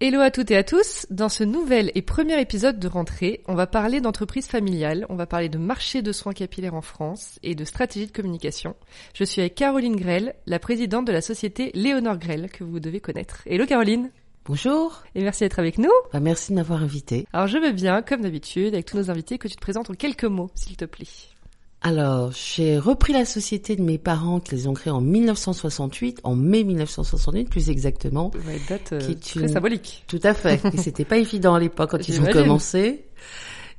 Hello 0.00 0.20
à 0.20 0.32
toutes 0.32 0.50
et 0.50 0.56
à 0.56 0.64
tous. 0.64 1.06
Dans 1.10 1.28
ce 1.28 1.44
nouvel 1.44 1.92
et 1.94 2.02
premier 2.02 2.40
épisode 2.40 2.80
de 2.80 2.88
rentrée, 2.88 3.42
on 3.46 3.54
va 3.54 3.68
parler 3.68 4.00
d'entreprise 4.00 4.48
familiale, 4.48 5.06
on 5.08 5.14
va 5.14 5.24
parler 5.24 5.48
de 5.48 5.56
marché 5.56 6.02
de 6.02 6.10
soins 6.10 6.32
capillaires 6.32 6.74
en 6.74 6.82
France 6.82 7.38
et 7.44 7.54
de 7.54 7.64
stratégie 7.64 8.08
de 8.08 8.12
communication. 8.12 8.74
Je 9.14 9.22
suis 9.22 9.40
avec 9.40 9.54
Caroline 9.54 9.94
Grell, 9.94 10.34
la 10.46 10.58
présidente 10.58 11.06
de 11.06 11.12
la 11.12 11.20
société 11.20 11.70
Léonore 11.74 12.18
Grell 12.18 12.50
que 12.50 12.64
vous 12.64 12.80
devez 12.80 12.98
connaître. 12.98 13.42
Hello 13.46 13.66
Caroline. 13.66 14.10
Bonjour. 14.46 15.04
Et 15.14 15.22
merci 15.22 15.44
d'être 15.44 15.60
avec 15.60 15.78
nous. 15.78 15.92
Bah, 16.12 16.18
merci 16.18 16.50
de 16.50 16.56
m'avoir 16.56 16.82
invité. 16.82 17.24
Alors 17.32 17.46
je 17.46 17.58
veux 17.58 17.72
bien, 17.72 18.02
comme 18.02 18.22
d'habitude, 18.22 18.74
avec 18.74 18.86
tous 18.86 18.96
nos 18.96 19.10
invités, 19.12 19.38
que 19.38 19.46
tu 19.46 19.54
te 19.54 19.60
présentes 19.60 19.90
en 19.90 19.94
quelques 19.94 20.24
mots, 20.24 20.50
s'il 20.56 20.76
te 20.76 20.86
plaît. 20.86 21.06
Alors, 21.86 22.32
j'ai 22.32 22.78
repris 22.78 23.12
la 23.12 23.26
société 23.26 23.76
de 23.76 23.82
mes 23.82 23.98
parents 23.98 24.40
qui 24.40 24.54
les 24.54 24.66
ont 24.68 24.72
créés 24.72 24.90
en 24.90 25.02
1968, 25.02 26.20
en 26.24 26.34
mai 26.34 26.64
1968 26.64 27.50
plus 27.50 27.68
exactement. 27.68 28.30
Ouais, 28.46 28.58
date 28.70 28.94
euh, 28.94 29.00
qui 29.00 29.12
est 29.12 29.40
très 29.40 29.48
symbolique. 29.48 30.02
Tout 30.08 30.20
à 30.22 30.32
fait. 30.32 30.62
Et 30.72 30.78
c'était 30.78 31.04
pas 31.04 31.18
évident 31.18 31.54
à 31.54 31.60
l'époque 31.60 31.90
quand 31.90 32.08
ils 32.08 32.22
ont 32.22 32.26
commencé. 32.32 33.04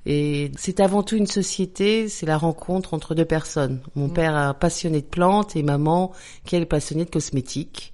Et 0.06 0.52
c'est 0.56 0.82
avant 0.82 1.02
tout 1.02 1.16
une 1.16 1.26
société, 1.26 2.08
c'est 2.08 2.28
la 2.28 2.38
rencontre 2.38 2.94
entre 2.94 3.16
deux 3.16 3.26
personnes. 3.26 3.82
Mon 3.96 4.08
Mm. 4.08 4.14
père 4.14 4.36
un 4.36 4.54
passionné 4.54 5.02
de 5.02 5.08
plantes 5.08 5.56
et 5.56 5.64
maman 5.64 6.12
qui 6.46 6.56
est 6.56 6.66
passionnée 6.68 7.06
de 7.06 7.10
cosmétiques 7.10 7.92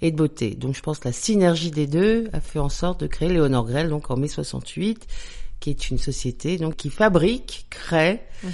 et 0.00 0.10
de 0.10 0.16
beauté. 0.16 0.54
Donc 0.54 0.74
je 0.74 0.80
pense 0.80 0.98
que 0.98 1.08
la 1.08 1.12
synergie 1.12 1.70
des 1.70 1.86
deux 1.86 2.30
a 2.32 2.40
fait 2.40 2.58
en 2.58 2.70
sorte 2.70 3.00
de 3.00 3.06
créer 3.06 3.28
Léonore 3.28 3.66
Grell 3.66 3.90
donc 3.90 4.10
en 4.10 4.16
mai 4.16 4.28
68 4.28 5.06
qui 5.62 5.70
est 5.70 5.90
une 5.90 5.96
société 5.98 6.58
donc 6.58 6.74
qui 6.76 6.90
fabrique, 6.90 7.66
crée 7.70 8.20
Mhm. 8.42 8.50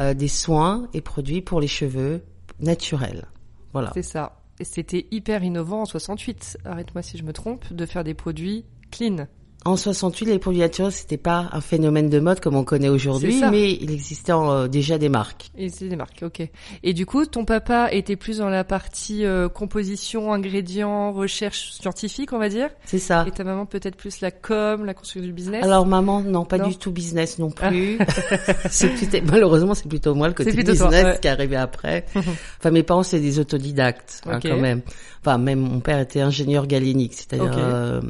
euh, 0.00 0.14
des 0.14 0.28
soins 0.28 0.88
et 0.94 1.02
produits 1.02 1.42
pour 1.42 1.60
les 1.60 1.68
cheveux 1.68 2.22
naturels. 2.58 3.26
Voilà. 3.74 3.90
C'est 3.94 4.02
ça. 4.02 4.40
Et 4.58 4.64
c'était 4.64 5.06
hyper 5.10 5.44
innovant 5.44 5.82
en 5.82 5.84
68, 5.84 6.56
arrête-moi 6.64 7.02
si 7.02 7.18
je 7.18 7.22
me 7.24 7.34
trompe, 7.34 7.70
de 7.72 7.84
faire 7.84 8.02
des 8.04 8.14
produits 8.14 8.64
clean. 8.90 9.26
En 9.66 9.76
68, 9.76 10.26
les 10.26 10.38
produits 10.38 10.60
naturels, 10.60 10.92
c'était 10.92 11.16
pas 11.16 11.48
un 11.50 11.60
phénomène 11.60 12.08
de 12.08 12.20
mode 12.20 12.38
comme 12.38 12.54
on 12.54 12.62
connaît 12.62 12.88
aujourd'hui, 12.88 13.42
mais 13.50 13.72
il 13.72 13.90
existait 13.90 14.30
euh, 14.32 14.68
déjà 14.68 14.96
des 14.96 15.08
marques. 15.08 15.50
Et 15.58 15.70
c'est 15.70 15.88
des 15.88 15.96
marques, 15.96 16.22
ok. 16.22 16.48
Et 16.84 16.92
du 16.92 17.04
coup, 17.04 17.26
ton 17.26 17.44
papa 17.44 17.88
était 17.90 18.14
plus 18.14 18.38
dans 18.38 18.48
la 18.48 18.62
partie 18.62 19.24
euh, 19.24 19.48
composition, 19.48 20.32
ingrédients, 20.32 21.12
recherche 21.12 21.72
scientifique, 21.72 22.32
on 22.32 22.38
va 22.38 22.48
dire. 22.48 22.68
C'est 22.84 23.00
ça. 23.00 23.24
Et 23.26 23.32
ta 23.32 23.42
maman 23.42 23.66
peut-être 23.66 23.96
plus 23.96 24.20
la 24.20 24.30
com, 24.30 24.84
la 24.84 24.94
construction 24.94 25.22
du 25.26 25.32
business? 25.32 25.64
Alors 25.64 25.84
maman, 25.84 26.20
non, 26.20 26.44
pas 26.44 26.58
Non. 26.58 26.68
du 26.68 26.76
tout 26.76 26.92
business 26.92 27.40
non 27.40 27.50
plus. 27.50 27.98
c'est 28.70 28.90
plutôt, 28.90 29.18
malheureusement, 29.24 29.74
c'est 29.74 29.88
plutôt 29.88 30.14
moi 30.14 30.28
le 30.28 30.34
côté 30.34 30.50
C'est 30.50 30.56
plutôt 30.56 30.76
toi, 30.76 30.90
business 30.90 31.04
ouais. 31.06 31.18
qui 31.20 31.26
est 31.26 31.30
arrivé 31.32 31.56
après. 31.56 32.06
enfin, 32.14 32.70
mes 32.70 32.84
parents, 32.84 33.02
c'est 33.02 33.20
des 33.20 33.40
autodidactes 33.40 34.22
hein, 34.26 34.38
quand 34.40 34.60
même. 34.60 34.82
Enfin, 35.26 35.38
même 35.38 35.58
mon 35.58 35.80
père 35.80 35.98
était 35.98 36.20
ingénieur 36.20 36.68
galénique, 36.68 37.14
c'est-à-dire 37.14 37.50
euh, 37.58 38.00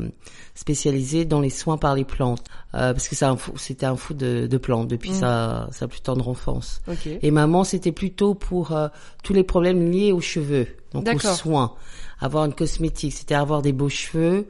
spécialisé 0.54 1.24
dans 1.24 1.40
les 1.40 1.48
soins 1.50 1.78
par 1.78 1.94
les 1.94 2.04
plantes, 2.04 2.44
Euh, 2.74 2.92
parce 2.92 3.08
que 3.08 3.14
c'était 3.56 3.86
un 3.86 3.96
fou 3.96 4.12
de, 4.12 4.46
de 4.46 4.58
plantes 4.58 4.86
depuis 4.88 5.10
Mm. 5.12 5.14
sa, 5.14 5.68
sa 5.72 5.88
plus 5.88 6.02
tendre 6.02 6.28
enfance. 6.28 6.82
Et 7.22 7.30
maman, 7.30 7.64
c'était 7.64 7.92
plutôt 7.92 8.34
pour 8.34 8.72
euh, 8.72 8.88
tous 9.22 9.32
les 9.32 9.44
problèmes 9.44 9.90
liés 9.90 10.12
aux 10.12 10.20
cheveux, 10.20 10.66
donc 10.92 11.08
aux 11.14 11.18
soins. 11.18 11.72
Avoir 12.20 12.44
une 12.44 12.52
cosmétique, 12.52 13.14
c'était 13.14 13.34
avoir 13.34 13.62
des 13.62 13.72
beaux 13.72 13.88
cheveux, 13.88 14.46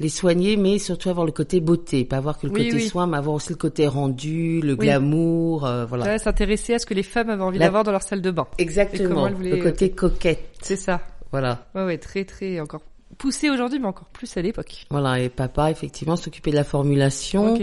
les 0.00 0.08
soigner, 0.08 0.56
mais 0.56 0.80
surtout 0.80 1.08
avoir 1.10 1.24
le 1.24 1.30
côté 1.30 1.60
beauté, 1.60 2.04
pas 2.04 2.16
avoir 2.16 2.36
que 2.38 2.48
le 2.48 2.52
Oui, 2.52 2.64
côté 2.64 2.76
oui. 2.78 2.88
soin, 2.88 3.06
mais 3.06 3.16
avoir 3.18 3.36
aussi 3.36 3.50
le 3.50 3.56
côté 3.56 3.86
rendu, 3.86 4.60
le 4.60 4.72
Oui. 4.72 4.78
glamour, 4.86 5.66
euh, 5.66 5.84
voilà. 5.86 6.18
S'intéresser 6.18 6.74
à 6.74 6.78
ce 6.80 6.86
que 6.86 6.94
les 6.94 7.04
femmes 7.04 7.30
avaient 7.30 7.42
envie 7.44 7.58
La- 7.58 7.66
d'avoir 7.66 7.84
dans 7.84 7.92
leur 7.92 8.02
salle 8.02 8.22
de 8.22 8.30
bain. 8.32 8.48
Exactement, 8.58 9.28
le 9.28 9.62
côté 9.62 9.90
coquette, 9.92 10.48
C'est 10.60 10.76
ça. 10.76 11.00
Voilà. 11.32 11.66
Ouais, 11.74 11.84
ouais, 11.84 11.98
très, 11.98 12.24
très, 12.24 12.60
encore 12.60 12.82
poussé 13.18 13.50
aujourd'hui, 13.50 13.78
mais 13.78 13.88
encore 13.88 14.06
plus 14.08 14.36
à 14.36 14.42
l'époque. 14.42 14.86
Voilà, 14.90 15.18
et 15.20 15.28
papa, 15.28 15.70
effectivement, 15.70 16.16
s'occupait 16.16 16.50
de 16.52 16.56
la 16.56 16.64
formulation. 16.64 17.54
Ok. 17.54 17.62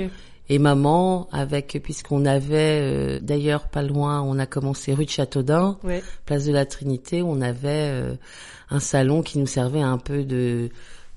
Et 0.51 0.57
maman, 0.57 1.27
avec, 1.31 1.79
puisqu'on 1.83 2.25
avait, 2.25 2.81
euh, 2.81 3.19
d'ailleurs, 3.21 3.67
pas 3.67 3.83
loin, 3.83 4.21
on 4.23 4.39
a 4.39 4.47
commencé 4.47 4.93
rue 4.95 5.05
de 5.05 5.09
Châteaudun, 5.11 5.77
Ouais. 5.83 6.01
place 6.25 6.45
de 6.45 6.51
la 6.51 6.65
Trinité, 6.65 7.21
on 7.21 7.39
avait 7.41 7.91
euh, 7.91 8.15
un 8.71 8.79
salon 8.79 9.21
qui 9.21 9.37
nous 9.37 9.45
servait 9.45 9.81
un 9.81 9.99
peu 9.99 10.23
de, 10.23 10.69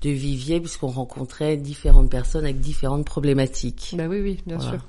de 0.03 0.09
vivier 0.11 0.59
puisqu'on 0.59 0.87
rencontrait 0.87 1.57
différentes 1.57 2.11
personnes 2.11 2.43
avec 2.43 2.59
différentes 2.59 3.05
problématiques. 3.05 3.95
Bah 3.97 4.05
oui, 4.07 4.19
oui, 4.21 4.39
bien 4.45 4.57
Voilà. 4.57 4.73
sûr. 4.73 4.81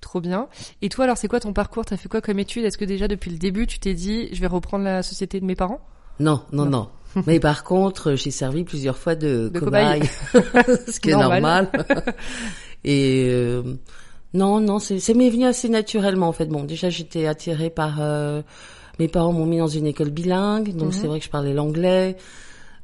Trop 0.00 0.20
bien. 0.20 0.48
Et 0.80 0.88
toi, 0.88 1.04
alors, 1.04 1.16
c'est 1.16 1.28
quoi 1.28 1.38
ton 1.38 1.52
parcours? 1.52 1.84
T'as 1.84 1.96
fait 1.96 2.08
quoi 2.08 2.20
comme 2.20 2.40
étude? 2.40 2.64
Est-ce 2.64 2.78
que 2.78 2.84
déjà 2.84 3.06
depuis 3.06 3.30
le 3.30 3.38
début, 3.38 3.68
tu 3.68 3.78
t'es 3.78 3.94
dit, 3.94 4.28
je 4.32 4.40
vais 4.40 4.48
reprendre 4.48 4.82
la 4.84 5.04
société 5.04 5.38
de 5.38 5.44
mes 5.44 5.54
parents? 5.54 5.80
Non, 6.18 6.42
non, 6.50 6.64
non. 6.66 6.88
Mais 7.26 7.40
par 7.40 7.64
contre, 7.64 8.14
j'ai 8.14 8.30
servi 8.30 8.64
plusieurs 8.64 8.96
fois 8.96 9.14
de, 9.14 9.50
De 9.52 9.58
cobaye, 9.58 10.02
ce 10.88 10.98
qui 11.00 11.10
est 11.10 11.12
Normal. 11.16 11.42
normal. 11.42 11.68
Et 12.84 13.26
euh, 13.28 13.62
non, 14.34 14.60
non, 14.60 14.78
c'est 14.78 14.98
c'est 14.98 15.14
m'est 15.14 15.30
venu 15.30 15.44
assez 15.44 15.68
naturellement 15.68 16.28
en 16.28 16.32
fait. 16.32 16.46
Bon, 16.46 16.64
déjà 16.64 16.88
j'étais 16.90 17.26
attirée 17.26 17.70
par 17.70 17.98
euh, 18.00 18.42
mes 18.98 19.08
parents 19.08 19.32
m'ont 19.32 19.46
mis 19.46 19.58
dans 19.58 19.66
une 19.68 19.86
école 19.86 20.10
bilingue, 20.10 20.74
donc 20.74 20.88
Mhm. 20.88 20.92
c'est 20.92 21.06
vrai 21.06 21.18
que 21.18 21.24
je 21.24 21.30
parlais 21.30 21.52
l'anglais. 21.54 22.16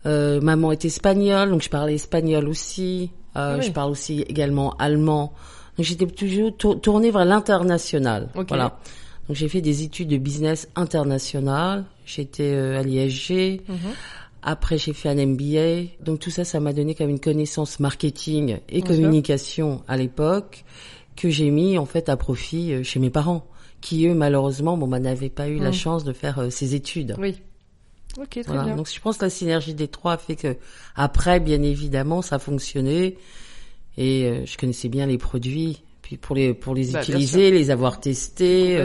Euh, 0.06 0.40
maman 0.40 0.70
est 0.72 0.84
espagnole, 0.84 1.50
donc 1.50 1.62
je 1.62 1.68
parlais 1.70 1.94
espagnol 1.94 2.48
aussi. 2.48 3.10
Euh, 3.36 3.54
Ah 3.54 3.56
oui. 3.58 3.64
Je 3.66 3.72
parle 3.72 3.90
aussi 3.90 4.20
également 4.22 4.74
allemand. 4.78 5.32
Donc 5.76 5.86
j'étais 5.86 6.06
toujours 6.06 6.56
tour- 6.56 6.80
tournée 6.80 7.10
vers 7.10 7.24
l'international. 7.24 8.28
Ok. 8.36 8.48
Voilà. 8.48 8.78
Donc 9.28 9.36
j'ai 9.36 9.48
fait 9.48 9.60
des 9.60 9.82
études 9.82 10.08
de 10.08 10.16
business 10.16 10.68
international. 10.76 11.84
J'étais 12.08 12.54
euh, 12.54 12.78
à 12.78 12.82
l'ISG. 12.82 13.60
Mhm. 13.68 13.76
Après, 14.42 14.78
j'ai 14.78 14.92
fait 14.94 15.08
un 15.10 15.14
MBA. 15.26 15.90
Donc 16.00 16.20
tout 16.20 16.30
ça, 16.30 16.44
ça 16.44 16.58
m'a 16.60 16.72
donné 16.72 16.94
comme 16.94 17.10
une 17.10 17.20
connaissance 17.20 17.80
marketing 17.80 18.58
et 18.68 18.80
Bien 18.80 18.86
sûr. 18.86 18.96
communication 18.96 19.82
à 19.88 19.96
l'époque 19.96 20.64
que 21.16 21.28
j'ai 21.28 21.50
mis 21.50 21.76
en 21.78 21.84
fait 21.86 22.08
à 22.08 22.16
profit 22.16 22.72
euh, 22.72 22.82
chez 22.82 22.98
mes 23.00 23.10
parents, 23.10 23.46
qui 23.80 24.06
eux, 24.06 24.14
malheureusement, 24.14 24.76
bon, 24.76 24.86
bah, 24.88 25.00
n'avaient 25.00 25.28
pas 25.28 25.48
eu 25.48 25.58
la 25.58 25.70
Mm. 25.70 25.74
chance 25.74 26.04
de 26.04 26.12
faire 26.12 26.38
euh, 26.38 26.50
ces 26.50 26.74
études. 26.74 27.14
Oui. 27.18 27.36
Ok, 28.18 28.30
très 28.30 28.42
Voilà. 28.46 28.64
bien. 28.64 28.76
Donc 28.76 28.88
je 28.92 29.00
pense 29.00 29.18
que 29.18 29.24
la 29.26 29.30
synergie 29.30 29.74
des 29.74 29.88
trois 29.88 30.16
fait 30.16 30.34
que 30.36 30.56
après, 30.96 31.40
bien 31.40 31.62
évidemment, 31.62 32.22
ça 32.22 32.36
a 32.36 32.38
fonctionné 32.38 33.16
et 33.96 34.24
euh, 34.24 34.46
je 34.46 34.56
connaissais 34.56 34.88
bien 34.88 35.06
les 35.06 35.18
produits. 35.18 35.82
Puis 36.02 36.16
pour 36.16 36.34
les 36.34 36.54
pour 36.54 36.74
les 36.74 36.92
Bah, 36.92 37.02
utiliser, 37.02 37.50
les 37.50 37.70
avoir 37.70 38.00
testés. 38.00 38.84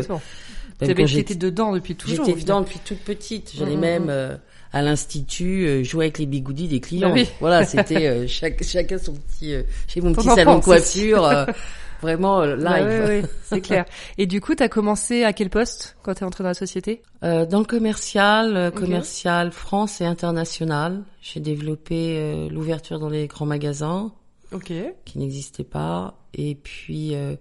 Euh, 0.83 0.87
T'avais- 0.93 1.35
dedans 1.35 1.71
depuis 1.73 1.95
toujours. 1.95 2.25
J'étais 2.25 2.41
dedans 2.41 2.61
depuis 2.61 2.79
toute 2.79 2.99
petite. 2.99 3.51
J'allais 3.55 3.75
Mm, 3.75 3.77
mm, 3.77 3.81
même 3.81 4.03
mm. 4.05 4.09
euh, 4.09 4.37
à 4.71 4.81
l'institut 4.81 5.65
euh, 5.67 5.83
jouer 5.83 6.05
avec 6.05 6.19
les 6.19 6.25
bigoudis 6.25 6.67
des 6.67 6.79
clients. 6.79 7.09
Ah 7.11 7.13
oui. 7.15 7.27
Voilà, 7.39 7.65
c'était 7.65 8.07
euh, 8.07 8.25
chaque, 8.27 8.63
chacun 8.63 8.97
son 8.97 9.13
petit 9.13 9.53
euh, 9.53 9.63
chez 9.87 10.01
mon 10.01 10.13
Ton 10.13 10.21
petit 10.21 10.29
salon 10.35 10.59
de 10.59 10.63
coiffure. 10.63 11.23
euh, 11.25 11.45
vraiment 12.01 12.41
euh, 12.41 12.55
live. 12.55 12.63
Bah 12.65 12.83
ouais, 12.83 13.05
ouais, 13.05 13.23
c'est 13.43 13.61
clair. 13.61 13.85
Et 14.17 14.25
du 14.25 14.41
coup, 14.41 14.55
t'as 14.55 14.67
commencé 14.67 15.23
à 15.23 15.31
quel 15.31 15.49
poste 15.49 15.95
quand 16.03 16.13
t'es 16.15 16.25
entré 16.25 16.43
dans 16.43 16.49
la 16.49 16.53
société? 16.53 17.01
Euh, 17.23 17.45
dans 17.45 17.59
le 17.59 17.65
commercial, 17.65 18.57
euh, 18.57 18.71
commercial 18.71 19.51
France 19.53 20.01
et 20.01 20.05
international, 20.05 21.03
j'ai 21.21 21.39
développé 21.39 22.17
euh, 22.19 22.49
l'ouverture 22.49 22.99
dans 22.99 23.09
les 23.09 23.27
grands 23.27 23.45
magasins 23.45 24.11
Ok. 24.51 24.73
qui 25.05 25.17
n'existaient 25.17 25.63
pas. 25.63 26.15
Et 26.33 26.55
puis 26.55 27.15
euh, 27.15 27.17
Euh, 27.31 27.35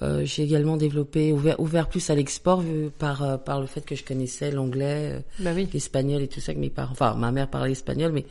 j'ai 0.00 0.42
également 0.42 0.76
développé, 0.76 1.32
ouvert, 1.32 1.58
ouvert 1.60 1.88
plus 1.88 2.10
à 2.10 2.14
l'export 2.14 2.60
vu 2.60 2.90
par 2.98 3.22
euh, 3.22 3.36
par 3.36 3.60
le 3.60 3.66
fait 3.66 3.80
que 3.84 3.94
je 3.94 4.02
connaissais 4.04 4.50
l'anglais, 4.50 5.12
euh, 5.12 5.20
Bah 5.38 5.50
oui. 5.54 5.68
l'espagnol 5.72 6.20
et 6.22 6.28
tout 6.28 6.40
ça 6.40 6.52
que 6.52 6.58
mes 6.58 6.70
parents. 6.70 6.92
Enfin, 6.92 7.14
ma 7.14 7.30
mère 7.30 7.48
parlait 7.48 7.72
espagnol, 7.72 8.10
mais 8.12 8.24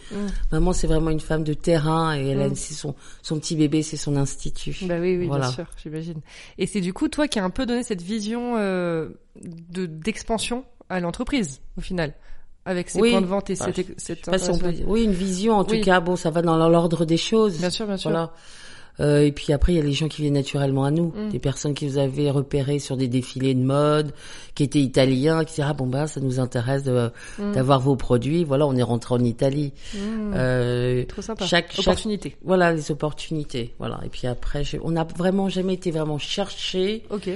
maman 0.51 0.74
c'est 0.74 0.88
vraiment 0.88 1.10
une 1.10 1.19
femme 1.21 1.44
de 1.44 1.54
terrain 1.54 2.18
et 2.18 2.27
elle 2.27 2.42
a 2.42 2.50
Mm. 2.50 2.56
c'est 2.56 2.74
son 2.74 2.95
son 3.21 3.39
petit 3.39 3.56
bébé, 3.56 3.81
c'est 3.81 3.98
son 3.98 4.15
institut. 4.18 4.75
Bah 4.83 4.98
oui, 5.00 5.18
oui, 5.18 5.27
Voilà. 5.27 5.45
bien 5.48 5.54
sûr, 5.56 5.65
j'imagine. 5.81 6.19
Et 6.57 6.68
c'est 6.68 6.81
du 6.81 6.92
coup 6.94 7.07
toi 7.07 7.27
qui 7.27 7.39
as 7.39 7.44
un 7.45 7.50
peu 7.50 7.66
donné 7.66 7.83
cette 7.83 8.01
vision 8.01 8.56
euh, 8.57 9.09
de 9.42 9.86
d'expansion 9.86 10.66
à 10.89 11.00
l'entreprise 11.00 11.62
au 11.77 11.81
final, 11.81 12.13
avec 12.66 12.89
ces 12.89 13.00
Oui. 13.00 13.12
points 13.12 13.21
de 13.21 13.25
vente 13.25 13.50
et 13.50 13.54
Enfin, 13.54 13.71
cette, 13.74 13.88
je- 13.88 13.94
cette 13.98 14.25
Pas 14.25 14.38
si 14.38 14.50
on 14.50 14.57
peut 14.57 14.74
oui, 14.86 15.04
une 15.06 15.12
vision 15.13 15.54
en 15.56 15.63
tout 15.63 15.80
cas. 15.80 16.01
Bon, 16.01 16.16
ça 16.18 16.30
va 16.30 16.42
dans 16.42 16.57
l'ordre 16.69 17.06
des 17.06 17.18
choses. 17.18 17.57
Bien 17.59 17.69
sûr, 17.69 17.88
bien 17.88 17.98
sûr. 17.98 18.12
Voilà. 18.12 18.33
Euh, 19.00 19.22
et 19.25 19.31
puis 19.31 19.51
après, 19.54 19.74
il 19.74 19.78
y 19.78 19.80
a 19.80 19.84
les 19.84 19.92
gens 19.94 20.07
qui 20.07 20.22
viennent 20.22 20.34
naturellement 20.36 20.84
à 20.84 20.92
nous, 20.92 21.12
Mm. 21.16 21.30
des 21.30 21.40
personnes 21.40 21.74
qui 21.74 21.88
vous 21.88 21.98
avez 21.98 22.30
repérées 22.30 22.78
sur 22.80 22.95
des 22.95 23.07
défilés 23.07 23.56
de 23.56 23.63
mode, 23.63 24.13
qui 24.54 24.63
étaient 24.63 24.80
italiens, 24.81 25.44
qui 25.44 25.51
disaient 25.56 25.63
ah 25.68 25.74
bon 25.74 25.88
bah 25.88 26.06
ça 26.07 26.19
nous 26.22 26.40
intéresse 26.40 26.84
Mm. 26.86 27.51
d'avoir 27.54 27.80
vos 27.80 27.95
produits. 27.95 28.44
Voilà, 28.44 28.68
on 28.68 28.75
est 28.75 28.84
rentré 28.84 29.16
en 29.16 29.24
Italie. 29.24 29.74
Mm. 29.95 30.34
Euh, 30.36 31.06
Trop 31.06 31.22
sympa. 31.24 31.45
chaque- 31.45 31.72
chaque- 31.72 31.80
Opportunité. 31.80 32.38
voilà 32.44 32.72
les 32.74 32.92
opportunités. 32.92 33.74
Voilà. 33.80 34.00
Et 34.06 34.10
puis 34.10 34.28
après, 34.28 34.63
je- 34.63 34.78
on 34.84 34.92
n'a 34.92 35.04
vraiment 35.04 35.50
jamais 35.50 35.74
été 35.74 35.90
vraiment 35.92 36.18
cherché. 36.19 37.04
Ok. 37.10 37.30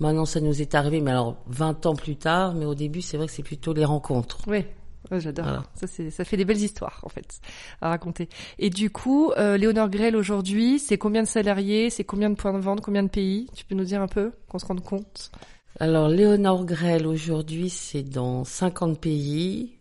Maintenant, 0.00 0.24
ça 0.24 0.40
nous 0.40 0.60
est 0.62 0.74
arrivé, 0.74 1.00
mais 1.00 1.10
alors 1.10 1.36
20 1.46 1.84
ans 1.86 1.94
plus 1.94 2.16
tard. 2.16 2.54
Mais 2.54 2.64
au 2.64 2.74
début, 2.74 3.02
c'est 3.02 3.16
vrai 3.18 3.26
que 3.26 3.32
c'est 3.32 3.42
plutôt 3.42 3.72
les 3.74 3.84
rencontres. 3.84 4.38
Oui. 4.46 4.64
Ouais, 5.12 5.20
j'adore. 5.20 5.44
Voilà. 5.44 5.64
Ça, 5.74 5.86
ça 5.86 6.24
fait 6.24 6.38
des 6.38 6.46
belles 6.46 6.62
histoires, 6.62 7.00
en 7.02 7.10
fait, 7.10 7.40
à 7.82 7.90
raconter. 7.90 8.30
Et 8.58 8.70
du 8.70 8.88
coup, 8.88 9.30
euh, 9.32 9.58
Léonore 9.58 9.90
Grell, 9.90 10.16
aujourd'hui, 10.16 10.78
c'est 10.78 10.96
combien 10.96 11.22
de 11.22 11.28
salariés, 11.28 11.90
c'est 11.90 12.04
combien 12.04 12.30
de 12.30 12.34
points 12.34 12.54
de 12.54 12.58
vente, 12.58 12.80
combien 12.80 13.02
de 13.02 13.10
pays? 13.10 13.46
Tu 13.54 13.66
peux 13.66 13.74
nous 13.74 13.84
dire 13.84 14.00
un 14.00 14.08
peu, 14.08 14.32
qu'on 14.48 14.58
se 14.58 14.64
rende 14.64 14.82
compte? 14.82 15.30
Alors, 15.78 16.08
Léonore 16.08 16.64
Grell, 16.64 17.06
aujourd'hui, 17.06 17.68
c'est 17.68 18.02
dans 18.02 18.44
50 18.44 18.98
pays, 18.98 19.72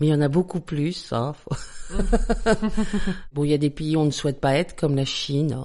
mais 0.00 0.08
il 0.08 0.10
y 0.10 0.14
en 0.14 0.20
a 0.20 0.28
beaucoup 0.28 0.60
plus. 0.60 1.12
Hein. 1.12 1.34
bon, 3.32 3.44
il 3.44 3.50
y 3.50 3.54
a 3.54 3.58
des 3.58 3.70
pays 3.70 3.94
où 3.94 4.00
on 4.00 4.06
ne 4.06 4.10
souhaite 4.10 4.40
pas 4.40 4.56
être, 4.56 4.74
comme 4.74 4.96
la 4.96 5.04
Chine. 5.04 5.56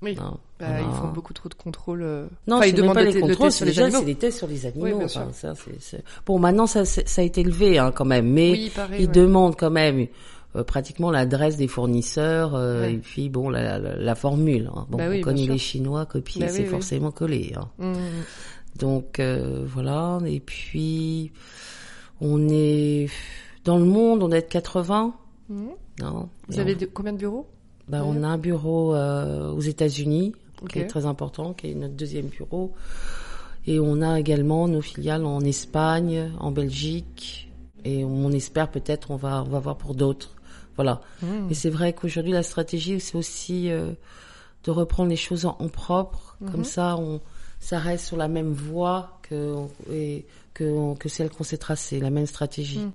Oui. 0.00 0.16
Hein, 0.18 0.38
Bah. 0.68 0.80
Ils 0.80 0.94
font 1.00 1.08
beaucoup 1.08 1.32
trop 1.32 1.48
de 1.48 1.54
contrôles. 1.54 2.02
euh, 2.02 2.26
Non, 2.46 2.56
enfin, 2.58 2.66
ils 2.66 2.74
demandent 2.74 2.94
pas 2.94 3.02
le 3.02 3.08
les 3.10 3.14
le 3.14 3.20
contrôles, 3.20 3.52
sur 3.52 3.64
les 3.64 3.70
déjà 3.72 3.84
animaux. 3.84 3.98
c'est 4.00 4.04
des 4.06 4.14
tests 4.14 4.38
sur 4.38 4.46
les 4.46 4.66
animaux. 4.66 4.84
Oui, 4.86 6.00
Bon, 6.26 6.38
maintenant, 6.38 6.66
ça, 6.66 6.84
ça 6.84 7.20
a 7.20 7.24
été 7.24 7.42
levé 7.42 7.78
hein, 7.78 7.92
quand 7.92 8.04
même, 8.04 8.30
mais 8.30 8.52
Oui, 8.52 8.72
pareil. 8.74 9.02
ils 9.02 9.06
ouais. 9.06 9.12
demandent 9.12 9.56
quand 9.56 9.70
même 9.70 10.06
euh, 10.56 10.64
pratiquement 10.64 11.10
l'adresse 11.10 11.56
des 11.56 11.68
fournisseurs 11.68 12.54
euh, 12.54 12.82
Ouais. 12.82 12.94
et 12.94 12.98
puis 12.98 13.28
bon 13.30 13.48
la, 13.48 13.78
la, 13.78 13.96
la 13.96 14.14
formule. 14.14 14.70
hein. 14.74 14.86
Bon, 14.90 14.98
Bah 14.98 15.06
oui, 15.08 15.18
on 15.20 15.22
connaît 15.22 15.46
les 15.46 15.58
Chinois, 15.58 16.06
copier, 16.06 16.42
Bah 16.42 16.48
c'est 16.48 16.64
forcément 16.66 17.10
collé. 17.10 17.54
Hein. 17.56 17.68
Mm. 17.78 17.94
Donc 18.78 19.18
euh, 19.20 19.62
voilà, 19.66 20.18
et 20.26 20.40
puis 20.40 21.32
on 22.20 22.48
est 22.48 23.08
dans 23.64 23.78
le 23.78 23.84
monde, 23.84 24.22
on 24.22 24.30
est 24.30 24.42
de 24.42 24.46
80. 24.46 25.14
Mm. 25.48 25.66
Non, 26.00 26.28
Vous 26.48 26.56
Et 26.56 26.60
avez 26.60 26.74
on, 26.74 26.78
de- 26.78 26.86
combien 26.86 27.12
de 27.12 27.18
bureaux 27.18 27.46
bah, 27.88 28.02
on 28.06 28.22
a 28.22 28.28
un 28.28 28.38
bureau 28.38 28.94
euh, 28.94 29.50
aux 29.50 29.60
États-Unis 29.60 30.34
Qui 30.68 30.78
est 30.80 30.86
très 30.86 31.06
important, 31.06 31.52
qui 31.52 31.70
est 31.70 31.74
notre 31.74 31.94
deuxième 31.94 32.26
bureau. 32.26 32.72
Et 33.66 33.78
on 33.78 34.02
a 34.02 34.18
également 34.18 34.66
nos 34.68 34.80
filiales 34.80 35.24
en 35.24 35.40
Espagne, 35.40 36.32
en 36.40 36.50
Belgique, 36.50 37.50
et 37.84 38.04
on 38.04 38.30
espère 38.32 38.70
peut-être 38.70 39.10
on 39.10 39.16
va 39.16 39.42
on 39.46 39.50
va 39.50 39.58
voir 39.60 39.76
pour 39.76 39.94
d'autres. 39.94 40.34
Voilà. 40.76 41.00
Mm. 41.22 41.50
Et 41.50 41.54
c'est 41.54 41.70
vrai 41.70 41.92
qu'aujourd'hui 41.92 42.32
la 42.32 42.42
stratégie 42.42 42.98
c'est 43.00 43.16
aussi 43.16 43.70
euh, 43.70 43.92
de 44.64 44.70
reprendre 44.70 45.10
les 45.10 45.16
choses 45.16 45.46
en, 45.46 45.56
en 45.58 45.68
propre, 45.68 46.36
Mhm. 46.40 46.50
comme 46.50 46.64
ça 46.64 46.96
on 46.96 47.20
ça 47.60 47.78
reste 47.78 48.06
sur 48.06 48.16
la 48.16 48.26
même 48.26 48.52
voie 48.52 49.20
que 49.22 49.54
et, 49.92 50.26
que 50.54 50.94
que 50.96 51.08
celle 51.08 51.30
qu'on 51.30 51.44
s'est 51.44 51.58
tracée, 51.58 52.00
la 52.00 52.10
même 52.10 52.26
stratégie. 52.26 52.80
Mm. 52.80 52.92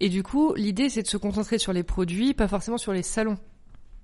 Et 0.00 0.08
du 0.08 0.22
coup, 0.22 0.54
l'idée, 0.54 0.88
c'est 0.88 1.02
de 1.02 1.06
se 1.06 1.18
concentrer 1.18 1.58
sur 1.58 1.74
les 1.74 1.82
produits, 1.82 2.32
pas 2.32 2.48
forcément 2.48 2.78
sur 2.78 2.94
les 2.94 3.02
salons, 3.02 3.36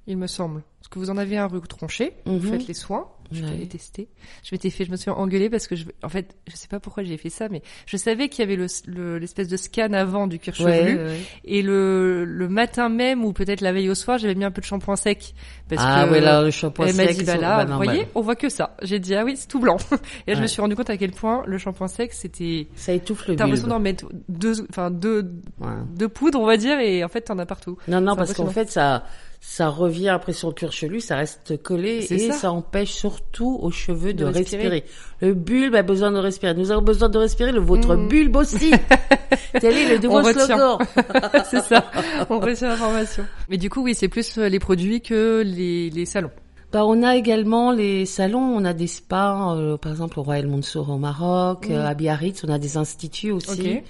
il 0.06 0.16
me 0.16 0.26
semble. 0.26 0.62
Parce 0.80 0.88
que 0.88 0.98
vous 1.00 1.10
en 1.10 1.16
avez 1.16 1.36
un 1.36 1.46
rue 1.48 1.60
Tronchet, 1.62 2.12
vous 2.26 2.34
Mhm. 2.34 2.40
faites 2.52 2.68
les 2.68 2.74
soins, 2.74 3.08
je 3.32 3.42
Ouais. 3.44 3.50
l'ai 3.56 3.66
testé. 3.66 4.08
Je 4.44 4.50
m'étais 4.54 4.70
fait, 4.70 4.84
je 4.84 4.92
me 4.92 4.96
suis 4.96 5.10
engueulée 5.10 5.50
parce 5.50 5.66
que 5.66 5.74
je, 5.74 5.84
en 6.04 6.08
fait, 6.08 6.36
je 6.46 6.54
sais 6.54 6.68
pas 6.68 6.78
pourquoi 6.78 7.02
j'ai 7.02 7.16
fait 7.16 7.28
ça, 7.28 7.48
mais 7.48 7.60
je 7.86 7.96
savais 7.96 8.28
qu'il 8.28 8.44
y 8.44 8.46
avait 8.46 8.54
le, 8.54 8.66
le- 8.86 9.18
l'espèce 9.18 9.48
de 9.48 9.56
scan 9.56 9.92
avant 9.94 10.28
du 10.28 10.38
cuir 10.38 10.54
Ouais, 10.60 10.78
chevelu. 10.78 10.96
ouais. 10.98 11.20
Et 11.44 11.62
le, 11.62 12.24
le 12.24 12.48
matin 12.48 12.88
même, 12.88 13.24
ou 13.24 13.32
peut-être 13.32 13.62
la 13.62 13.72
veille 13.72 13.90
au 13.90 13.96
soir, 13.96 14.18
j'avais 14.18 14.36
mis 14.36 14.44
un 14.44 14.52
peu 14.52 14.60
de 14.60 14.66
shampoing 14.66 14.94
sec. 14.94 15.34
Parce 15.68 15.82
Ah 15.84 16.04
que 16.06 16.12
ouais, 16.12 16.20
là, 16.20 16.40
le 16.42 16.52
shampoing 16.52 16.86
elle 16.86 16.94
m'a 16.94 17.06
sec, 17.08 17.16
dit, 17.18 17.24
bah 17.24 17.36
là, 17.36 17.64
vous 17.64 17.74
voyez, 17.74 18.06
on 18.14 18.20
voit 18.20 18.36
que 18.36 18.48
ça. 18.48 18.76
J'ai 18.82 19.00
dit, 19.00 19.16
ah 19.16 19.24
oui, 19.24 19.36
c'est 19.36 19.48
tout 19.48 19.58
blanc. 19.58 19.78
Et 20.28 20.30
là, 20.30 20.34
je 20.34 20.34
me 20.34 20.42
Ouais. 20.42 20.46
suis 20.46 20.60
rendu 20.62 20.76
compte 20.76 20.90
à 20.90 20.96
quel 20.96 21.10
point 21.10 21.42
le 21.48 21.58
shampoing 21.58 21.88
sec, 21.88 22.12
c'était, 22.12 22.68
ça 22.76 22.92
étouffe 22.92 23.26
le 23.26 23.34
t'as 23.34 23.42
l'impression 23.44 23.66
d'en 23.66 23.80
mettre 23.80 24.06
deux, 24.28 24.64
enfin, 24.70 24.92
deux, 24.92 25.32
Ouais. 25.58 25.66
deux 25.96 26.08
poudres, 26.08 26.38
on 26.38 26.46
va 26.46 26.56
dire, 26.58 26.78
et 26.78 27.02
en 27.02 27.08
fait, 27.08 27.22
t'en 27.22 27.38
as 27.40 27.46
partout. 27.46 27.76
Non, 27.88 28.00
non, 28.00 28.14
parce 28.14 28.34
qu'en 28.34 28.46
fait, 28.46 28.70
ça, 28.70 29.04
ça 29.40 29.68
revient 29.68 30.08
après 30.08 30.32
sur 30.32 30.48
le 30.48 30.54
cuir 30.54 30.72
chevelu, 30.72 31.00
ça 31.00 31.16
reste 31.16 31.62
collé 31.62 32.06
et 32.10 32.18
ça. 32.30 32.32
ça. 32.34 32.52
empêche 32.52 32.92
surtout 32.92 33.58
aux 33.62 33.70
cheveux 33.70 34.12
de, 34.12 34.20
De 34.20 34.24
respirer. 34.24 34.68
respirer. 34.68 34.84
Le 35.20 35.34
bulbe 35.34 35.74
a 35.74 35.82
besoin 35.82 36.10
de 36.10 36.18
respirer. 36.18 36.52
Nous 36.54 36.70
avons 36.70 36.82
besoin 36.82 37.08
de 37.08 37.18
respirer, 37.18 37.52
le 37.52 37.60
votre 37.60 37.94
Mm. 37.96 38.08
bulbe 38.08 38.36
aussi. 38.36 38.70
Tel 39.60 39.76
est 39.76 39.96
le 39.96 39.98
nouveau 40.02 40.22
slogan. 40.32 40.78
c'est 41.50 41.62
ça. 41.62 41.84
On 42.28 42.38
retient 42.40 42.68
l'information. 42.68 43.24
Mais 43.48 43.56
du 43.56 43.70
coup, 43.70 43.82
oui, 43.82 43.94
c'est 43.94 44.08
plus 44.08 44.36
euh, 44.38 44.48
les 44.48 44.58
produits 44.58 45.00
que 45.00 45.42
les, 45.44 45.90
les 45.90 46.06
salons. 46.06 46.30
Bah, 46.72 46.84
on 46.84 47.02
a 47.02 47.16
également 47.16 47.70
les 47.72 48.04
salons, 48.06 48.40
on 48.40 48.64
a 48.64 48.74
des 48.74 48.88
spas, 48.88 49.54
euh, 49.56 49.76
par 49.76 49.92
exemple 49.92 50.18
au 50.18 50.22
Royal 50.24 50.46
Mansour 50.48 50.90
au 50.90 50.98
Maroc, 50.98 51.68
euh, 51.70 51.86
à 51.86 51.94
Biarritz, 51.94 52.42
on 52.44 52.52
a 52.52 52.58
des 52.58 52.76
instituts 52.76 53.30
aussi. 53.30 53.50
Ok. 53.78 53.82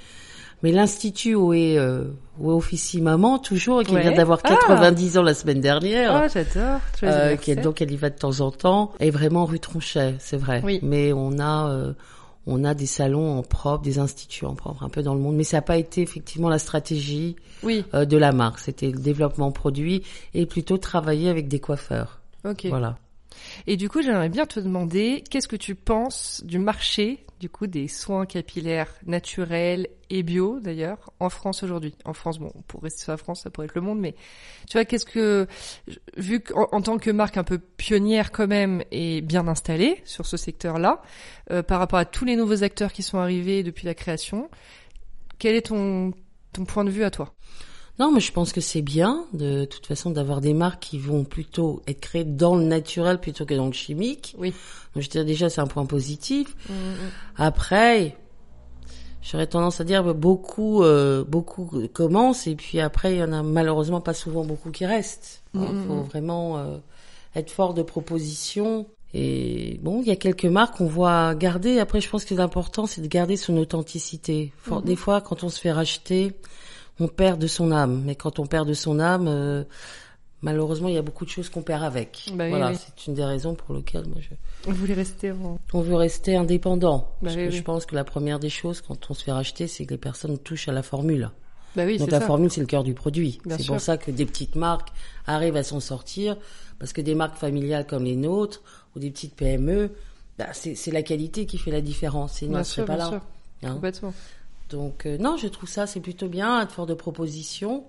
Mais 0.62 0.72
l'institut 0.72 1.34
où 1.34 1.52
est, 1.52 1.76
euh, 1.78 2.04
où 2.38 2.50
est 2.50 2.54
officie 2.54 3.00
maman, 3.02 3.38
toujours, 3.38 3.82
et 3.82 3.84
qui 3.84 3.94
Ouais. 3.94 4.02
vient 4.02 4.12
d'avoir 4.12 4.40
Ah. 4.44 4.48
90 4.48 5.18
ans 5.18 5.22
la 5.22 5.34
semaine 5.34 5.60
dernière. 5.60 6.14
Ah, 6.14 6.28
j'adore. 6.28 6.80
Euh, 7.02 7.36
qui 7.36 7.50
est 7.50 7.56
donc 7.56 7.82
elle 7.82 7.90
y 7.92 7.96
va 7.96 8.10
de 8.10 8.16
temps 8.16 8.40
en 8.40 8.50
temps 8.50 8.92
est 8.98 9.10
vraiment 9.10 9.44
rue 9.44 9.60
Tronchet, 9.60 10.14
c'est 10.18 10.36
vrai. 10.38 10.62
Oui. 10.64 10.80
Mais 10.82 11.12
on 11.12 11.38
a 11.38 11.68
euh, 11.70 11.92
on 12.46 12.64
a 12.64 12.74
des 12.74 12.86
salons 12.86 13.38
en 13.38 13.42
propre, 13.42 13.82
des 13.84 13.98
instituts 13.98 14.44
en 14.44 14.54
propre, 14.54 14.82
un 14.84 14.88
peu 14.88 15.02
dans 15.02 15.14
le 15.14 15.20
monde. 15.20 15.34
Mais 15.36 15.42
ça 15.44 15.56
n'a 15.58 15.62
pas 15.62 15.76
été 15.78 16.00
effectivement 16.00 16.48
la 16.48 16.58
stratégie 16.60 17.34
Oui. 17.64 17.84
euh, 17.92 18.04
de 18.04 18.16
la 18.16 18.30
marque. 18.32 18.60
C'était 18.60 18.86
le 18.90 18.98
développement 18.98 19.50
produit 19.52 20.04
et 20.32 20.46
plutôt 20.46 20.78
travailler 20.78 21.28
avec 21.28 21.48
des 21.48 21.58
coiffeurs. 21.58 22.20
Ok. 22.48 22.66
Voilà. 22.66 22.96
Et 23.66 23.76
du 23.76 23.88
coup, 23.88 24.02
j'aimerais 24.02 24.28
bien 24.28 24.46
te 24.46 24.60
demander, 24.60 25.22
qu'est-ce 25.30 25.48
que 25.48 25.56
tu 25.56 25.74
penses 25.74 26.42
du 26.44 26.58
marché, 26.58 27.24
du 27.40 27.48
coup, 27.48 27.66
des 27.66 27.88
soins 27.88 28.26
capillaires 28.26 28.92
naturels 29.04 29.88
et 30.08 30.22
bio, 30.22 30.60
d'ailleurs, 30.60 31.12
en 31.20 31.28
France 31.28 31.62
aujourd'hui? 31.62 31.94
En 32.04 32.12
France, 32.12 32.38
bon, 32.38 32.52
pour 32.68 32.82
rester 32.82 33.02
sur 33.02 33.12
la 33.12 33.18
France, 33.18 33.42
ça 33.42 33.50
pourrait 33.50 33.66
être 33.66 33.74
le 33.74 33.80
monde, 33.80 34.00
mais 34.00 34.14
tu 34.68 34.78
vois, 34.78 34.84
qu'est-ce 34.84 35.06
que, 35.06 35.46
vu 36.16 36.40
qu'en 36.40 36.68
en 36.72 36.80
tant 36.80 36.98
que 36.98 37.10
marque 37.10 37.36
un 37.36 37.44
peu 37.44 37.58
pionnière 37.58 38.30
quand 38.32 38.46
même 38.46 38.82
et 38.90 39.20
bien 39.20 39.48
installée 39.48 40.00
sur 40.04 40.26
ce 40.26 40.36
secteur-là, 40.36 41.02
euh, 41.50 41.62
par 41.62 41.78
rapport 41.78 41.98
à 41.98 42.04
tous 42.04 42.24
les 42.24 42.36
nouveaux 42.36 42.62
acteurs 42.62 42.92
qui 42.92 43.02
sont 43.02 43.18
arrivés 43.18 43.62
depuis 43.62 43.86
la 43.86 43.94
création, 43.94 44.50
quel 45.38 45.54
est 45.54 45.66
ton, 45.66 46.12
ton 46.52 46.64
point 46.64 46.84
de 46.84 46.90
vue 46.90 47.04
à 47.04 47.10
toi? 47.10 47.34
Non, 47.98 48.12
mais 48.12 48.20
je 48.20 48.30
pense 48.30 48.52
que 48.52 48.60
c'est 48.60 48.82
bien, 48.82 49.24
de, 49.32 49.64
toute 49.64 49.86
façon, 49.86 50.10
d'avoir 50.10 50.40
des 50.40 50.52
marques 50.52 50.82
qui 50.82 50.98
vont 50.98 51.24
plutôt 51.24 51.82
être 51.86 52.00
créées 52.00 52.24
dans 52.24 52.54
le 52.54 52.64
naturel 52.64 53.18
plutôt 53.18 53.46
que 53.46 53.54
dans 53.54 53.66
le 53.66 53.72
chimique. 53.72 54.34
Oui. 54.38 54.52
Donc, 54.94 55.02
je 55.02 55.08
dirais 55.08 55.24
déjà, 55.24 55.48
c'est 55.48 55.62
un 55.62 55.66
point 55.66 55.86
positif. 55.86 56.54
Après, 57.36 58.16
j'aurais 59.22 59.46
tendance 59.46 59.80
à 59.80 59.84
dire 59.84 60.04
bah, 60.04 60.12
beaucoup, 60.12 60.82
euh, 60.82 61.24
beaucoup 61.24 61.70
commencent 61.92 62.46
et 62.46 62.54
puis 62.54 62.80
après 62.80 63.14
il 63.14 63.18
y 63.18 63.22
en 63.22 63.32
a 63.32 63.42
malheureusement 63.42 64.00
pas 64.00 64.14
souvent 64.14 64.44
beaucoup 64.44 64.70
qui 64.70 64.86
restent. 64.86 65.42
Il 65.54 65.60
Mhm. 65.60 65.86
faut 65.86 66.02
vraiment 66.02 66.58
euh, 66.58 66.78
être 67.34 67.50
fort 67.50 67.74
de 67.74 67.82
propositions. 67.82 68.86
Et 69.14 69.80
bon, 69.82 70.02
il 70.02 70.08
y 70.08 70.10
a 70.10 70.16
quelques 70.16 70.44
marques 70.44 70.76
qu'on 70.78 70.86
voit 70.86 71.34
garder. 71.34 71.78
Après, 71.78 72.00
je 72.00 72.08
pense 72.10 72.24
que 72.24 72.34
l'important 72.34 72.86
c'est 72.86 73.00
de 73.00 73.06
garder 73.06 73.36
son 73.36 73.56
authenticité. 73.56 74.52
Des 74.84 74.96
fois, 74.96 75.20
quand 75.20 75.42
on 75.42 75.48
se 75.48 75.60
fait 75.60 75.72
racheter, 75.72 76.32
on 77.00 77.08
perd 77.08 77.40
de 77.40 77.46
son 77.46 77.72
âme. 77.72 78.02
Mais 78.04 78.14
quand 78.14 78.38
on 78.38 78.46
perd 78.46 78.68
de 78.68 78.74
son 78.74 78.98
âme, 79.00 79.26
euh, 79.28 79.64
malheureusement, 80.42 80.88
il 80.88 80.94
y 80.94 80.98
a 80.98 81.02
beaucoup 81.02 81.24
de 81.24 81.30
choses 81.30 81.48
qu'on 81.48 81.62
perd 81.62 81.82
avec. 81.82 82.26
Bah 82.34 82.48
voilà, 82.48 82.70
oui. 82.70 82.76
c'est 82.78 83.06
une 83.06 83.14
des 83.14 83.24
raisons 83.24 83.54
pour 83.54 83.74
lesquelles 83.74 84.06
moi 84.06 84.18
je 84.20 84.28
On 84.68 84.72
voulait 84.72 84.94
rester 84.94 85.32
en... 85.32 85.58
on 85.72 85.80
veut 85.80 85.94
rester 85.96 86.36
indépendant. 86.36 86.98
Bah 86.98 87.06
parce 87.24 87.36
oui, 87.36 87.44
que 87.46 87.50
je 87.50 87.62
pense 87.62 87.86
que 87.86 87.94
la 87.94 88.04
première 88.04 88.38
des 88.38 88.50
choses 88.50 88.80
quand 88.80 89.10
on 89.10 89.14
se 89.14 89.24
fait 89.24 89.32
racheter, 89.32 89.66
c'est 89.66 89.84
que 89.86 89.90
les 89.90 89.98
personnes 89.98 90.38
touchent 90.38 90.68
à 90.68 90.72
la 90.72 90.82
formule. 90.82 91.30
Bah 91.74 91.84
oui, 91.84 91.98
Donc 91.98 92.10
la 92.10 92.20
ça. 92.20 92.26
formule, 92.26 92.50
c'est 92.50 92.60
le 92.62 92.66
cœur 92.66 92.84
du 92.84 92.94
produit. 92.94 93.38
C'est 93.50 93.66
pour 93.66 93.80
ça 93.80 93.98
que 93.98 94.10
des 94.10 94.24
petites 94.24 94.56
marques 94.56 94.88
arrivent 95.26 95.56
à 95.56 95.62
s'en 95.62 95.80
sortir, 95.80 96.38
parce 96.78 96.94
que 96.94 97.02
des 97.02 97.14
marques 97.14 97.36
familiales 97.36 97.86
comme 97.86 98.04
les 98.04 98.16
nôtres 98.16 98.62
ou 98.94 98.98
des 98.98 99.10
petites 99.10 99.34
PME, 99.34 99.90
bah, 100.38 100.46
c'est 100.52 100.90
la 100.90 101.02
qualité 101.02 101.44
qui 101.44 101.58
fait 101.58 101.70
la 101.70 101.82
différence. 101.82 102.34
Sinon, 102.38 102.52
Bien 102.52 102.58
elles 102.60 102.64
seraient 102.64 102.74
sûr, 102.76 102.86
pas 102.86 102.96
bien 102.96 103.04
là. 103.04 103.10
sûr. 103.10 103.20
hein. 103.68 103.74
Complètement. 103.74 104.14
Donc 104.70 105.06
euh, 105.06 105.16
non, 105.18 105.36
je 105.36 105.46
trouve 105.48 105.68
ça 105.68 105.86
c'est 105.86 106.00
plutôt 106.00 106.28
bien, 106.28 106.60
être 106.62 106.72
fort 106.72 106.86
de 106.86 106.94
propositions. 106.94 107.84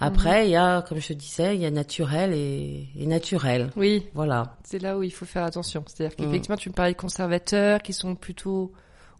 Après, 0.00 0.48
il 0.48 0.50
y 0.50 0.56
a, 0.56 0.82
comme 0.82 0.98
je 0.98 1.12
disais, 1.12 1.54
il 1.54 1.62
y 1.62 1.66
a 1.66 1.70
naturel 1.70 2.32
et, 2.32 2.88
et 2.98 3.06
naturel. 3.06 3.70
Oui, 3.76 4.04
Voilà. 4.12 4.56
c'est 4.64 4.80
là 4.80 4.98
où 4.98 5.04
il 5.04 5.12
faut 5.12 5.24
faire 5.24 5.44
attention. 5.44 5.84
C'est-à-dire 5.86 6.16
Mm. 6.18 6.24
qu'effectivement, 6.24 6.56
tu 6.56 6.68
me 6.68 6.74
parlais 6.74 6.92
de 6.94 6.98
conservateurs 6.98 7.80
qui 7.80 7.92
sont 7.92 8.16
plutôt 8.16 8.72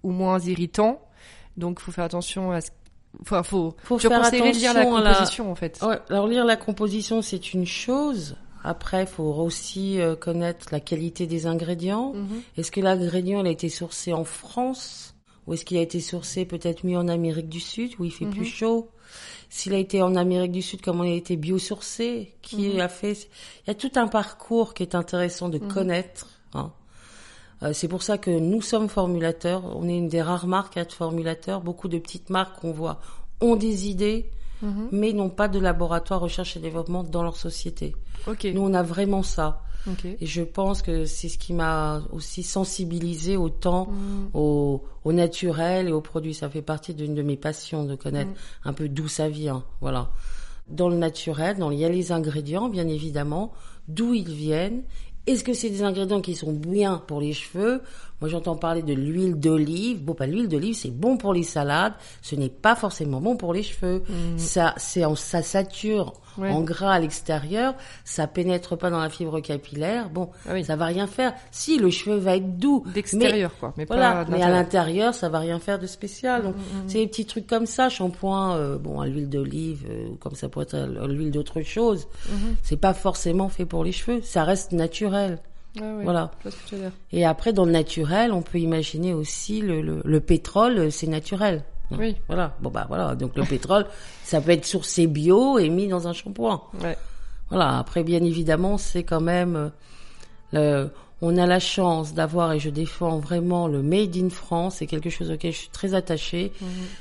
ou 0.03 0.11
moins 0.11 0.41
irritants. 0.41 1.01
Donc, 1.57 1.79
il 1.81 1.85
faut 1.85 1.93
faire 1.93 2.05
attention 2.05 2.51
à 2.51 2.61
ce... 2.61 2.71
Enfin, 3.21 3.45
faut... 3.45 3.77
Faut 3.85 4.01
je 4.01 4.09
faire 4.09 4.21
conseillerais 4.21 4.51
de 4.51 4.57
lire 4.57 4.75
la 4.75 4.81
attention 4.81 4.97
composition, 5.15 5.51
en 5.53 5.55
fait. 5.55 5.79
Ouais, 5.83 5.99
alors 6.11 6.27
lire 6.27 6.45
la 6.45 6.57
composition, 6.57 7.23
c'est 7.23 7.55
une 7.55 7.67
chose. 7.67 8.35
Après, 8.65 9.03
il 9.03 9.07
faut 9.07 9.23
aussi 9.23 10.01
euh, 10.01 10.17
connaître 10.17 10.67
la 10.73 10.81
qualité 10.81 11.29
des 11.29 11.47
ingrédients. 11.47 12.15
Mhm. 12.15 12.43
Est-ce 12.59 12.73
que 12.73 12.81
l'ingrédient 12.81 13.41
il 13.43 13.47
a 13.47 13.51
été 13.51 13.69
sourcé 13.69 14.13
en 14.13 14.25
France? 14.25 15.14
Ou 15.47 15.55
est-ce 15.55 15.65
qu'il 15.65 15.77
a 15.77 15.83
été 15.83 16.01
sourcé 16.01 16.45
peut-être 16.45 16.85
mis 16.85 16.97
en 16.97 17.09
Amérique 17.09 17.49
du 17.49 17.61
Sud 17.61 17.93
où 17.99 18.05
il 18.05 18.13
fait 18.13 18.25
Mhm. 18.25 18.33
plus 18.33 18.45
chaud? 18.47 18.89
S'il 19.51 19.75
a 19.75 19.79
été 19.79 20.03
en 20.03 20.17
Amérique 20.17 20.53
du 20.53 20.63
Sud, 20.63 20.81
comment 20.81 21.05
il 21.05 21.13
a 21.13 21.17
été 21.17 21.37
biosourcé? 21.37 22.35
Qui 22.43 22.71
Mhm. 22.71 22.81
a 22.81 22.89
fait? 22.89 23.13
Il 23.13 23.69
y 23.69 23.71
a 23.71 23.75
tout 23.75 23.93
un 23.97 24.09
parcours 24.09 24.75
qui 24.75 24.83
est 24.83 24.95
intéressant 24.95 25.49
de 25.49 25.59
connaître. 25.59 26.29
hein. 26.55 26.73
Euh, 27.63 27.73
c'est 27.73 27.89
pour 27.89 28.03
ça 28.03 28.19
que 28.19 28.31
nous 28.31 28.61
sommes 28.63 28.89
formulateurs. 28.89 29.65
On 29.77 29.89
est 29.89 29.97
une 29.97 30.09
des 30.09 30.21
rares 30.23 30.47
marques 30.47 30.77
à 30.77 30.81
être 30.83 30.93
formulateurs. 30.95 31.61
Beaucoup 31.61 31.89
de 31.89 31.99
petites 31.99 32.29
marques 32.31 32.61
qu'on 32.61 32.73
voit 32.73 33.01
ont 33.41 33.57
des 33.57 33.89
idées, 33.89 34.31
Mhm. 34.63 34.89
mais 34.93 35.13
n'ont 35.13 35.31
pas 35.31 35.49
de 35.49 35.59
laboratoire 35.59 36.21
recherche 36.21 36.57
et 36.57 36.61
développement 36.61 37.05
dans 37.05 37.23
leur 37.23 37.37
société. 37.37 37.95
Nous, 38.45 38.61
on 38.61 38.75
a 38.75 38.83
vraiment 38.83 39.23
ça. 39.23 39.63
Et 40.21 40.27
je 40.27 40.43
pense 40.43 40.83
que 40.83 41.05
c'est 41.05 41.29
ce 41.29 41.39
qui 41.39 41.53
m'a 41.53 42.03
aussi 42.13 42.43
sensibilisé 42.43 43.37
autant 43.37 43.89
Mhm. 43.91 44.31
au, 44.35 44.83
au 45.05 45.13
naturel 45.13 45.89
et 45.89 45.93
aux 45.93 46.01
produits. 46.01 46.35
Ça 46.35 46.49
fait 46.49 46.63
partie 46.63 46.95
d'une 46.95 47.15
de 47.15 47.23
mes 47.23 47.37
passions 47.37 47.85
de 47.85 47.95
connaître 47.95 48.31
un 48.65 48.73
peu 48.73 48.89
d'où 48.89 49.09
ça 49.09 49.29
vient. 49.29 49.65
Voilà. 49.81 50.11
Dans 50.69 50.89
le 50.89 50.97
naturel, 50.97 51.59
dans, 51.59 51.71
il 51.71 51.79
y 51.79 51.85
a 51.85 51.91
les 51.91 52.13
ingrédients, 52.13 52.69
bien 52.69 52.89
évidemment, 52.89 53.53
d'où 53.89 54.15
ils 54.15 54.33
viennent. 54.33 54.83
Est-ce 55.27 55.45
que 55.45 55.55
c'est 55.55 55.71
des 55.71 55.83
ingrédients 55.83 56.21
qui 56.21 56.35
sont 56.35 56.53
bien 56.53 57.03
pour 57.07 57.21
les 57.21 57.33
cheveux 57.33 57.81
Moi, 58.25 58.31
j'entends 58.31 58.57
parler 58.57 58.81
de 58.81 58.95
l'huile 58.95 59.35
d'olive. 59.39 60.03
Bon, 60.03 60.15
pas 60.15 60.25
l'huile 60.27 60.49
d'olive, 60.49 60.75
c'est 60.75 60.91
bon 60.91 61.19
pour 61.19 61.35
les 61.35 61.43
salades. 61.43 61.93
Ce 62.23 62.35
n'est 62.35 62.49
pas 62.49 62.75
forcément 62.75 63.21
bon 63.21 63.37
pour 63.37 63.53
les 63.53 63.63
cheveux. 63.63 64.03
Ça, 64.39 64.73
c'est 64.79 65.05
en, 65.05 65.15
ça 65.15 65.43
sature 65.43 66.15
Ouais. 66.39 66.51
en 66.51 66.63
gras 66.63 66.95
à 66.95 66.99
l'extérieur. 66.99 67.75
Ça 68.03 68.27
pénètre 68.27 68.77
pas 68.79 68.89
dans 68.91 68.99
la 68.99 69.09
fibre 69.11 69.39
capillaire. 69.41 70.09
Bon, 70.09 70.31
Ah 70.49 70.55
oui. 70.55 70.65
ça 70.65 70.75
va 70.75 70.87
rien 70.87 71.07
faire. 71.07 71.33
Si 71.53 71.79
le 71.79 71.91
cheveu 71.91 72.17
va 72.17 72.35
être 72.37 72.59
doux, 72.59 72.83
D'extérieur, 72.95 73.53
quoi. 73.61 73.73
Mais 73.77 73.85
voilà, 73.85 74.25
pas 74.25 74.31
mais 74.33 74.43
à 74.43 74.49
l'intérieur, 74.49 75.15
ça 75.15 75.29
va 75.29 75.39
rien 75.39 75.59
faire 75.61 75.79
de 75.79 75.87
spécial. 75.87 76.41
Mm, 76.41 76.45
Donc, 76.47 76.55
c'est 76.89 76.99
des 76.99 77.07
petits 77.07 77.27
trucs 77.27 77.47
comme 77.47 77.67
ça, 77.67 77.89
shampoing, 77.91 78.57
euh, 78.57 78.79
bon, 78.79 79.01
à 79.01 79.07
l'huile 79.07 79.29
d'olive, 79.29 79.85
euh, 79.89 80.09
comme 80.19 80.35
ça 80.35 80.49
pourrait 80.49 80.65
être 80.65 80.75
à 80.75 81.07
l'huile 81.07 81.31
d'autre 81.31 81.61
chose. 81.61 82.09
Mm-hmm. 82.29 82.55
C'est 82.65 82.79
pas 82.79 82.95
forcément 82.95 83.49
fait 83.51 83.67
pour 83.67 83.85
les 83.85 83.93
cheveux. 83.93 84.21
Ça 84.23 84.43
reste 84.45 84.73
naturel. 84.73 85.39
Ah 85.81 85.85
Voilà. 86.03 86.31
Je 86.39 86.43
vois 86.49 86.53
ce 86.53 86.57
que 86.63 86.69
tu 86.69 86.75
veux 86.77 86.81
dire. 86.83 86.93
Et 87.13 87.25
après, 87.25 87.53
dans 87.53 87.65
le 87.65 87.73
naturel, 87.73 88.33
on 88.33 88.43
peut 88.43 88.59
imaginer 88.59 89.13
aussi 89.13 89.61
le, 89.61 89.83
le, 89.83 90.01
le 90.05 90.21
pétrole, 90.21 90.79
euh, 90.79 90.91
c'est 90.91 91.07
naturel. 91.07 91.65
Oui. 91.91 92.17
Voilà. 92.29 92.57
Bon, 92.61 92.71
bah, 92.71 92.87
voilà. 92.89 93.15
Donc, 93.15 93.37
le 93.37 93.45
pétrole, 93.45 93.87
ça 94.25 94.41
peut 94.41 94.53
être 94.53 94.65
sourcé 94.65 95.07
bio 95.07 95.59
et 95.59 95.69
mis 95.69 95.89
dans 95.89 96.09
un 96.09 96.13
shampoing. 96.13 96.63
Ouais. 96.83 96.97
Voilà. 97.51 97.79
Après, 97.79 98.03
bien 98.05 98.23
évidemment, 98.23 98.79
c'est 98.79 99.03
quand 99.03 99.21
même, 99.21 99.71
euh, 100.55 100.85
le, 100.85 100.91
on 101.21 101.37
a 101.37 101.47
la 101.47 101.61
chance 101.61 102.15
d'avoir, 102.15 102.53
et 102.53 102.61
je 102.61 102.71
défends 102.71 103.19
vraiment 103.19 103.67
le 103.69 103.83
Made 103.83 104.17
in 104.17 104.31
France, 104.31 104.77
c'est 104.77 104.87
quelque 104.87 105.11
chose 105.11 105.31
auquel 105.31 105.53
je 105.53 105.59
suis 105.59 105.69
très 105.69 105.95
attachée. 105.95 106.53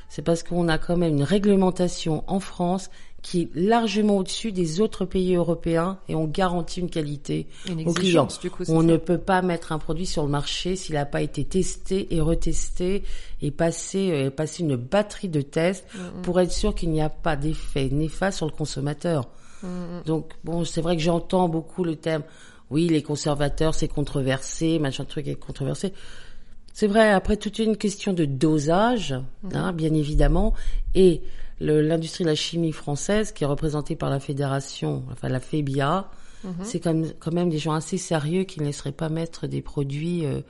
C'est 0.10 0.22
parce 0.22 0.44
qu'on 0.44 0.68
a 0.70 0.78
quand 0.78 0.98
même 0.98 1.16
une 1.16 1.24
réglementation 1.24 2.24
en 2.28 2.40
France 2.40 2.90
qui 3.24 3.42
est 3.44 3.50
largement 3.56 4.18
au-dessus 4.18 4.52
des 4.52 4.82
autres 4.82 5.06
pays 5.06 5.34
européens 5.34 5.98
et 6.10 6.14
on 6.14 6.26
garantit 6.26 6.82
une 6.82 6.90
qualité 6.90 7.48
Une 7.70 7.88
aux 7.88 7.94
clients. 7.94 8.28
du 8.42 8.52
coup. 8.52 8.64
On 8.68 8.82
ça. 8.82 8.86
ne 8.86 8.98
peut 8.98 9.18
pas 9.18 9.42
mettre 9.42 9.72
un 9.72 9.80
produit 9.80 10.06
sur 10.06 10.24
le 10.24 10.30
marché 10.30 10.76
s'il 10.76 10.96
n'a 10.96 11.06
pas 11.06 11.22
été 11.22 11.46
testé 11.46 12.14
et 12.14 12.20
retesté 12.20 13.04
et 13.42 13.50
passé, 13.50 14.12
euh, 14.12 14.30
passé 14.30 14.62
une 14.62 14.76
batterie 14.76 15.30
de 15.30 15.42
tests 15.42 15.86
pour 16.22 16.40
être 16.42 16.52
sûr 16.52 16.76
qu'il 16.76 16.92
n'y 16.92 17.02
a 17.02 17.10
pas 17.10 17.38
d'effet 17.38 17.90
néfaste 17.90 18.38
sur 18.38 18.46
le 18.46 18.52
consommateur. 18.52 19.30
Donc 20.06 20.34
bon, 20.44 20.66
c'est 20.66 20.82
vrai 20.82 20.98
que 20.98 21.02
j'entends 21.02 21.48
beaucoup 21.48 21.86
le 21.86 21.96
terme. 21.96 22.24
Oui, 22.70 22.90
les 22.90 23.02
conservateurs, 23.02 23.74
c'est 23.74 23.88
controversé, 23.88 24.78
machin 24.80 25.06
truc 25.06 25.28
est 25.28 25.36
controversé. 25.36 25.94
C'est 26.74 26.88
vrai. 26.88 27.12
Après, 27.12 27.38
toute 27.38 27.60
une 27.60 27.78
question 27.78 28.12
de 28.12 28.26
dosage, 28.26 29.16
hein, 29.54 29.72
bien 29.72 29.94
évidemment, 29.94 30.54
et 30.96 31.22
l'industrie 31.60 32.24
de 32.24 32.30
la 32.30 32.36
chimie 32.36 32.72
française, 32.72 33.32
qui 33.32 33.44
est 33.44 33.48
représentée 33.48 33.96
par 33.96 34.10
la 34.10 34.20
fédération, 34.20 35.04
enfin 35.12 35.30
la 35.30 35.40
FEBIA, 35.40 36.10
c'est 36.64 36.82
comme 36.82 37.06
quand 37.20 37.32
même 37.34 37.50
des 37.50 37.58
gens 37.58 37.72
assez 37.72 37.98
sérieux 37.98 38.44
qui 38.44 38.60
ne 38.60 38.66
laisseraient 38.66 38.92
pas 38.92 39.08
mettre 39.08 39.48
des 39.48 39.62
produits 39.62 40.26
euh, 40.26 40.42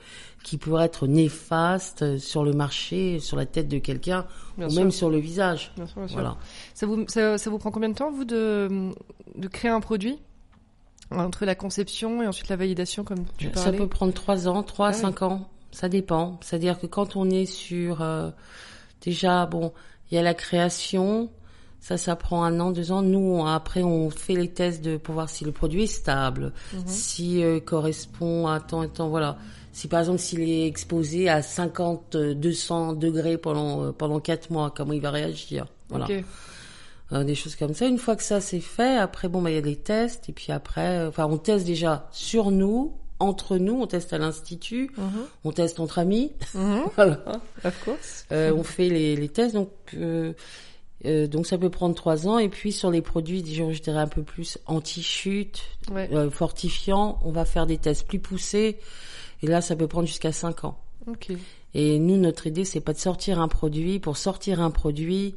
qui 0.42 0.58
pourraient 0.58 0.86
être 0.86 1.06
néfastes 1.06 2.02
euh, 2.02 2.18
sur 2.18 2.42
le 2.42 2.52
marché, 2.52 3.20
sur 3.20 3.36
la 3.36 3.46
tête 3.46 3.68
de 3.68 3.78
quelqu'un, 3.78 4.26
ou 4.58 4.68
sûr. 4.68 4.80
même 4.80 4.90
sur 4.90 5.08
le 5.08 5.18
visage. 5.18 5.72
Bien 5.76 5.86
sûr, 5.86 5.98
bien 5.98 6.08
sûr. 6.08 6.16
Voilà. 6.16 6.36
Ça 6.74 6.86
vous, 6.86 7.04
ça, 7.06 7.38
ça 7.38 7.48
vous 7.48 7.58
prend 7.58 7.70
combien 7.70 7.90
de 7.90 7.94
temps, 7.94 8.10
vous, 8.10 8.24
de, 8.24 8.90
de 9.36 9.46
créer 9.46 9.70
un 9.70 9.78
produit 9.80 10.18
Entre 11.12 11.44
la 11.44 11.54
conception 11.54 12.22
et 12.24 12.26
ensuite 12.26 12.48
la 12.48 12.56
validation, 12.56 13.04
comme 13.04 13.24
tu 13.38 13.46
Ça 13.54 13.62
parlais 13.62 13.78
peut 13.78 13.86
prendre 13.86 14.12
trois 14.12 14.48
ans, 14.48 14.64
trois 14.64 14.88
à 14.88 14.90
Ah 14.90 14.94
oui. 14.96 15.00
cinq 15.00 15.22
ans. 15.22 15.48
Ça 15.70 15.88
dépend. 15.88 16.40
C'est-à-dire 16.40 16.80
que 16.80 16.88
quand 16.88 17.14
on 17.14 17.30
est 17.30 17.46
sur 17.46 18.02
euh, 18.02 18.30
déjà 19.00 19.46
bon, 19.46 19.72
il 20.14 20.16
y 20.16 20.20
a 20.20 20.22
la 20.22 20.34
création. 20.34 21.28
Ça, 21.80 21.98
ça 21.98 22.14
prend 22.16 22.44
un 22.44 22.60
an, 22.60 22.70
deux 22.70 22.92
ans. 22.92 23.02
Nous, 23.02 23.18
on- 23.18 23.44
après, 23.46 23.82
on 23.82 24.08
fait 24.08 24.36
les 24.36 24.48
tests 24.48 24.82
de 24.82 24.96
pour 24.96 25.14
voir 25.14 25.28
si 25.28 25.44
le 25.44 25.50
produit 25.52 25.82
est 25.82 25.86
stable, 25.86 26.52
Mhm. 26.72 26.82
si 26.86 27.42
euh, 27.42 27.58
correspond 27.60 28.46
à 28.46 28.60
temps 28.60 28.82
et 28.84 28.88
temps. 28.88 29.08
Voilà. 29.08 29.36
Si 29.72 29.88
par 29.88 29.98
exemple 30.00 30.20
s'il 30.20 30.40
est 30.48 30.66
exposé 30.68 31.28
à 31.28 31.42
50, 31.42 32.14
euh, 32.14 32.32
200 32.34 32.92
degrés 32.94 33.36
pendant 33.38 33.82
euh, 33.86 33.92
pendant 33.92 34.20
quatre 34.20 34.50
mois, 34.50 34.72
comment 34.74 34.92
il 34.92 35.00
va 35.00 35.10
réagir. 35.10 35.66
Voilà. 35.88 36.06
Euh, 37.12 37.24
des 37.24 37.34
choses 37.34 37.56
comme 37.56 37.74
ça. 37.74 37.86
Une 37.86 37.98
fois 37.98 38.14
que 38.16 38.22
ça 38.22 38.40
c'est 38.40 38.60
fait, 38.60 38.96
après 38.96 39.28
bon 39.28 39.42
bah 39.42 39.50
il 39.50 39.54
y 39.56 39.58
a 39.58 39.60
les 39.60 39.76
tests 39.76 40.28
et 40.28 40.32
puis 40.32 40.52
après, 40.52 40.98
euh, 41.00 41.08
enfin 41.08 41.26
on 41.26 41.36
teste 41.38 41.66
déjà 41.66 42.08
sur 42.12 42.50
nous, 42.52 42.94
entre 43.24 43.56
nous, 43.58 43.74
on 43.80 43.86
teste 43.86 44.12
à 44.12 44.18
l'institut, 44.18 44.90
Mhm. 44.96 45.04
on 45.44 45.52
teste 45.52 45.80
entre 45.80 45.98
amis, 45.98 46.32
Mhm. 46.54 46.82
voilà. 46.96 47.20
Of 47.64 47.84
course. 47.84 48.26
Euh, 48.32 48.52
on 48.54 48.62
fait 48.62 48.88
les, 48.88 49.16
les 49.16 49.28
tests 49.28 49.54
donc 49.54 49.70
euh, 49.94 50.32
euh, 51.06 51.26
donc 51.26 51.46
ça 51.46 51.58
peut 51.58 51.70
prendre 51.70 51.94
trois 51.94 52.26
ans 52.28 52.38
et 52.38 52.48
puis 52.48 52.72
sur 52.72 52.90
les 52.90 53.02
produits 53.02 53.44
je 53.44 53.82
dirais 53.82 53.98
un 54.00 54.06
peu 54.06 54.22
plus 54.22 54.58
anti-chute, 54.66 55.62
Ouais. 55.90 56.08
fortifiants, 56.30 57.18
on 57.24 57.30
va 57.32 57.44
faire 57.44 57.66
des 57.66 57.78
tests 57.78 58.06
plus 58.06 58.18
poussés 58.20 58.78
et 59.42 59.46
là 59.46 59.60
ça 59.60 59.76
peut 59.76 59.88
prendre 59.88 60.06
jusqu'à 60.06 60.32
cinq 60.32 60.64
ans. 60.64 60.78
Et 61.74 61.98
nous, 61.98 62.16
notre 62.16 62.46
idée, 62.46 62.64
c'est 62.64 62.80
pas 62.80 62.92
de 62.92 62.98
sortir 62.98 63.40
un 63.40 63.48
produit. 63.48 63.98
Pour 63.98 64.16
sortir 64.16 64.60
un 64.60 64.70
produit, 64.70 65.34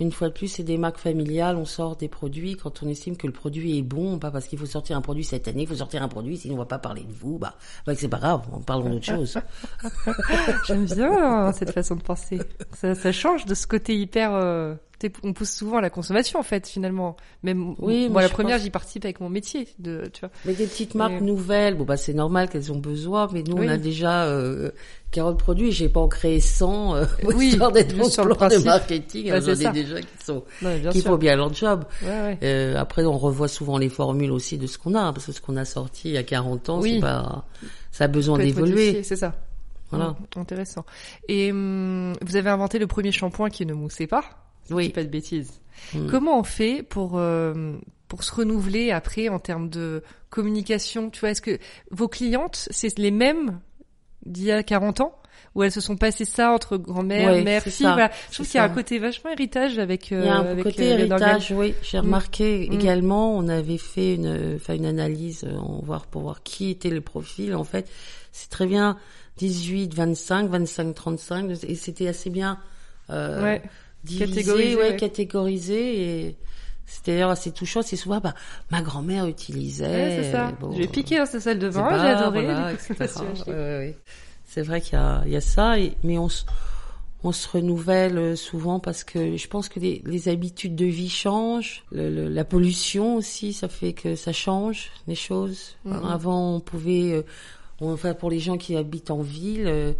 une 0.00 0.12
fois 0.12 0.28
de 0.28 0.32
plus, 0.32 0.48
c'est 0.48 0.62
des 0.62 0.76
marques 0.76 0.98
familiales. 0.98 1.56
On 1.56 1.64
sort 1.64 1.96
des 1.96 2.08
produits 2.08 2.56
quand 2.56 2.82
on 2.82 2.88
estime 2.88 3.16
que 3.16 3.26
le 3.26 3.32
produit 3.32 3.78
est 3.78 3.82
bon, 3.82 4.18
pas 4.18 4.30
parce 4.30 4.46
qu'il 4.46 4.58
faut 4.58 4.66
sortir 4.66 4.96
un 4.96 5.00
produit 5.00 5.24
cette 5.24 5.46
année, 5.46 5.62
il 5.62 5.68
faut 5.68 5.76
sortir 5.76 6.02
un 6.02 6.08
produit, 6.08 6.36
sinon 6.36 6.54
on 6.54 6.58
va 6.58 6.66
pas 6.66 6.78
parler 6.78 7.02
de 7.02 7.12
vous. 7.12 7.38
Bah, 7.38 7.54
bah 7.86 7.94
c'est 7.94 8.08
pas 8.08 8.18
grave, 8.18 8.42
on 8.52 8.60
parle 8.60 8.90
d'autre 8.90 9.04
chose. 9.04 9.38
J'aime 10.66 10.86
bien 10.86 11.52
cette 11.52 11.70
façon 11.70 11.96
de 11.96 12.02
penser. 12.02 12.40
Ça, 12.72 12.94
ça 12.94 13.12
change 13.12 13.44
de 13.46 13.54
ce 13.54 13.66
côté 13.66 13.96
hyper. 13.96 14.34
euh, 14.34 14.74
on 15.22 15.32
pousse 15.32 15.50
souvent 15.50 15.78
à 15.78 15.80
la 15.80 15.90
consommation 15.90 16.38
en 16.38 16.42
fait 16.42 16.66
finalement. 16.68 17.16
Même 17.42 17.74
Oui, 17.78 18.08
moi 18.08 18.22
la 18.22 18.28
première 18.28 18.56
pense- 18.56 18.64
j'y 18.64 18.70
participe 18.70 19.04
avec 19.04 19.20
mon 19.20 19.28
métier 19.28 19.68
de 19.78 20.08
tu 20.12 20.20
vois. 20.20 20.30
Mais 20.44 20.54
des 20.54 20.66
petites 20.66 20.94
marques 20.94 21.12
Mais- 21.14 21.20
nouvelles, 21.20 21.76
bon 21.76 21.84
bah 21.84 21.96
c'est 21.96 22.14
normal 22.14 22.48
qu'elles 22.48 22.72
ont 22.72 22.78
besoin, 22.78 23.28
mais 23.32 23.42
nous 23.42 23.56
Oui. 23.56 23.66
on 23.66 23.70
a 23.70 23.76
déjà 23.76 24.24
euh, 24.24 24.70
40 25.10 25.38
produits. 25.38 25.72
J'ai 25.72 25.88
pas 25.88 26.00
en 26.00 26.08
créé 26.08 26.40
100 26.40 26.94
euh, 26.96 27.04
Oui, 27.24 27.46
histoire 27.48 27.72
d'être 27.72 27.98
au 28.00 28.08
sur 28.08 28.24
le 28.24 28.34
de 28.34 28.64
marketing. 28.64 29.30
Bah, 29.30 29.40
J'en 29.40 29.52
ai 29.52 29.72
déjà 29.72 30.00
qui 30.00 30.24
sont 30.24 30.44
Non, 30.62 30.70
mais 30.70 30.78
bien 30.78 30.90
qui 30.90 31.00
sûr. 31.00 31.10
font 31.12 31.16
bien 31.18 31.36
leur 31.36 31.52
job. 31.52 31.84
Ouais, 32.02 32.08
ouais. 32.08 32.38
Euh, 32.42 32.76
après, 32.76 33.04
on 33.04 33.18
revoit 33.18 33.48
souvent 33.48 33.78
les 33.78 33.88
formules 33.88 34.32
aussi 34.32 34.58
de 34.58 34.66
ce 34.66 34.78
qu'on 34.78 34.94
a, 34.94 35.00
hein, 35.00 35.12
parce 35.12 35.26
que 35.26 35.32
ce 35.32 35.40
qu'on 35.40 35.56
a 35.56 35.64
sorti 35.64 36.08
il 36.08 36.14
y 36.14 36.18
a 36.18 36.22
40 36.22 36.68
ans, 36.70 36.80
Oui. 36.80 36.94
c'est 36.94 37.00
pas, 37.00 37.44
ça 37.92 38.04
a 38.04 38.08
besoin 38.08 38.38
d'évoluer. 38.38 39.02
C'est 39.02 39.16
ça. 39.16 39.34
Voilà. 39.90 40.16
Mm, 40.36 40.40
Intéressant. 40.40 40.84
Et 41.28 41.52
hum, 41.52 42.14
vous 42.22 42.36
avez 42.36 42.50
inventé 42.50 42.78
le 42.78 42.86
premier 42.86 43.12
shampoing 43.12 43.50
qui 43.50 43.64
ne 43.66 43.74
moussait 43.74 44.06
pas. 44.08 44.24
Je 44.68 44.74
Oui. 44.74 44.86
dis 44.86 44.92
pas 44.92 45.02
de 45.04 45.08
bêtises. 45.08 45.60
Mm. 45.94 46.06
Comment 46.08 46.38
on 46.38 46.44
fait 46.44 46.82
pour 46.82 47.12
euh, 47.18 47.74
pour 48.08 48.22
se 48.24 48.34
renouveler 48.34 48.90
après 48.90 49.28
en 49.28 49.38
termes 49.38 49.68
de 49.68 50.02
communication? 50.30 51.10
Tu 51.10 51.20
vois, 51.20 51.30
est-ce 51.30 51.42
que 51.42 51.58
vos 51.90 52.08
clientes 52.08 52.68
c'est 52.70 52.98
les 52.98 53.10
mêmes 53.10 53.60
d'il 54.26 54.44
y 54.44 54.52
a 54.52 54.62
40 54.62 55.00
ans? 55.00 55.14
Ou 55.54 55.62
elles 55.62 55.70
se 55.72 55.80
sont 55.80 55.96
passées 55.96 56.24
ça 56.24 56.50
entre 56.50 56.76
grand-mère, 56.76 57.32
Ouais, 57.32 57.44
mère, 57.44 57.62
fille? 57.62 57.86
voilà. 57.86 58.10
Je 58.30 58.34
trouve 58.34 58.46
qu'il 58.46 58.56
y 58.56 58.60
a 58.60 58.64
un 58.64 58.68
côté 58.70 58.98
vachement 58.98 59.30
héritage 59.30 59.78
avec 59.78 60.10
euh, 60.10 60.20
Il 60.20 60.26
y 60.26 60.28
a 60.28 60.34
un 60.38 60.44
avec, 60.46 60.64
côté 60.64 60.92
euh, 60.92 60.98
héritage, 60.98 61.52
oui. 61.52 61.74
J'ai 61.82 61.98
Mm. 61.98 62.00
remarqué 62.02 62.68
Mm. 62.68 62.72
également, 62.72 63.36
on 63.36 63.46
avait 63.48 63.78
fait 63.78 64.14
une, 64.16 64.54
enfin 64.56 64.74
une 64.74 64.86
analyse, 64.86 65.44
euh, 65.44 65.56
on 65.58 65.80
voir 65.84 66.06
pour 66.06 66.22
voir 66.22 66.42
qui 66.42 66.70
était 66.70 66.90
le 66.90 67.00
profil. 67.02 67.54
En 67.54 67.62
fait, 67.62 67.88
c'est 68.32 68.50
très 68.50 68.66
bien 68.66 68.96
18, 69.36 69.94
25, 69.94 70.48
25, 70.48 70.92
35, 70.94 71.50
et 71.68 71.74
c'était 71.76 72.08
assez 72.08 72.30
bien 72.30 72.58
euh, 73.10 73.42
Ouais. 73.42 73.62
Divisé, 74.04 74.26
Catégorisé, 74.26 74.76
ouais, 74.76 74.90
ouais. 74.90 74.96
catégorisé, 74.96 76.26
et 76.28 76.36
C'est 76.86 77.06
d'ailleurs 77.06 77.30
assez 77.30 77.50
touchant. 77.50 77.80
C'est 77.82 77.96
souvent, 77.96 78.20
bah, 78.20 78.34
ma 78.70 78.82
grand-mère 78.82 79.26
utilisait. 79.26 79.86
Ouais, 79.86 80.22
c'est 80.22 80.32
ça. 80.32 80.52
bon, 80.60 80.72
je 80.72 80.78
vais 80.78 80.86
piquer 80.86 81.18
dans 81.18 81.26
sa 81.26 81.40
salle 81.40 81.58
de 81.58 81.68
bain, 81.70 81.88
j'ai 81.90 82.10
adoré. 82.10 82.44
voilà. 82.44 82.72
C'est 84.46 84.62
vrai 84.62 84.80
qu'il 84.80 84.92
y 84.94 84.96
a, 85.02 85.22
il 85.26 85.32
y 85.32 85.36
a 85.36 85.40
ça, 85.40 85.78
et- 85.78 85.94
mais 86.04 86.18
on 86.18 86.28
se, 86.28 86.44
on 87.24 87.32
se 87.32 87.48
renouvelle 87.48 88.18
euh, 88.18 88.36
souvent 88.36 88.78
parce 88.78 89.02
que 89.02 89.36
je 89.36 89.48
pense 89.48 89.68
que 89.68 89.80
les, 89.80 90.02
les 90.04 90.28
habitudes 90.28 90.76
de 90.76 90.84
vie 90.84 91.08
changent, 91.08 91.82
le- 91.90 92.10
le- 92.10 92.28
la 92.28 92.44
pollution 92.44 93.16
aussi, 93.16 93.52
ça 93.52 93.68
fait 93.68 93.94
que 93.94 94.14
ça 94.14 94.32
change 94.32 94.90
les 95.08 95.14
choses. 95.14 95.76
Mhm. 95.84 96.04
Avant, 96.04 96.56
on 96.56 96.60
pouvait, 96.60 97.12
euh, 97.12 97.22
on- 97.80 97.92
enfin 97.94 98.14
pour 98.14 98.30
les 98.30 98.38
gens 98.40 98.58
qui 98.58 98.76
habitent 98.76 99.10
en 99.10 99.22
ville, 99.22 99.64
euh, 99.66 99.92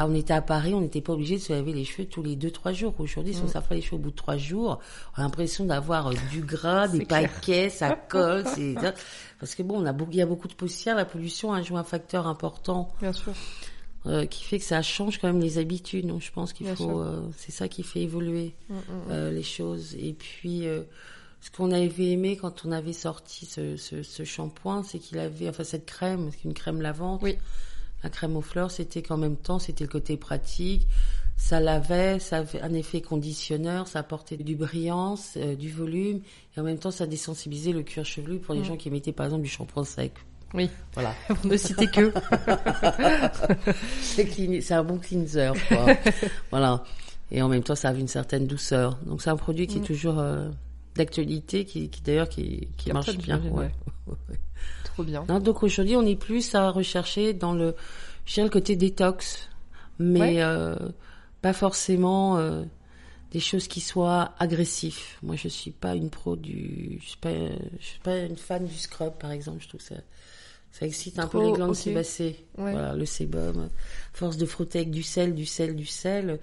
ah, 0.00 0.06
on 0.06 0.14
était 0.14 0.32
à 0.34 0.42
Paris, 0.42 0.74
on 0.74 0.80
n'était 0.80 1.00
pas 1.00 1.12
obligé 1.12 1.36
de 1.36 1.40
se 1.40 1.52
laver 1.52 1.72
les 1.72 1.84
cheveux 1.84 2.06
tous 2.08 2.22
les 2.22 2.36
deux 2.36 2.50
trois 2.50 2.72
jours. 2.72 2.94
Aujourd'hui, 2.98 3.34
si 3.34 3.40
on 3.40 3.44
Mhm. 3.44 3.48
se 3.48 3.54
lave 3.54 3.66
pas 3.68 3.74
les 3.74 3.80
cheveux 3.80 3.96
au 3.96 3.98
bout 3.98 4.10
de 4.10 4.16
trois 4.16 4.36
jours, 4.36 4.78
on 5.16 5.20
a 5.20 5.22
l'impression 5.24 5.64
d'avoir 5.64 6.08
euh, 6.08 6.14
du 6.30 6.40
gras, 6.42 6.88
des 6.88 7.04
clair. 7.04 7.30
paquets, 7.32 7.68
ça 7.70 7.90
colle, 8.08 8.44
c'est 8.54 8.74
parce 9.40 9.54
que 9.54 9.62
bon, 9.62 9.82
on 9.82 9.86
a 9.86 9.92
beaucoup, 9.92 10.12
il 10.12 10.18
y 10.18 10.22
a 10.22 10.26
beaucoup 10.26 10.48
de 10.48 10.54
poussière, 10.54 10.94
la 10.96 11.04
pollution 11.04 11.52
a 11.52 11.62
joué 11.62 11.78
un 11.78 11.84
facteur 11.84 12.26
important 12.26 12.92
Bien 13.00 13.12
sûr. 13.12 13.32
euh, 14.06 14.26
qui 14.26 14.44
fait 14.44 14.58
que 14.58 14.64
ça 14.64 14.82
change 14.82 15.18
quand 15.18 15.26
même 15.28 15.40
les 15.40 15.58
habitudes. 15.58 16.06
Donc 16.06 16.22
je 16.22 16.30
pense 16.32 16.52
qu'il 16.52 16.66
faut, 16.68 17.00
euh, 17.00 17.20
c'est 17.36 17.52
ça 17.52 17.68
qui 17.68 17.82
fait 17.82 18.00
évoluer 18.00 18.54
Mm, 18.68 18.74
mm, 18.74 18.80
euh, 19.10 19.30
les 19.32 19.42
choses. 19.42 19.94
Et 19.98 20.12
puis 20.12 20.66
euh, 20.66 20.82
ce 21.40 21.50
qu'on 21.50 21.70
avait 21.72 22.10
aimé 22.10 22.36
quand 22.36 22.64
on 22.64 22.72
avait 22.72 22.92
sorti 22.92 23.46
ce, 23.46 23.76
ce, 23.76 24.02
ce 24.02 24.24
shampoing, 24.24 24.82
c'est 24.82 24.98
qu'il 24.98 25.18
avait, 25.18 25.48
enfin 25.48 25.64
cette 25.64 25.86
crème, 25.86 26.30
c'est 26.32 26.44
une 26.44 26.54
crème 26.54 26.80
lavante. 26.82 27.20
Oui. 27.22 27.36
La 28.02 28.10
crème 28.10 28.36
aux 28.36 28.40
fleurs, 28.42 28.70
c'était 28.70 29.02
qu'en 29.02 29.16
même 29.16 29.36
temps, 29.36 29.58
c'était 29.58 29.84
le 29.84 29.90
côté 29.90 30.16
pratique. 30.16 30.86
Ça 31.36 31.60
lavait, 31.60 32.18
ça 32.18 32.38
avait 32.38 32.60
un 32.62 32.74
effet 32.74 33.00
conditionneur, 33.00 33.86
ça 33.86 34.00
apportait 34.00 34.36
du 34.36 34.56
brillance, 34.56 35.34
euh, 35.36 35.54
du 35.54 35.70
volume, 35.70 36.20
et 36.56 36.60
en 36.60 36.64
même 36.64 36.78
temps, 36.78 36.90
ça 36.90 37.06
désensibilisait 37.06 37.72
le 37.72 37.82
cuir 37.82 38.04
chevelu 38.04 38.38
pour 38.40 38.54
les 38.54 38.60
Mm. 38.60 38.64
gens 38.64 38.76
qui 38.76 38.90
mettaient 38.90 39.12
par 39.12 39.26
exemple 39.26 39.42
du 39.42 39.48
shampoing 39.48 39.84
sec. 39.84 40.12
Oui. 40.54 40.68
Voilà. 40.94 41.14
Pour 41.28 41.46
ne 41.46 41.56
citer 41.58 41.86
que. 41.88 42.10
c'est 44.62 44.74
un 44.74 44.82
bon 44.84 44.98
cleanser, 44.98 45.52
quoi. 45.68 45.86
voilà. 46.50 46.82
Et 47.30 47.42
en 47.42 47.48
même 47.48 47.62
temps, 47.62 47.74
ça 47.74 47.90
avait 47.90 48.00
une 48.00 48.08
certaine 48.08 48.46
douceur. 48.46 48.96
Donc 49.04 49.20
c'est 49.22 49.30
un 49.30 49.36
produit 49.36 49.66
qui 49.66 49.76
est 49.76 49.80
Mm. 49.80 49.84
toujours 49.84 50.18
euh, 50.18 50.48
d'actualité, 50.96 51.64
qui, 51.66 51.90
qui 51.90 52.00
d'ailleurs 52.00 52.28
qui, 52.28 52.68
qui 52.76 52.90
marche 52.92 53.14
bien. 53.18 53.36
j'imagine, 53.40 53.58
Ouais. 53.58 53.70
ouais. 54.06 54.37
Trop 54.98 55.04
bien. 55.04 55.22
Donc 55.38 55.62
aujourd'hui, 55.62 55.94
on 55.94 56.04
est 56.04 56.16
plus 56.16 56.56
à 56.56 56.70
rechercher 56.70 57.32
dans 57.32 57.52
le, 57.52 57.76
je 58.26 58.34
dirais 58.34 58.46
le 58.46 58.50
côté 58.50 58.74
détox, 58.74 59.48
mais 60.00 60.18
Ouais. 60.20 60.42
euh, 60.42 60.74
pas 61.40 61.52
forcément 61.52 62.36
euh, 62.36 62.64
des 63.30 63.38
choses 63.38 63.68
qui 63.68 63.80
soient 63.80 64.34
agressives. 64.40 64.98
Moi, 65.22 65.36
je 65.36 65.46
suis 65.46 65.70
pas 65.70 65.94
une 65.94 66.10
pro 66.10 66.34
du, 66.34 66.98
je 67.00 67.10
suis 67.10 67.16
pas, 67.16 67.30
je 67.30 67.84
suis 67.86 68.00
pas 68.00 68.18
une 68.18 68.36
fan 68.36 68.66
du 68.66 68.74
scrub, 68.76 69.12
par 69.20 69.30
exemple. 69.30 69.62
Je 69.62 69.68
trouve 69.68 69.80
que 69.80 69.86
ça, 69.86 70.00
ça 70.72 70.84
excite 70.84 71.20
un 71.20 71.28
peu 71.28 71.46
les 71.46 71.52
glandes 71.52 71.70
ok. 71.70 71.76
sébacées. 71.76 72.44
Ouais. 72.56 72.72
Voilà, 72.72 72.94
le 72.96 73.06
sébum. 73.06 73.68
Force 74.12 74.36
de 74.36 74.46
frotter 74.46 74.80
avec 74.80 74.90
du 74.90 75.04
sel, 75.04 75.32
du 75.32 75.46
sel, 75.46 75.76
du 75.76 75.86
sel. 75.86 76.40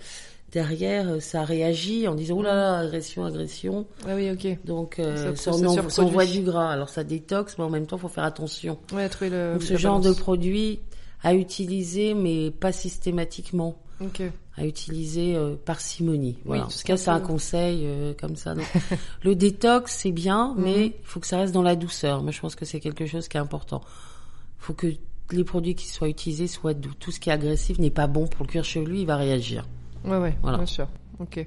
Derrière, 0.52 1.10
euh, 1.10 1.20
ça 1.20 1.44
réagit 1.44 2.08
en 2.08 2.16
disant, 2.16 2.38
oh 2.38 2.42
là 2.44 2.56
là, 2.56 2.78
agression, 2.80 3.26
agression. 3.26 3.86
Ah 4.08 4.16
oui, 4.16 4.32
ok. 4.32 4.58
Donc, 4.66 5.00
euh, 5.00 5.36
Ça- 5.36 5.52
ça, 5.52 6.02
envoie 6.04 6.26
du 6.26 6.42
gras. 6.42 6.72
Alors, 6.72 6.88
ça 6.90 7.04
détoxe, 7.04 7.56
mais 7.58 7.64
en 7.66 7.70
même 7.70 7.88
temps, 7.88 7.98
faut 7.98 8.08
faire 8.08 8.24
attention. 8.24 8.78
Ouais, 8.94 9.10
trouver 9.10 9.32
le. 9.32 9.54
Donc 9.54 9.64
ce 9.64 9.76
genre 9.76 10.00
de 10.00 10.14
produit 10.14 10.80
à 11.24 11.34
utiliser, 11.34 12.14
mais 12.14 12.52
pas 12.52 12.72
systématiquement, 12.72 13.76
Ok. 14.00 14.22
à 14.56 14.66
utiliser 14.66 15.36
euh, 15.36 15.56
parcimonie. 15.56 16.38
Voilà. 16.46 16.66
en 16.66 16.68
tout 16.68 16.78
cas, 16.86 16.96
c'est 16.96 17.10
un 17.10 17.20
conseil 17.20 17.82
euh, 17.84 18.14
comme 18.20 18.36
ça. 18.38 18.54
Donc, 18.56 18.66
le 19.24 19.36
détox, 19.36 19.92
c'est 19.92 20.12
bien, 20.12 20.54
Mhm. 20.56 20.64
mais 20.64 20.86
il 20.88 20.94
faut 21.04 21.20
que 21.20 21.28
ça 21.28 21.38
reste 21.40 21.54
dans 21.54 21.64
la 21.64 21.76
douceur. 21.76 22.22
Moi, 22.22 22.32
je 22.32 22.40
pense 22.40 22.56
que 22.56 22.64
c'est 22.64 22.80
quelque 22.80 23.08
chose 23.08 23.28
qui 23.28 23.36
est 23.38 23.42
important. 23.42 23.82
Il 24.62 24.64
faut 24.66 24.74
que 24.74 24.88
les 25.32 25.44
produits 25.44 25.76
qui 25.76 25.88
soient 25.88 26.08
utilisés 26.08 26.48
soient 26.48 26.74
doux. 26.76 26.94
Tout 27.00 27.12
ce 27.12 27.20
qui 27.20 27.30
est 27.30 27.34
agressif 27.34 27.78
n'est 27.80 27.90
pas 27.90 28.08
bon 28.08 28.28
pour 28.28 28.46
le 28.46 28.52
cuir 28.52 28.64
chevelu, 28.64 29.00
il 29.00 29.06
va 29.08 29.18
réagir. 29.18 29.66
Ouais, 30.06 30.18
ouais, 30.18 30.36
Voilà. 30.42 30.58
bien 30.58 30.66
sûr. 30.66 30.88
Ok. 31.20 31.46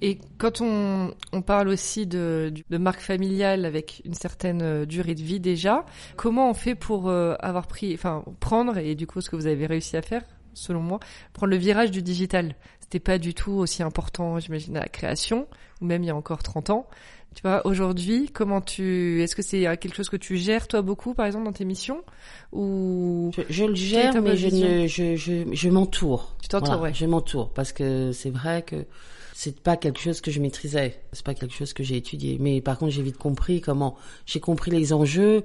Et 0.00 0.18
quand 0.38 0.62
on, 0.62 1.12
on 1.34 1.42
parle 1.42 1.68
aussi 1.68 2.06
de, 2.06 2.52
de 2.70 2.78
marque 2.78 3.00
familiale 3.00 3.66
avec 3.66 4.00
une 4.06 4.14
certaine 4.14 4.62
euh, 4.62 4.86
durée 4.86 5.14
de 5.14 5.20
vie 5.22 5.38
déjà, 5.38 5.84
comment 6.16 6.48
on 6.48 6.54
fait 6.54 6.74
pour 6.74 7.10
euh, 7.10 7.34
avoir 7.40 7.66
pris, 7.66 7.92
enfin 7.92 8.24
prendre 8.40 8.78
et 8.78 8.94
du 8.94 9.06
coup 9.06 9.20
ce 9.20 9.28
que 9.28 9.36
vous 9.36 9.46
avez 9.46 9.66
réussi 9.66 9.98
à 9.98 10.02
faire, 10.02 10.22
selon 10.54 10.80
moi, 10.80 10.98
prendre 11.34 11.50
le 11.50 11.58
virage 11.58 11.90
du 11.90 12.00
digital? 12.02 12.54
C'était 12.92 13.04
pas 13.04 13.16
du 13.16 13.32
tout 13.32 13.52
aussi 13.52 13.82
important, 13.82 14.38
j'imagine, 14.38 14.76
à 14.76 14.80
la 14.80 14.88
création, 14.88 15.46
ou 15.80 15.86
même 15.86 16.02
il 16.02 16.08
y 16.08 16.10
a 16.10 16.14
encore 16.14 16.42
30 16.42 16.68
ans. 16.68 16.86
Tu 17.34 17.40
vois, 17.40 17.66
aujourd'hui, 17.66 18.28
comment 18.30 18.60
tu, 18.60 19.22
est-ce 19.22 19.34
que 19.34 19.40
c'est 19.40 19.66
euh, 19.66 19.76
quelque 19.76 19.96
chose 19.96 20.10
que 20.10 20.18
tu 20.18 20.36
gères 20.36 20.68
toi 20.68 20.82
beaucoup, 20.82 21.14
par 21.14 21.24
exemple, 21.24 21.46
dans 21.46 21.54
tes 21.54 21.64
missions, 21.64 22.04
ou 22.52 23.30
Je, 23.34 23.40
je 23.48 23.64
le 23.64 23.74
gère, 23.74 24.20
mais 24.20 24.36
je, 24.36 24.48
ne, 24.48 24.86
je, 24.86 25.16
je, 25.16 25.44
je 25.50 25.68
m'entoure. 25.70 26.36
Tu 26.42 26.48
t'entoures, 26.48 26.68
Voilà, 26.68 26.82
ouais. 26.82 26.92
Je 26.92 27.06
m'entoure 27.06 27.54
parce 27.54 27.72
que 27.72 28.12
c'est 28.12 28.28
vrai 28.28 28.60
que 28.60 28.84
c'est 29.32 29.58
pas 29.58 29.78
quelque 29.78 29.98
chose 29.98 30.20
que 30.20 30.30
je 30.30 30.40
maîtrisais. 30.40 31.00
C'est 31.14 31.24
pas 31.24 31.32
quelque 31.32 31.54
chose 31.54 31.72
que 31.72 31.82
j'ai 31.82 31.96
étudié. 31.96 32.36
Mais 32.40 32.60
par 32.60 32.76
contre, 32.76 32.92
j'ai 32.92 33.02
vite 33.02 33.16
compris 33.16 33.62
comment. 33.62 33.96
J'ai 34.26 34.40
compris 34.40 34.70
les 34.70 34.92
enjeux. 34.92 35.44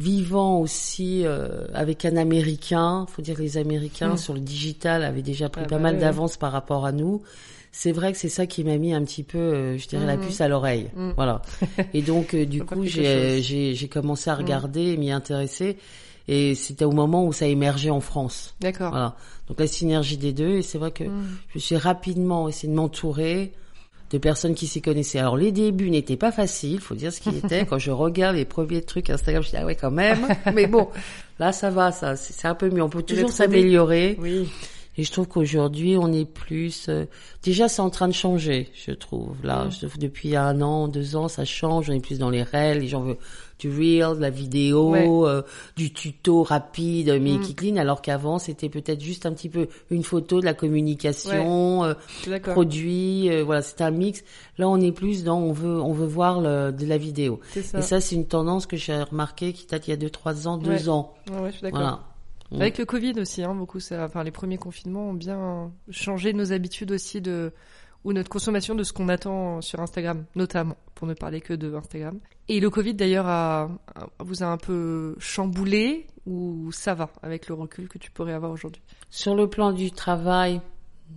Vivant 0.00 0.58
aussi 0.60 1.26
euh, 1.26 1.66
avec 1.74 2.06
un 2.06 2.16
Américain, 2.16 3.04
faut 3.08 3.20
dire 3.20 3.36
que 3.36 3.42
les 3.42 3.58
Américains 3.58 4.14
Mm. 4.14 4.16
sur 4.16 4.32
le 4.32 4.40
digital 4.40 5.04
avaient 5.04 5.20
déjà 5.20 5.50
pris 5.50 5.60
Ah 5.64 5.68
pas 5.68 5.76
bah 5.76 5.82
mal 5.82 5.98
d'avance 5.98 6.38
par 6.38 6.52
rapport 6.52 6.86
à 6.86 6.92
nous. 6.92 7.20
C'est 7.70 7.92
vrai 7.92 8.10
que 8.12 8.18
c'est 8.18 8.30
ça 8.30 8.46
qui 8.46 8.64
m'a 8.64 8.78
mis 8.78 8.94
un 8.94 9.04
petit 9.04 9.22
peu, 9.22 9.36
euh, 9.38 9.76
je 9.78 9.86
dirais, 9.88 10.06
la 10.06 10.16
Mm. 10.16 10.20
puce 10.22 10.40
à 10.40 10.48
l'oreille. 10.48 10.88
Mm. 10.96 11.10
Voilà. 11.16 11.42
Et 11.94 12.00
donc, 12.00 12.32
euh, 12.34 12.46
du 12.46 12.64
coup, 12.64 12.76
quelque 12.76 12.86
j'ai 12.88 13.36
chose. 13.36 13.44
j'ai 13.46 13.74
j'ai 13.74 13.88
commencé 13.88 14.30
à 14.30 14.34
regarder, 14.36 14.80
et 14.92 14.96
m'y 14.96 15.10
intéresser. 15.12 15.76
Et 16.28 16.54
c'était 16.54 16.84
au 16.86 16.92
moment 16.92 17.26
où 17.26 17.32
ça 17.34 17.46
émergeait 17.46 17.90
en 17.90 18.00
France. 18.00 18.54
D'accord. 18.60 18.90
Voilà. 18.92 19.16
Donc 19.48 19.60
la 19.60 19.66
synergie 19.66 20.16
des 20.16 20.32
deux. 20.32 20.56
Et 20.56 20.62
c'est 20.62 20.78
vrai 20.78 20.92
que 20.92 21.04
je 21.52 21.58
suis 21.58 21.76
rapidement 21.76 22.48
essayé 22.48 22.68
de 22.72 22.76
m'entourer 22.76 23.52
de 24.10 24.18
personnes 24.18 24.54
qui 24.54 24.66
s'y 24.66 24.82
connaissaient. 24.82 25.18
Alors 25.20 25.36
les 25.36 25.52
débuts 25.52 25.90
n'étaient 25.90 26.16
pas 26.16 26.32
faciles, 26.32 26.80
faut 26.80 26.94
dire 26.94 27.12
ce 27.12 27.20
qui 27.20 27.30
était. 27.30 27.64
Quand 27.68 27.78
je 27.78 27.90
regarde 27.90 28.36
les 28.36 28.44
premiers 28.44 28.82
trucs 28.82 29.08
Instagram, 29.10 29.42
je 29.42 29.50
dis 29.50 29.56
ah 29.56 29.64
ouais 29.64 29.76
quand 29.76 29.90
même. 29.92 30.18
Mais 30.54 30.66
bon, 30.66 30.88
là 31.38 31.52
ça 31.52 31.70
va, 31.70 31.92
ça 31.92 32.16
c'est 32.16 32.48
un 32.48 32.54
peu 32.54 32.70
mieux. 32.70 32.82
On 32.82 32.88
peut 32.90 33.02
toujours 33.02 33.30
s'améliorer. 33.32 34.16
Oui. 34.20 34.48
Et 34.98 35.04
je 35.04 35.12
trouve 35.12 35.28
qu'aujourd'hui 35.28 35.96
on 35.96 36.12
est 36.12 36.24
plus. 36.28 36.86
euh, 36.88 37.06
Déjà 37.44 37.68
c'est 37.68 37.80
en 37.80 37.90
train 37.90 38.08
de 38.08 38.12
changer, 38.12 38.68
je 38.74 38.90
trouve. 38.92 39.36
Là, 39.44 39.64
Mm. 39.66 39.70
je 39.72 39.78
trouve 39.86 39.98
depuis 39.98 40.34
un 40.36 40.60
an, 40.60 40.88
deux 40.88 41.14
ans, 41.16 41.28
ça 41.28 41.44
change. 41.44 41.88
On 41.88 41.92
est 41.92 42.00
plus 42.00 42.18
dans 42.18 42.30
les 42.30 42.42
réels. 42.42 42.80
Les 42.80 42.88
gens 42.88 43.00
veulent 43.02 43.16
du 43.60 43.70
real, 43.70 44.16
de 44.16 44.20
la 44.20 44.30
vidéo, 44.30 44.90
Ouais. 44.90 45.06
euh, 45.08 45.42
du 45.76 45.92
tuto 45.92 46.42
rapide, 46.42 47.16
mais 47.20 47.34
Mm. 47.34 47.40
qui 47.42 47.54
clean. 47.54 47.76
Alors 47.76 48.02
qu'avant 48.02 48.38
c'était 48.40 48.68
peut-être 48.68 49.00
juste 49.00 49.26
un 49.26 49.32
petit 49.32 49.48
peu 49.48 49.68
une 49.90 50.02
photo 50.02 50.40
de 50.40 50.44
la 50.44 50.54
communication. 50.54 51.84
euh, 51.84 51.94
suis 52.22 52.30
d'accord. 52.30 52.54
produit, 52.54 53.30
euh, 53.30 53.42
voilà, 53.44 53.62
c'est 53.62 53.80
un 53.82 53.90
mix. 53.90 54.22
Là, 54.58 54.68
on 54.68 54.80
est 54.80 54.92
plus 54.92 55.24
dans, 55.24 55.38
on 55.38 55.52
veut, 55.52 55.80
on 55.80 55.92
veut 55.92 56.06
voir 56.06 56.40
le- 56.40 56.72
de 56.72 56.86
la 56.86 56.98
vidéo. 56.98 57.40
Ça. 57.52 57.78
Et 57.78 57.82
ça, 57.82 58.00
c'est 58.00 58.14
une 58.16 58.26
tendance 58.26 58.66
que 58.66 58.76
j'ai 58.76 59.02
remarqué 59.02 59.52
qui 59.52 59.66
date 59.66 59.86
il 59.88 59.90
y 59.90 59.94
a 59.94 59.96
deux, 59.96 60.10
trois 60.10 60.48
ans, 60.48 60.56
deux 60.56 60.70
Ouais. 60.70 60.88
ans. 60.88 61.14
Ouais, 61.30 61.38
ouais, 61.40 61.50
je 61.50 61.56
suis 61.56 61.62
d'accord. 61.62 61.80
Voilà. 61.80 62.00
Avec 62.64 62.78
le 62.78 62.84
Covid 62.84 63.12
aussi, 63.20 63.42
hein, 63.44 63.54
beaucoup, 63.54 63.78
ça, 63.78 64.04
enfin, 64.04 64.24
les 64.24 64.32
premiers 64.32 64.58
confinements 64.58 65.10
ont 65.10 65.14
bien 65.14 65.70
changé 65.90 66.32
nos 66.32 66.52
habitudes 66.52 66.90
aussi 66.90 67.20
de, 67.20 67.52
ou 68.04 68.12
notre 68.12 68.28
consommation 68.30 68.74
de 68.74 68.82
ce 68.82 68.92
qu'on 68.92 69.08
attend 69.08 69.60
sur 69.60 69.80
Instagram, 69.80 70.24
notamment, 70.34 70.76
pour 70.94 71.06
ne 71.06 71.14
parler 71.14 71.40
que 71.40 71.52
de 71.54 71.74
Instagram. 71.74 72.18
Et 72.48 72.58
le 72.60 72.70
Covid 72.70 72.94
d'ailleurs 72.94 73.26
a, 73.26 73.64
a- 73.94 74.06
vous 74.20 74.42
a 74.42 74.46
un 74.46 74.56
peu 74.56 75.14
chamboulé, 75.18 76.06
ou 76.26 76.70
ça 76.72 76.94
va, 76.94 77.10
avec 77.22 77.48
le 77.48 77.54
recul 77.54 77.88
que 77.88 77.98
tu 77.98 78.10
pourrais 78.10 78.32
avoir 78.32 78.52
aujourd'hui? 78.52 78.82
Sur 79.10 79.34
le 79.34 79.48
plan 79.48 79.72
du 79.72 79.90
travail, 79.90 80.60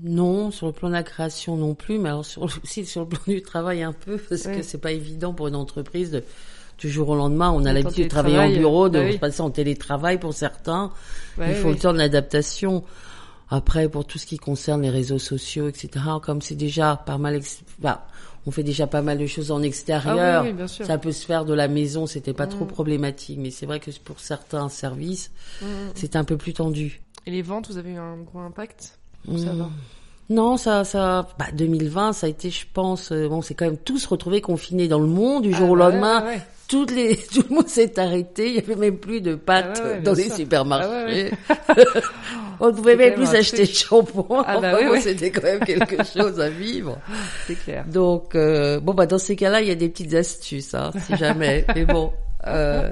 non. 0.01 0.49
Sur 0.51 0.67
le 0.67 0.73
plan 0.73 0.87
de 0.89 0.93
la 0.93 1.03
création, 1.03 1.55
non 1.55 1.75
plus. 1.75 1.99
Mais 1.99 2.09
alors, 2.09 2.25
sur 2.25 2.43
aussi 2.43 2.85
sur 2.85 3.01
le 3.01 3.07
plan 3.07 3.19
du 3.27 3.41
travail, 3.41 3.83
un 3.83 3.93
peu, 3.93 4.17
parce 4.17 4.43
que 4.43 4.61
c'est 4.61 4.79
pas 4.79 4.91
évident 4.91 5.33
pour 5.33 5.47
une 5.47 5.55
entreprise 5.55 6.11
de, 6.11 6.23
du 6.79 6.89
jour 6.89 7.09
au 7.09 7.15
lendemain. 7.15 7.51
On 7.51 7.63
a 7.65 7.73
l'habitude 7.73 8.05
de 8.05 8.09
travailler 8.09 8.39
en 8.39 8.49
bureau, 8.49 8.89
de 8.89 8.99
bah 8.99 9.05
oui. 9.05 9.17
passer 9.19 9.41
en 9.41 9.51
télétravail 9.51 10.19
pour 10.19 10.33
certains. 10.33 10.91
Ouais, 11.37 11.49
Il 11.51 11.55
faut 11.55 11.69
le 11.69 11.77
temps 11.77 11.93
de 11.93 11.97
l'adaptation. 11.99 12.83
Après, 13.55 13.87
pour 13.87 14.03
tout 14.05 14.17
ce 14.17 14.25
qui 14.25 14.37
concerne 14.39 14.81
les 14.81 14.89
réseaux 14.89 15.19
sociaux, 15.19 15.67
etc., 15.67 15.89
comme 16.23 16.41
c'est 16.41 16.55
déjà 16.55 16.95
pas 16.95 17.19
mal, 17.19 17.39
bah, 17.77 18.07
on 18.47 18.51
fait 18.51 18.63
déjà 18.63 18.87
pas 18.87 19.03
mal 19.03 19.19
de 19.19 19.27
choses 19.27 19.51
en 19.51 19.61
Ah 19.61 19.65
extérieur. 19.65 20.41
oui, 20.41 20.49
oui, 20.49 20.53
bien 20.55 20.67
sûr. 20.67 20.85
Ça 20.87 20.97
peut 20.97 21.11
se 21.11 21.23
faire 21.23 21.45
de 21.45 21.53
la 21.53 21.67
maison, 21.67 22.07
c'était 22.07 22.33
pas 22.33 22.47
trop 22.47 22.65
Mm. 22.65 22.69
problématique, 22.69 23.37
mais 23.39 23.51
c'est 23.51 23.67
vrai 23.67 23.79
que 23.79 23.91
pour 24.03 24.19
certains 24.19 24.69
services, 24.69 25.29
Mm, 25.61 25.65
mm. 25.65 25.91
c'est 25.93 26.15
un 26.15 26.23
peu 26.23 26.35
plus 26.35 26.53
tendu. 26.53 27.01
Et 27.27 27.31
les 27.31 27.43
ventes, 27.43 27.67
vous 27.69 27.77
avez 27.77 27.91
eu 27.91 27.97
un 27.97 28.17
gros 28.17 28.39
impact? 28.39 28.97
Ça 29.37 29.53
va? 29.53 29.69
Non, 30.31 30.57
ça, 30.57 30.83
ça, 30.83 31.27
bah, 31.37 31.45
2020, 31.53 32.13
ça 32.13 32.25
a 32.25 32.29
été, 32.29 32.49
je 32.49 32.65
pense, 32.73 33.11
euh, 33.11 33.27
bon, 33.29 33.41
c'est 33.43 33.53
quand 33.53 33.65
même 33.65 33.77
tous 33.77 34.05
retrouvés 34.07 34.41
confinés 34.41 34.87
dans 34.87 34.99
le 34.99 35.05
monde 35.07 35.43
du 35.43 35.53
jour 35.53 35.67
Ah, 35.67 35.71
au 35.71 35.75
bah 35.75 35.85
ouais, 35.85 35.91
lendemain. 35.91 36.21
ouais, 36.21 36.27
ouais. 36.37 36.41
Toutes 36.73 36.89
les, 36.91 37.15
tout 37.33 37.43
le 37.47 37.55
monde 37.55 37.67
s'est 37.67 37.99
arrêté. 37.99 38.47
Il 38.47 38.55
y 38.55 38.57
avait 38.57 38.75
même 38.75 38.97
plus 38.97 39.21
de 39.21 39.35
pâtes 39.35 39.79
Ah 39.79 39.83
ouais, 39.83 39.93
ouais, 39.93 40.01
dans 40.01 40.13
les 40.13 40.29
supermarchés. 40.31 41.31
Ah 41.47 41.73
ouais, 41.77 41.83
On 42.59 42.67
ne 42.67 42.71
pouvait 42.71 42.95
même 42.95 43.13
plus 43.13 43.29
acheter 43.35 43.63
de 43.63 43.71
shampoing. 43.71 44.43
Ah 44.47 44.59
bah 44.59 44.77
oui, 44.79 44.87
oui. 44.91 45.01
C'était 45.01 45.29
quand 45.29 45.43
même 45.43 45.59
quelque 45.59 46.03
chose 46.17 46.39
à 46.39 46.49
vivre. 46.49 46.97
c'est 47.45 47.55
clair. 47.55 47.85
Donc, 47.85 48.33
euh, 48.33 48.79
bon, 48.79 48.95
bah, 48.95 49.05
dans 49.05 49.19
ces 49.19 49.35
cas-là, 49.35 49.61
il 49.61 49.67
y 49.67 49.71
a 49.71 49.75
des 49.75 49.89
petites 49.89 50.15
astuces, 50.15 50.73
hein, 50.73 50.89
si 51.05 51.15
jamais. 51.15 51.63
mais 51.75 51.85
bon. 51.85 52.11
Euh, 52.47 52.91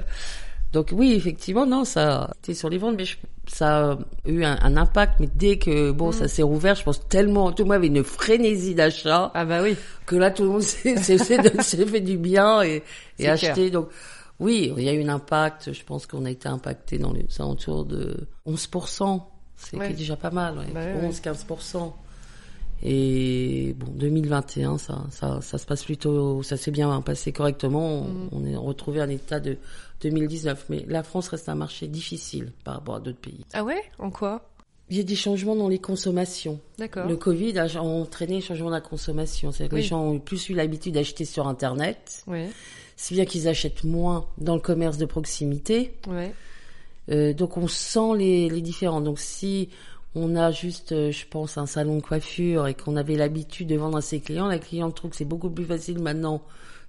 donc 0.72 0.88
oui, 0.92 1.12
effectivement, 1.12 1.66
non, 1.66 1.84
ça, 1.84 2.30
c'était 2.36 2.54
sur 2.54 2.68
les 2.68 2.78
ventes, 2.78 2.94
mais 2.96 3.04
je- 3.04 3.16
ça 3.46 3.92
a 3.92 3.98
eu 4.26 4.44
un, 4.44 4.58
un 4.62 4.76
impact. 4.76 5.14
Mais 5.20 5.28
dès 5.34 5.58
que 5.58 5.90
bon, 5.90 6.08
Mm. 6.08 6.12
ça 6.12 6.28
s'est 6.28 6.42
rouvert, 6.42 6.74
je 6.74 6.82
pense 6.84 7.06
tellement, 7.08 7.52
tout 7.52 7.62
le 7.64 7.68
monde 7.68 7.76
avait 7.76 7.88
une 7.88 8.04
frénésie 8.04 8.74
d'achat 8.74 9.30
Ah 9.34 9.44
bah 9.44 9.62
oui. 9.62 9.76
que 10.06 10.16
là, 10.16 10.30
tout 10.30 10.44
le 10.44 10.48
monde 10.50 10.62
s'est 10.62 11.18
fait 11.18 12.00
du 12.00 12.16
bien 12.18 12.62
et, 12.62 12.82
et 13.18 13.28
acheté. 13.28 13.70
Donc 13.70 13.88
oui, 14.40 14.72
il 14.76 14.82
y 14.84 14.88
a 14.88 14.92
eu 14.92 15.02
un 15.04 15.08
impact. 15.08 15.72
Je 15.72 15.84
pense 15.84 16.06
qu'on 16.06 16.24
a 16.24 16.30
été 16.30 16.48
impacté 16.48 16.98
dans 16.98 17.12
les 17.12 17.26
alentours 17.38 17.84
de 17.84 18.28
11%. 18.46 19.22
C'est 19.56 19.76
Ouais. 19.76 19.92
déjà 19.92 20.16
pas 20.16 20.30
mal, 20.30 20.58
ouais. 20.58 20.64
Bah 20.74 20.80
ouais, 20.80 21.08
11-15%. 21.08 21.92
Et 22.82 23.74
bon, 23.78 23.92
2021, 23.92 24.78
ça, 24.78 25.04
ça, 25.10 25.40
ça 25.40 25.58
se 25.58 25.66
passe 25.66 25.84
plutôt, 25.84 26.42
ça 26.42 26.56
s'est 26.56 26.70
bien 26.72 27.00
passé 27.02 27.32
correctement. 27.32 28.00
On- 28.00 28.08
Mm. 28.08 28.28
On 28.32 28.44
est 28.44 28.56
retrouvé 28.56 29.00
un 29.00 29.08
état 29.08 29.38
de 29.40 29.56
2019, 30.00 30.66
mais 30.68 30.84
la 30.88 31.02
France 31.02 31.28
reste 31.28 31.48
un 31.48 31.54
marché 31.54 31.86
difficile 31.86 32.52
par 32.64 32.74
rapport 32.74 32.96
à 32.96 33.00
d'autres 33.00 33.20
pays. 33.20 33.44
Ah 33.52 33.62
ouais? 33.64 33.80
En 33.98 34.10
quoi? 34.10 34.48
Il 34.90 34.96
y 34.96 35.00
a 35.00 35.04
des 35.04 35.14
changements 35.14 35.54
dans 35.56 35.68
les 35.68 35.78
consommations. 35.78 36.60
D'accord. 36.78 37.06
Le 37.06 37.16
Covid 37.16 37.56
a 37.58 37.82
entraîné 37.82 38.38
un 38.38 38.40
changement 38.40 38.68
de 38.68 38.74
la 38.74 38.80
consommation. 38.80 39.52
C'est-à-dire 39.52 39.70
que 39.70 39.76
Oui. 39.76 39.82
les 39.82 39.86
gens 39.88 40.02
ont 40.02 40.18
plus 40.18 40.48
eu 40.50 40.54
l'habitude 40.54 40.94
d'acheter 40.94 41.24
sur 41.24 41.46
Internet, 41.46 42.24
Ouais. 42.26 42.50
si 42.96 43.14
bien 43.14 43.24
qu'ils 43.24 43.48
achètent 43.48 43.84
moins 43.84 44.26
dans 44.38 44.54
le 44.54 44.60
commerce 44.60 44.98
de 44.98 45.06
proximité. 45.06 45.94
Ouais. 46.08 46.34
Euh, 47.10 47.32
donc 47.32 47.56
on 47.56 47.68
sent 47.68 48.16
les, 48.18 48.48
les 48.50 48.60
différents. 48.60 49.00
Donc 49.00 49.18
si 49.18 49.70
on 50.14 50.36
a 50.36 50.50
juste, 50.50 50.92
euh, 50.92 51.10
je 51.10 51.26
pense, 51.26 51.56
un 51.58 51.66
salon 51.66 51.96
de 51.96 52.02
coiffure 52.02 52.66
et 52.66 52.74
qu'on 52.74 52.96
avait 52.96 53.16
l'habitude 53.16 53.68
de 53.68 53.76
vendre 53.76 53.96
à 53.98 54.02
ses 54.02 54.20
clients, 54.20 54.46
la 54.48 54.58
cliente 54.58 54.94
trouve 54.94 55.10
que 55.12 55.16
c'est 55.16 55.24
beaucoup 55.24 55.50
plus 55.50 55.64
facile 55.64 55.98
maintenant 55.98 56.42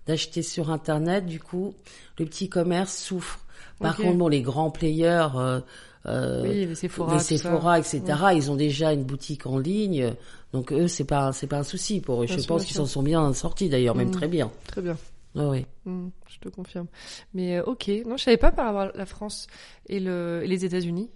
d'acheter 0.07 0.41
sur 0.43 0.69
Internet. 0.71 1.25
Du 1.25 1.39
coup, 1.39 1.73
le 2.19 2.25
petit 2.25 2.49
commerce 2.49 2.95
souffre. 2.97 3.39
Par 3.79 3.97
contre, 3.97 4.17
bon, 4.17 4.27
les 4.27 4.41
grands 4.41 4.71
players, 4.71 5.27
euh, 5.36 5.59
euh, 6.05 6.41
Oui, 6.43 6.65
les 6.65 6.75
Sephora. 6.75 7.77
les 7.77 7.95
etc., 7.95 8.01
ils 8.36 8.51
ont 8.51 8.55
déjà 8.55 8.93
une 8.93 9.03
boutique 9.03 9.45
en 9.45 9.57
ligne. 9.57 10.13
Donc 10.51 10.71
eux, 10.71 10.88
c'est 10.88 11.05
pas, 11.05 11.31
c'est 11.33 11.47
pas 11.47 11.57
un 11.59 11.63
souci 11.63 11.99
pour 12.01 12.21
eux. 12.23 12.25
Bien 12.25 12.36
Je 12.36 12.41
sûr, 12.41 12.47
pense 12.49 12.65
qu'ils 12.65 12.75
s'en 12.75 12.86
sont 12.86 13.03
bien 13.03 13.33
sortis 13.33 13.69
d'ailleurs, 13.69 13.95
même 13.95 14.07
Mhm. 14.07 14.13
très 14.13 14.27
bien. 14.27 14.51
Très 14.67 14.81
bien. 14.81 14.97
Ah 15.36 15.49
oui. 15.49 15.65
Hmm, 15.86 16.09
je 16.27 16.38
te 16.39 16.49
confirme. 16.49 16.86
Mais 17.33 17.57
euh, 17.57 17.63
ok. 17.63 17.89
Non, 18.05 18.17
je 18.17 18.23
savais 18.23 18.38
pas 18.38 18.51
par 18.51 18.65
rapport 18.65 18.93
à 18.93 18.97
la 18.97 19.05
France 19.07 19.47
et, 19.89 19.99
le, 19.99 20.41
et 20.43 20.47
les 20.47 20.63
États-Unis. 20.65 21.09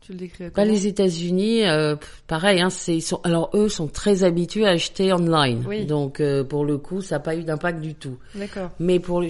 Tu 0.00 0.12
le 0.12 0.18
décris 0.18 0.44
Bah, 0.54 0.64
les 0.64 0.86
États-Unis, 0.86 1.66
euh, 1.66 1.96
pareil, 2.26 2.60
hein, 2.60 2.70
c'est, 2.70 2.96
ils 2.96 3.00
sont, 3.02 3.20
alors 3.24 3.50
eux 3.54 3.68
sont 3.68 3.88
très 3.88 4.22
habitués 4.24 4.66
à 4.66 4.70
acheter 4.70 5.12
online. 5.12 5.64
Oui. 5.66 5.84
Donc 5.84 6.20
euh, 6.20 6.44
pour 6.44 6.64
le 6.64 6.78
coup, 6.78 7.00
ça 7.02 7.16
n'a 7.16 7.20
pas 7.20 7.34
eu 7.34 7.42
d'impact 7.42 7.80
du 7.80 7.94
tout. 7.94 8.16
D'accord. 8.34 8.70
Mais 8.78 9.00
pour 9.00 9.20
le, 9.20 9.28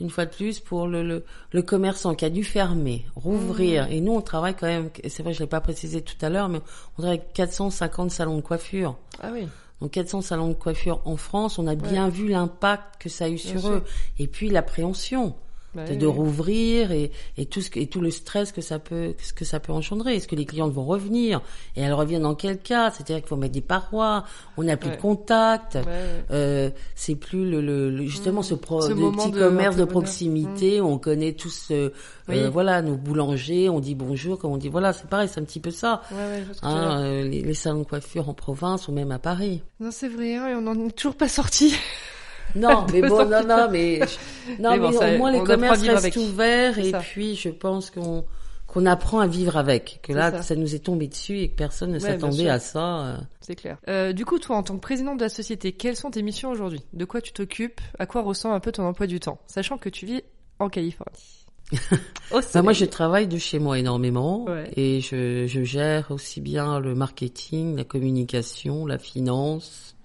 une 0.00 0.10
fois 0.10 0.26
de 0.26 0.34
plus, 0.34 0.58
pour 0.60 0.86
le, 0.88 1.02
le, 1.04 1.24
le 1.52 1.62
commerçant 1.62 2.14
qui 2.14 2.24
a 2.24 2.30
dû 2.30 2.42
fermer, 2.44 3.04
rouvrir, 3.16 3.86
Mmh. 3.88 3.92
et 3.92 4.00
nous 4.00 4.12
on 4.14 4.20
travaille 4.20 4.54
quand 4.54 4.66
même, 4.66 4.90
c'est 5.08 5.22
vrai, 5.22 5.32
je 5.34 5.40
l'ai 5.40 5.46
pas 5.46 5.60
précisé 5.60 6.02
tout 6.02 6.16
à 6.20 6.28
l'heure, 6.28 6.48
mais 6.48 6.58
on 6.96 7.02
travaille 7.02 7.18
avec 7.18 7.32
450 7.34 8.10
salons 8.10 8.36
de 8.36 8.42
coiffure. 8.42 8.96
Ah 9.22 9.30
oui. 9.32 9.46
Donc 9.80 9.92
400 9.92 10.22
salons 10.22 10.48
de 10.48 10.54
coiffure 10.54 11.00
en 11.04 11.16
France, 11.16 11.58
on 11.60 11.66
a 11.68 11.76
bien 11.76 12.08
vu 12.08 12.28
l'impact 12.28 13.00
que 13.00 13.08
ça 13.08 13.26
a 13.26 13.28
eu 13.28 13.38
sur 13.38 13.60
sûr. 13.60 13.70
eux. 13.70 13.82
Et 14.18 14.26
puis 14.26 14.48
l'appréhension 14.48 15.36
Bah 15.74 15.84
de, 15.84 15.90
oui, 15.92 15.96
de 15.98 16.06
oui. 16.06 16.12
rouvrir 16.12 16.92
et, 16.92 17.10
et 17.36 17.44
tout 17.44 17.60
ce 17.60 17.68
et 17.74 17.86
tout 17.88 18.00
le 18.00 18.10
stress 18.10 18.52
que 18.52 18.62
ça 18.62 18.78
peut 18.78 19.14
que 19.36 19.44
ça 19.44 19.60
peut 19.60 19.72
engendrer. 19.72 20.16
Est-ce 20.16 20.26
que 20.26 20.34
les 20.34 20.46
clientes 20.46 20.72
vont 20.72 20.86
revenir 20.86 21.42
et 21.76 21.82
elles 21.82 21.92
reviennent 21.92 22.22
dans 22.22 22.34
quel 22.34 22.58
cas? 22.58 22.90
C'est-à-dire 22.90 23.16
qu'il 23.16 23.26
faut 23.28 23.36
mettre 23.36 23.52
des 23.52 23.60
parois, 23.60 24.24
on 24.56 24.62
n'a 24.64 24.76
plus 24.78 24.88
Ouais. 24.88 24.96
de 24.96 25.00
contact. 25.02 25.74
Ouais. 25.74 25.82
Euh, 26.30 26.70
c'est 26.94 27.16
plus 27.16 27.48
le, 27.50 27.60
le, 27.60 27.90
le- 27.90 28.06
justement 28.06 28.40
ce, 28.42 28.54
pro. 28.54 28.80
Ce 28.80 28.88
le 28.88 29.10
petit 29.12 29.30
de 29.30 29.38
commerce 29.38 29.76
de 29.76 29.84
proximité 29.84 30.80
où 30.80 30.86
on 30.86 30.98
connaît 30.98 31.32
tous 31.34 31.68
euh, 31.70 31.90
Oui. 32.28 32.38
euh, 32.38 32.48
voilà 32.50 32.80
nos 32.82 32.96
boulangers 32.96 33.68
on 33.68 33.80
dit 33.80 33.94
bonjour 33.94 34.38
comme 34.38 34.52
on 34.52 34.56
dit 34.56 34.68
voilà 34.70 34.92
c'est 34.94 35.06
pareil 35.08 35.28
c'est 35.30 35.40
un 35.40 35.44
petit 35.44 35.60
peu 35.60 35.70
ça 35.70 36.00
Ouais, 36.10 36.42
hein, 36.62 37.02
euh, 37.02 37.22
les, 37.24 37.42
les 37.42 37.54
salons 37.54 37.80
de 37.80 37.84
coiffure 37.84 38.28
en 38.28 38.34
province 38.34 38.88
ou 38.88 38.92
même 38.92 39.12
à 39.12 39.18
Paris 39.18 39.62
Non, 39.80 39.90
c'est 39.90 40.08
vrai, 40.08 40.34
hein, 40.36 40.48
et 40.48 40.54
on 40.54 40.62
n'en 40.62 40.74
est 40.86 40.92
toujours 40.92 41.14
pas 41.16 41.28
sorti. 41.28 41.74
Non 42.58 42.86
mais 42.92 43.00
bon 43.02 43.24
non 43.28 43.42
non 43.46 43.68
mais 43.70 44.00
non 44.58 44.70
Mais 44.70 44.70
mais, 44.70 44.78
bon, 44.78 44.92
ça, 44.92 45.14
au 45.14 45.18
moins 45.18 45.32
les 45.32 45.42
commerces 45.42 45.82
restent 45.82 46.16
ouverts 46.16 46.78
et 46.78 46.90
ça. 46.90 46.98
puis 47.00 47.36
je 47.36 47.48
pense 47.48 47.90
qu'on 47.90 48.24
qu'on 48.66 48.84
apprend 48.84 49.20
à 49.20 49.26
vivre 49.26 49.56
avec 49.56 50.00
que 50.02 50.12
là 50.12 50.30
ça. 50.30 50.42
ça. 50.42 50.54
nous 50.56 50.74
est 50.74 50.80
tombé 50.80 51.08
dessus 51.08 51.38
et 51.40 51.48
que 51.48 51.54
personne 51.56 51.90
ne 51.90 51.94
Ouais, 51.94 52.00
s'attendait 52.00 52.48
à 52.50 52.58
ça 52.58 52.98
euh. 53.06 53.16
C'est 53.40 53.54
clair. 53.56 53.78
Euh, 53.88 54.12
du 54.12 54.26
coup, 54.26 54.38
toi, 54.38 54.56
en 54.56 54.62
tant 54.62 54.74
que 54.74 54.80
présidente 54.82 55.16
de 55.16 55.22
la 55.22 55.30
société, 55.30 55.72
quelles 55.72 55.96
sont 55.96 56.10
tes 56.10 56.20
missions 56.20 56.50
aujourd'hui? 56.50 56.82
De 56.92 57.06
quoi 57.06 57.22
tu 57.22 57.32
t'occupes? 57.32 57.80
À 57.98 58.04
quoi 58.04 58.20
ressemble 58.20 58.54
un 58.56 58.60
peu 58.60 58.70
ton 58.70 58.82
emploi 58.84 59.06
du 59.06 59.20
temps? 59.20 59.38
Sachant 59.46 59.78
que 59.78 59.88
tu 59.88 60.04
vis 60.04 60.22
en 60.58 60.68
Californie. 60.68 61.46
Bah, 62.52 62.60
moi, 62.62 62.74
je 62.74 62.84
travaille 62.84 63.26
de 63.26 63.38
chez 63.38 63.58
moi 63.58 63.78
énormément 63.78 64.44
Ouais. 64.44 64.70
et 64.76 65.00
je, 65.00 65.46
je 65.46 65.62
gère 65.64 66.10
aussi 66.10 66.42
bien 66.42 66.78
le 66.78 66.94
marketing, 66.94 67.74
la 67.74 67.84
communication, 67.84 68.84
la 68.84 68.98
finance, 68.98 69.96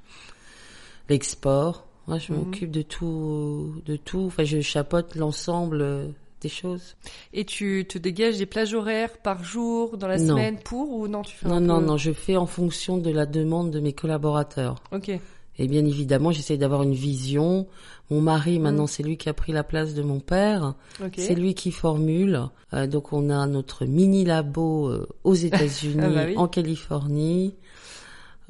l'export. 1.09 1.85
Moi, 2.07 2.17
je 2.19 2.31
Mhm. 2.33 2.39
m'occupe 2.39 2.71
de 2.71 2.81
tout, 2.81 3.75
de 3.85 3.95
tout. 3.95 4.25
Enfin, 4.27 4.43
je 4.43 4.59
chapeaute 4.61 5.15
l'ensemble 5.15 5.81
euh, 5.81 6.07
des 6.41 6.49
choses. 6.49 6.95
Et 7.33 7.45
tu 7.45 7.85
te 7.87 7.97
dégages 7.97 8.37
des 8.37 8.45
plages 8.45 8.73
horaires 8.73 9.17
par 9.19 9.43
jour 9.43 9.97
dans 9.97 10.07
la 10.07 10.17
Non. 10.17 10.27
semaine 10.35 10.57
pour 10.59 10.91
ou 10.91 11.07
non 11.07 11.21
tu 11.21 11.35
fais 11.35 11.47
Non, 11.47 11.61
non, 11.61 11.79
peu- 11.79 11.85
non, 11.85 11.97
je 11.97 12.11
fais 12.11 12.35
en 12.35 12.45
fonction 12.45 12.97
de 12.97 13.09
la 13.09 13.25
demande 13.25 13.71
de 13.71 13.79
mes 13.79 13.93
collaborateurs. 13.93 14.75
Ok. 14.91 15.11
Et 15.59 15.67
bien 15.67 15.85
évidemment, 15.85 16.31
j'essaie 16.31 16.57
d'avoir 16.57 16.81
une 16.83 16.95
vision. 16.95 17.67
Mon 18.09 18.19
mari, 18.21 18.57
Mhm. 18.57 18.63
maintenant, 18.63 18.87
c'est 18.87 19.03
lui 19.03 19.17
qui 19.17 19.29
a 19.29 19.33
pris 19.33 19.51
la 19.53 19.63
place 19.63 19.93
de 19.93 20.01
mon 20.01 20.19
père. 20.19 20.73
Ok. 21.01 21.13
C'est 21.17 21.35
lui 21.35 21.53
qui 21.53 21.71
formule. 21.71 22.41
Euh, 22.73 22.87
donc 22.87 23.13
on 23.13 23.29
a 23.29 23.45
notre 23.47 23.85
mini 23.85 24.25
labo 24.25 24.89
euh, 24.89 25.07
aux 25.23 25.35
États-Unis, 25.35 26.01
Ah 26.01 26.09
bah 26.09 26.23
oui. 26.27 26.33
en 26.35 26.47
Californie. 26.47 27.53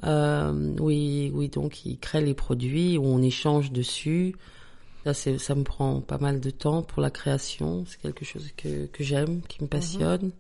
Euh, 0.03 0.73
oui, 0.79 1.31
oui, 1.33 1.49
donc 1.49 1.85
il 1.85 1.97
crée 1.97 2.21
les 2.21 2.33
produits 2.33 2.97
où 2.97 3.05
on 3.05 3.21
échange 3.21 3.71
dessus. 3.71 4.35
Là, 5.05 5.13
c'est, 5.13 5.37
ça 5.37 5.55
me 5.55 5.63
prend 5.63 5.99
pas 6.01 6.17
mal 6.17 6.39
de 6.39 6.49
temps 6.49 6.81
pour 6.81 7.01
la 7.01 7.09
création. 7.09 7.83
C'est 7.87 8.01
quelque 8.01 8.25
chose 8.25 8.49
que, 8.57 8.85
que 8.87 9.03
j'aime, 9.03 9.41
qui 9.47 9.57
Mhm. 9.59 9.65
me 9.65 9.67
passionne. 9.69 10.31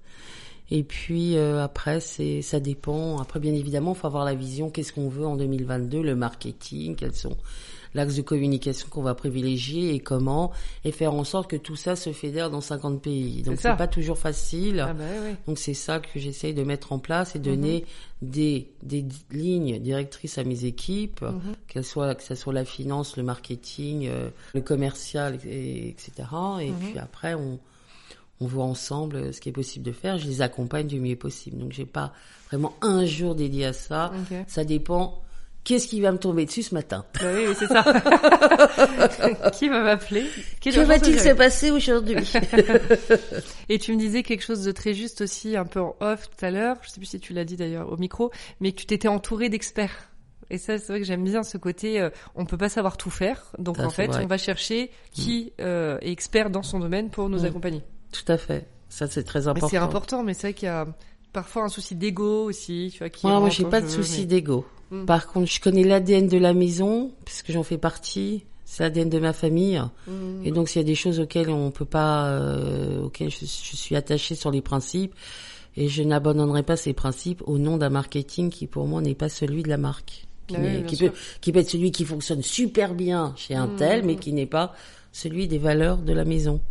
Et 0.71 0.83
puis 0.83 1.37
euh, 1.37 1.61
après, 1.63 1.99
c'est, 1.99 2.41
ça 2.41 2.59
dépend. 2.59 3.19
Après, 3.19 3.39
bien 3.39 3.53
évidemment, 3.53 3.93
il 3.93 3.97
faut 3.97 4.07
avoir 4.07 4.25
la 4.25 4.33
vision. 4.35 4.69
Qu'est-ce 4.69 4.93
qu'on 4.93 5.09
veut 5.09 5.25
en 5.25 5.35
2022 5.35 6.01
Le 6.01 6.15
marketing, 6.15 6.95
quels 6.95 7.13
sont 7.15 7.37
l'axe 7.93 8.15
de 8.15 8.21
communication 8.21 8.87
qu'on 8.89 9.01
va 9.03 9.15
privilégier 9.15 9.93
et 9.93 9.99
comment, 9.99 10.51
et 10.83 10.91
faire 10.91 11.13
en 11.13 11.23
sorte 11.23 11.49
que 11.49 11.55
tout 11.55 11.75
ça 11.75 11.95
se 11.95 12.11
fédère 12.11 12.49
dans 12.49 12.61
50 12.61 13.01
pays. 13.01 13.41
Donc 13.43 13.59
C'est 13.61 13.75
pas 13.77 13.87
toujours 13.87 14.17
facile. 14.17 14.79
Ah 14.87 14.93
bah 14.93 15.03
oui. 15.23 15.35
Donc 15.47 15.57
c'est 15.57 15.73
ça 15.73 15.99
que 15.99 16.07
j'essaye 16.19 16.53
de 16.53 16.63
mettre 16.63 16.91
en 16.93 16.99
place 16.99 17.35
et 17.35 17.39
donner 17.39 17.85
des, 18.21 18.69
des 18.81 19.05
lignes 19.31 19.79
directrices 19.79 20.37
à 20.37 20.43
mes 20.43 20.65
équipes, 20.65 21.21
Mhm. 21.21 21.55
qu'elles 21.67 21.83
soient 21.85 22.15
que 22.15 22.23
ce 22.23 22.35
soit 22.35 22.53
la 22.53 22.65
finance, 22.65 23.17
le 23.17 23.23
marketing, 23.23 24.07
euh, 24.07 24.29
le 24.53 24.61
commercial, 24.61 25.37
et, 25.45 25.89
etc. 25.89 26.11
Et 26.61 26.71
Mhm. 26.71 26.77
puis 26.89 26.99
après 26.99 27.33
on 27.35 27.59
on 28.41 28.47
voit 28.47 28.65
ensemble 28.65 29.15
euh, 29.15 29.31
ce 29.31 29.39
qui 29.39 29.47
est 29.49 29.53
possible 29.53 29.85
de 29.85 29.91
faire. 29.93 30.17
Je 30.17 30.27
les 30.27 30.41
accompagne 30.41 30.87
du 30.87 30.99
mieux 30.99 31.15
possible. 31.15 31.57
Donc 31.59 31.71
j'ai 31.71 31.85
pas 31.85 32.11
vraiment 32.49 32.73
un 32.81 33.05
jour 33.05 33.35
dédié 33.35 33.65
à 33.67 33.73
ça. 33.73 34.11
Ça 34.47 34.65
dépend. 34.65 35.21
Qu'est-ce 35.63 35.87
qui 35.87 36.01
va 36.01 36.11
me 36.11 36.17
tomber 36.17 36.45
dessus 36.45 36.63
ce 36.63 36.73
matin? 36.75 37.05
Bah 37.21 37.27
oui, 37.33 37.45
oui, 37.47 37.55
c'est 37.57 37.67
ça. 37.67 37.83
qui 39.53 39.69
va 39.69 39.81
m'appeler? 39.81 40.25
Que 40.61 40.77
va-t-il 40.83 41.17
se 41.19 41.29
passer 41.29 41.71
aujourd'hui? 41.71 42.15
Et 43.69 43.79
tu 43.79 43.93
me 43.93 43.97
disais 43.99 44.23
quelque 44.23 44.43
chose 44.43 44.63
de 44.63 44.71
très 44.73 44.93
juste 44.93 45.21
aussi, 45.21 45.55
un 45.55 45.65
peu 45.65 45.79
en 45.79 45.95
off 46.01 46.29
tout 46.29 46.45
à 46.45 46.51
l'heure. 46.51 46.77
Je 46.81 46.89
sais 46.89 46.97
plus 46.97 47.05
si 47.05 47.19
tu 47.19 47.31
l'as 47.33 47.45
dit 47.45 47.55
d'ailleurs 47.55 47.91
au 47.91 47.97
micro, 47.97 48.31
mais 48.59 48.71
que 48.73 48.77
tu 48.79 48.85
t'étais 48.85 49.07
entouré 49.07 49.47
d'experts. 49.49 50.09
Et 50.49 50.57
ça, 50.57 50.77
c'est 50.77 50.87
vrai 50.87 50.99
que 50.99 51.05
j'aime 51.05 51.23
bien 51.23 51.43
ce 51.43 51.57
côté. 51.57 51.99
euh, 52.01 52.09
on 52.35 52.45
peut 52.45 52.57
pas 52.57 52.69
savoir 52.69 52.97
tout 52.97 53.09
faire, 53.09 53.41
donc 53.57 53.77
Ça, 53.77 53.85
en 53.87 53.89
fait, 53.89 54.07
vrai. 54.07 54.23
on 54.23 54.27
va 54.27 54.37
chercher 54.37 54.91
qui 55.11 55.53
euh, 55.61 55.97
est 56.01 56.11
expert 56.11 56.49
dans 56.49 56.63
son 56.63 56.79
domaine 56.79 57.09
pour 57.09 57.29
nous 57.29 57.39
Mm. 57.43 57.45
accompagner. 57.45 57.81
Tout 58.11 58.29
à 58.31 58.37
fait. 58.37 58.67
Ça 58.89 59.07
c'est 59.07 59.23
très 59.23 59.47
important. 59.47 59.69
c'est 59.69 59.77
important, 59.77 60.23
mais 60.23 60.33
c'est 60.35 60.47
vrai 60.47 60.53
qu'il 60.53 60.67
y 60.67 60.69
a 60.69 60.85
parfois 61.31 61.63
un 61.63 61.69
souci 61.69 61.95
d'ego 61.95 62.43
aussi, 62.43 62.89
tu 62.91 62.99
vois. 62.99 63.09
Qui 63.09 63.25
Moi, 63.25 63.39
moi, 63.39 63.49
j'ai 63.49 63.63
pas 63.65 63.81
de 63.81 63.87
souci 63.87 64.19
mais- 64.21 64.25
d'ego. 64.27 64.65
Mm. 64.93 65.05
Par 65.05 65.27
contre, 65.27 65.51
je 65.51 65.59
connais 65.59 65.83
l'ADN 65.83 66.27
de 66.27 66.37
la 66.37 66.53
maison, 66.53 67.11
puisque 67.25 67.51
j'en 67.51 67.63
fais 67.63 67.77
partie. 67.77 68.45
C'est 68.65 68.83
l'ADN 68.83 69.09
de 69.09 69.19
ma 69.19 69.33
famille. 69.33 69.81
Mm. 70.07 70.45
Et 70.45 70.51
donc, 70.51 70.69
s'il 70.69 70.81
y 70.81 70.85
a 70.85 70.87
des 70.87 70.95
choses 70.95 71.19
auxquelles 71.19 71.49
on 71.49 71.71
peut 71.71 71.85
pas, 71.85 72.27
euh, 72.27 73.01
auxquelles 73.01 73.31
je, 73.31 73.39
je 73.39 73.75
suis 73.75 73.95
attachée 73.95 74.35
sur 74.35 74.51
les 74.51 74.61
principes, 74.61 75.13
et 75.75 75.87
je 75.87 76.03
n'abandonnerai 76.03 76.63
pas 76.63 76.77
ces 76.77 76.93
principes 76.93 77.41
au 77.47 77.57
nom 77.57 77.77
d'un 77.77 77.89
marketing 77.89 78.49
qui, 78.49 78.67
pour 78.67 78.87
moi, 78.87 79.01
n'est 79.01 79.15
pas 79.15 79.29
celui 79.29 79.63
de 79.63 79.69
la 79.69 79.77
marque. 79.77 80.27
Qui, 80.47 80.55
Ah 80.57 80.59
oui, 80.61 80.83
qui 80.85 80.97
peut, 80.97 81.11
qui 81.41 81.51
peut 81.51 81.59
être 81.59 81.69
celui 81.69 81.91
qui 81.91 82.05
fonctionne 82.05 82.43
super 82.43 82.93
bien 82.93 83.33
chez 83.35 83.55
un 83.55 83.67
tel, 83.67 84.03
mm, 84.03 84.05
mais 84.05 84.15
qui 84.17 84.33
n'est 84.33 84.45
pas 84.45 84.73
celui 85.11 85.47
des 85.47 85.57
valeurs 85.57 85.97
de 85.97 86.13
la 86.13 86.25
maison. 86.25 86.61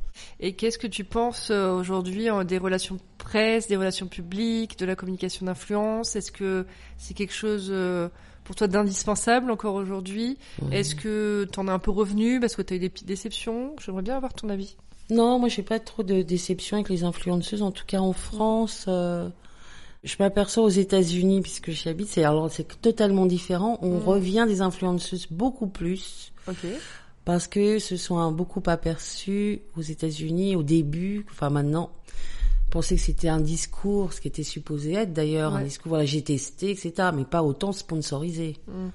Et 0.40 0.52
qu'est-ce 0.52 0.78
que 0.78 0.86
tu 0.86 1.04
penses 1.04 1.50
euh, 1.50 1.72
aujourd'hui 1.72 2.28
des 2.44 2.58
relations 2.58 2.98
presse, 3.32 3.66
des 3.68 3.76
relations 3.76 4.06
publiques, 4.08 4.78
de 4.78 4.84
la 4.84 4.94
communication 4.94 5.46
d'influence 5.46 6.16
Est-ce 6.16 6.30
que 6.32 6.66
c'est 6.98 7.14
quelque 7.14 7.32
chose 7.32 7.68
euh, 7.70 8.08
pour 8.44 8.54
toi 8.56 8.66
d'indispensable 8.68 9.50
encore 9.50 9.74
aujourd'hui? 9.74 10.36
Est-ce 10.70 10.94
que 10.94 11.48
tu 11.50 11.58
en 11.58 11.66
as 11.68 11.72
un 11.72 11.78
peu 11.78 11.90
revenu 11.90 12.40
parce 12.40 12.54
que 12.56 12.62
tu 12.62 12.74
as 12.74 12.76
eu 12.76 12.80
des 12.80 12.90
petites 12.90 13.06
déceptions? 13.08 13.74
J'aimerais 13.84 14.02
bien 14.02 14.16
avoir 14.16 14.34
ton 14.34 14.48
avis. 14.50 14.76
Non, 15.10 15.38
moi 15.38 15.48
j'ai 15.48 15.62
pas 15.62 15.78
trop 15.80 16.02
de 16.02 16.20
déception 16.22 16.76
avec 16.76 16.88
les 16.90 17.04
influenceuses. 17.04 17.62
En 17.62 17.70
tout 17.72 17.84
cas 17.86 18.00
en 18.00 18.12
France, 18.12 18.84
euh, 18.88 19.28
je 20.04 20.14
m'aperçois 20.18 20.62
aux 20.64 20.68
États-Unis 20.68 21.40
puisque 21.40 21.70
j'y 21.70 21.88
habite, 21.88 22.08
c'est 22.08 22.24
alors 22.24 22.50
c'est 22.50 22.80
totalement 22.82 23.24
différent. 23.26 23.78
On 23.82 23.98
Mm. 23.98 24.04
revient 24.04 24.44
des 24.46 24.60
influenceuses 24.60 25.26
beaucoup 25.30 25.68
plus 25.68 26.32
Ok. 26.48 26.66
parce 27.24 27.46
que 27.46 27.78
se 27.78 27.96
sont 27.96 28.30
beaucoup 28.32 28.62
aperçus 28.66 29.62
aux 29.76 29.82
États-Unis 29.82 30.54
au 30.56 30.62
début, 30.62 31.24
enfin 31.30 31.50
maintenant, 31.50 31.90
pensaient 32.72 32.96
que 32.96 33.02
c'était 33.02 33.28
un 33.28 33.40
discours, 33.40 34.12
ce 34.12 34.20
qui 34.20 34.28
était 34.28 34.42
supposé 34.42 34.94
être 34.94 35.12
d'ailleurs 35.12 35.54
un 35.54 35.62
discours. 35.62 35.90
Voilà, 35.90 36.06
j'ai 36.06 36.22
testé, 36.22 36.70
etc. 36.70 37.10
Mais 37.14 37.24
pas 37.24 37.42
autant 37.42 37.72
sponsorisé. 37.72 38.56
Mm. 38.66 38.88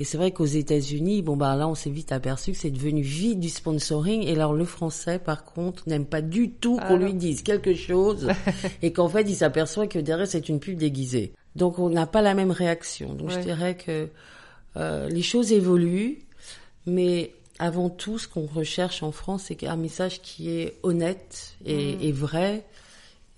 Et 0.00 0.04
c'est 0.04 0.16
vrai 0.16 0.32
qu'aux 0.32 0.44
États-Unis, 0.44 1.22
bon 1.22 1.36
bah 1.36 1.54
là, 1.54 1.68
on 1.68 1.76
s'est 1.76 1.90
vite 1.90 2.10
aperçu 2.10 2.50
que 2.50 2.58
c'est 2.58 2.70
devenu 2.70 3.02
vite 3.02 3.38
du 3.38 3.48
sponsoring. 3.48 4.26
Et 4.26 4.32
alors 4.32 4.52
le 4.52 4.64
français, 4.64 5.20
par 5.20 5.44
contre, 5.44 5.88
n'aime 5.88 6.06
pas 6.06 6.20
du 6.20 6.50
tout 6.50 6.78
qu'on 6.88 6.96
lui 6.96 7.14
dise 7.14 7.42
quelque 7.42 7.74
chose 7.74 8.28
et 8.82 8.92
qu'en 8.92 9.08
fait, 9.08 9.22
il 9.22 9.36
s'aperçoit 9.36 9.86
que 9.86 10.00
derrière 10.00 10.26
c'est 10.26 10.48
une 10.48 10.58
pub 10.58 10.78
déguisée. 10.78 11.32
Donc 11.54 11.78
on 11.78 11.90
n'a 11.90 12.06
pas 12.06 12.22
la 12.22 12.34
même 12.34 12.50
réaction. 12.50 13.14
Donc 13.14 13.30
je 13.30 13.38
dirais 13.38 13.76
que 13.76 14.08
euh, 14.76 15.08
les 15.08 15.22
choses 15.22 15.52
évoluent, 15.52 16.22
mais 16.86 17.32
avant 17.60 17.88
tout, 17.88 18.18
ce 18.18 18.26
qu'on 18.26 18.46
recherche 18.46 19.04
en 19.04 19.12
France, 19.12 19.44
c'est 19.46 19.64
un 19.64 19.76
message 19.76 20.20
qui 20.22 20.50
est 20.50 20.78
honnête 20.82 21.54
et, 21.64 21.94
Mm. 21.94 22.02
et 22.02 22.12
vrai. 22.12 22.64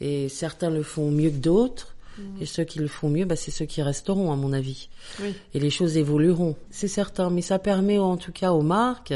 Et 0.00 0.28
certains 0.28 0.70
le 0.70 0.82
font 0.82 1.10
mieux 1.10 1.30
que 1.30 1.36
d'autres. 1.36 1.94
Mm. 2.18 2.22
Et 2.42 2.46
ceux 2.46 2.64
qui 2.64 2.78
le 2.78 2.88
font 2.88 3.08
mieux, 3.08 3.24
bah, 3.24 3.36
c'est 3.36 3.50
ceux 3.50 3.66
qui 3.66 3.82
resteront, 3.82 4.32
à 4.32 4.36
mon 4.36 4.52
avis 4.52 4.88
Oui. 5.22 5.34
et 5.54 5.60
les 5.60 5.70
choses 5.70 5.96
évolueront. 5.96 6.56
C'est 6.70 6.88
certain, 6.88 7.30
mais 7.30 7.42
ça 7.42 7.58
permet 7.58 7.98
en 7.98 8.16
tout 8.16 8.32
cas 8.32 8.52
aux 8.52 8.62
marques, 8.62 9.14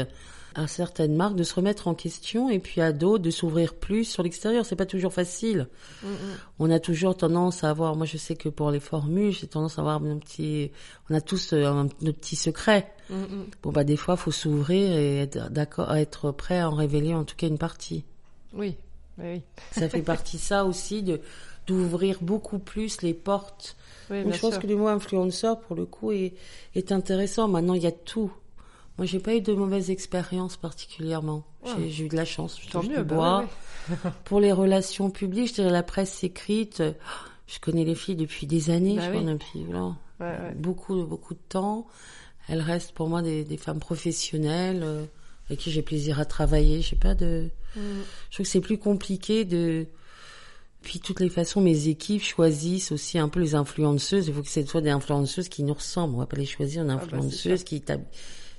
à 0.53 0.67
certaines 0.67 1.15
marques, 1.15 1.35
de 1.35 1.43
se 1.43 1.55
remettre 1.55 1.87
en 1.87 1.93
question 1.93 2.49
et 2.49 2.59
puis 2.59 2.81
à 2.81 2.91
d'autres 2.91 3.23
de 3.23 3.31
s'ouvrir 3.31 3.73
plus 3.73 4.03
sur 4.03 4.21
l'extérieur. 4.21 4.65
C'est 4.65 4.75
pas 4.75 4.85
toujours 4.85 5.13
facile. 5.13 5.67
Mm, 6.03 6.07
mm. 6.07 6.15
On 6.59 6.69
a 6.71 6.79
toujours 6.79 7.15
tendance 7.15 7.63
à 7.63 7.69
avoir, 7.69 7.95
moi 7.95 8.05
je 8.05 8.17
sais 8.17 8.35
que 8.35 8.49
pour 8.49 8.69
les 8.71 8.79
formules, 8.81 9.31
j'ai 9.31 9.47
tendance 9.47 9.77
à 9.77 9.81
avoir 9.81 10.03
un 10.03 10.17
petit, 10.17 10.71
on 11.09 11.15
a 11.15 11.21
tous 11.21 11.53
euh, 11.53 11.65
un, 11.65 11.87
nos 12.01 12.13
petits 12.13 12.35
secrets. 12.35 12.91
Mm. 13.09 13.43
Bon 13.63 13.71
bah 13.71 13.83
des 13.83 13.97
fois 13.97 14.15
faut 14.17 14.31
s'ouvrir 14.31 14.91
et 14.91 15.19
être 15.19 15.49
d'accord, 15.51 15.95
être 15.95 16.31
prêt 16.31 16.59
à 16.59 16.69
en 16.69 16.75
révéler 16.75 17.13
en 17.13 17.23
tout 17.23 17.35
cas 17.35 17.47
une 17.47 17.57
partie. 17.57 18.03
Oui. 18.53 18.75
Oui. 19.17 19.41
Ça 19.71 19.89
fait 19.89 20.01
partie 20.01 20.37
ça 20.37 20.65
aussi 20.65 21.03
de 21.03 21.21
d'ouvrir 21.67 22.17
beaucoup 22.21 22.57
plus 22.59 23.01
les 23.03 23.13
portes 23.13 23.75
Oui, 24.09 24.17
donc 24.19 24.27
bien 24.29 24.35
je 24.35 24.41
pense 24.41 24.53
sûr. 24.53 24.61
que 24.61 24.67
le 24.67 24.75
mot 24.75 24.87
influenceur, 24.87 25.59
pour 25.59 25.75
le 25.75 25.85
coup, 25.85 26.11
est, 26.11 26.33
est 26.75 26.91
intéressant. 26.91 27.47
Maintenant, 27.47 27.75
il 27.75 27.83
y 27.83 27.87
a 27.87 27.91
tout. 27.91 28.31
Moi, 28.97 29.05
j'ai 29.05 29.19
pas 29.19 29.35
eu 29.35 29.41
de 29.41 29.53
mauvaises 29.53 29.89
expériences 29.91 30.57
particulièrement. 30.57 31.43
Ouais. 31.63 31.71
J'ai- 31.77 31.89
J'ai 31.89 32.05
eu 32.05 32.09
de 32.09 32.15
la 32.15 32.25
chance. 32.25 32.59
Tant 32.71 32.81
mieux. 32.83 33.03
bah 33.03 33.15
bois. 33.15 33.39
ouais, 33.89 33.95
ouais. 34.03 34.11
Pour 34.25 34.39
les 34.39 34.51
relations 34.51 35.09
publiques, 35.11 35.49
je 35.49 35.53
dirais 35.53 35.69
la 35.69 35.83
presse 35.83 36.23
écrite. 36.23 36.81
Je 37.47 37.59
connais 37.59 37.83
les 37.85 37.95
filles 37.95 38.15
depuis 38.15 38.47
des 38.47 38.69
années. 38.69 38.95
Bah 38.95 39.11
je 39.13 39.17
oui. 39.19 39.25
depuis 39.25 39.65
beaucoup, 40.55 41.03
beaucoup 41.05 41.33
de 41.33 41.39
temps. 41.49 41.87
Elles 42.47 42.61
restent 42.61 42.91
pour 42.93 43.07
moi 43.07 43.21
des, 43.21 43.43
des 43.43 43.57
femmes 43.57 43.79
professionnelles 43.79 44.81
euh, 44.83 45.05
avec 45.47 45.59
qui 45.59 45.71
j'ai 45.71 45.81
plaisir 45.83 46.19
à 46.19 46.25
travailler. 46.25 46.81
Je 46.81 46.89
sais 46.89 46.95
pas 46.95 47.13
de. 47.15 47.49
Je 47.75 47.79
trouve 48.35 48.45
que 48.45 48.51
c'est 48.51 48.61
plus 48.61 48.77
compliqué 48.77 49.45
de. 49.45 49.85
Puis, 50.81 50.99
toutes 50.99 51.19
les 51.19 51.29
façons, 51.29 51.61
mes 51.61 51.87
équipes 51.89 52.23
choisissent 52.23 52.91
aussi 52.91 53.19
un 53.19 53.29
peu 53.29 53.39
les 53.39 53.53
influenceuses. 53.53 54.27
Il 54.27 54.33
faut 54.33 54.41
que 54.41 54.49
ce 54.49 54.65
soit 54.65 54.81
des 54.81 54.89
influenceuses 54.89 55.47
qui 55.47 55.61
nous 55.63 55.75
ressemblent. 55.75 56.15
On 56.15 56.19
va 56.19 56.25
pas 56.25 56.37
les 56.37 56.45
choisir 56.47 56.81
une 56.81 56.87
bah, 56.87 56.97
c'est 56.99 57.05
influenceuse 57.15 57.63
qui, 57.63 57.75
est 57.75 57.89
hab- 57.91 58.01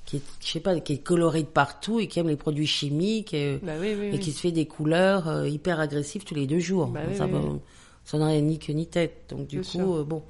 qui 0.05 0.17
est, 0.19 0.23
je 0.41 0.47
sais 0.53 0.61
pas, 0.61 0.79
qui 0.79 0.93
est 0.93 0.99
colorée 0.99 1.43
de 1.43 1.49
partout 1.49 1.99
et 1.99 2.07
qui 2.07 2.21
aime 2.21 2.29
les 2.29 2.37
produits 2.37 2.67
chimiques 2.69 3.35
et, 3.35 3.59
Bah 3.61 3.73
oui, 3.81 3.95
oui, 3.99 4.07
et 4.07 4.11
oui. 4.13 4.19
qui 4.21 4.31
se 4.31 4.39
fait 4.41 4.53
des 4.53 4.67
couleurs 4.67 5.27
euh, 5.29 5.49
hyper 5.49 5.81
agressives 5.81 6.23
tous 6.23 6.37
les 6.37 6.47
deux 6.47 6.61
jours. 6.61 6.87
Bah 6.87 7.01
ça 7.19 7.27
oui. 7.27 7.59
ça 8.05 8.19
n'a 8.19 8.27
rien 8.29 8.41
ni 8.41 8.61
queue 8.61 8.73
ni 8.73 8.87
tête. 8.87 9.25
Donc, 9.31 9.49
du 9.49 9.57
Bien 9.57 9.65
coup, 9.65 9.69
sûr. 9.79 9.93
Euh, 9.97 10.05
bon. 10.05 10.23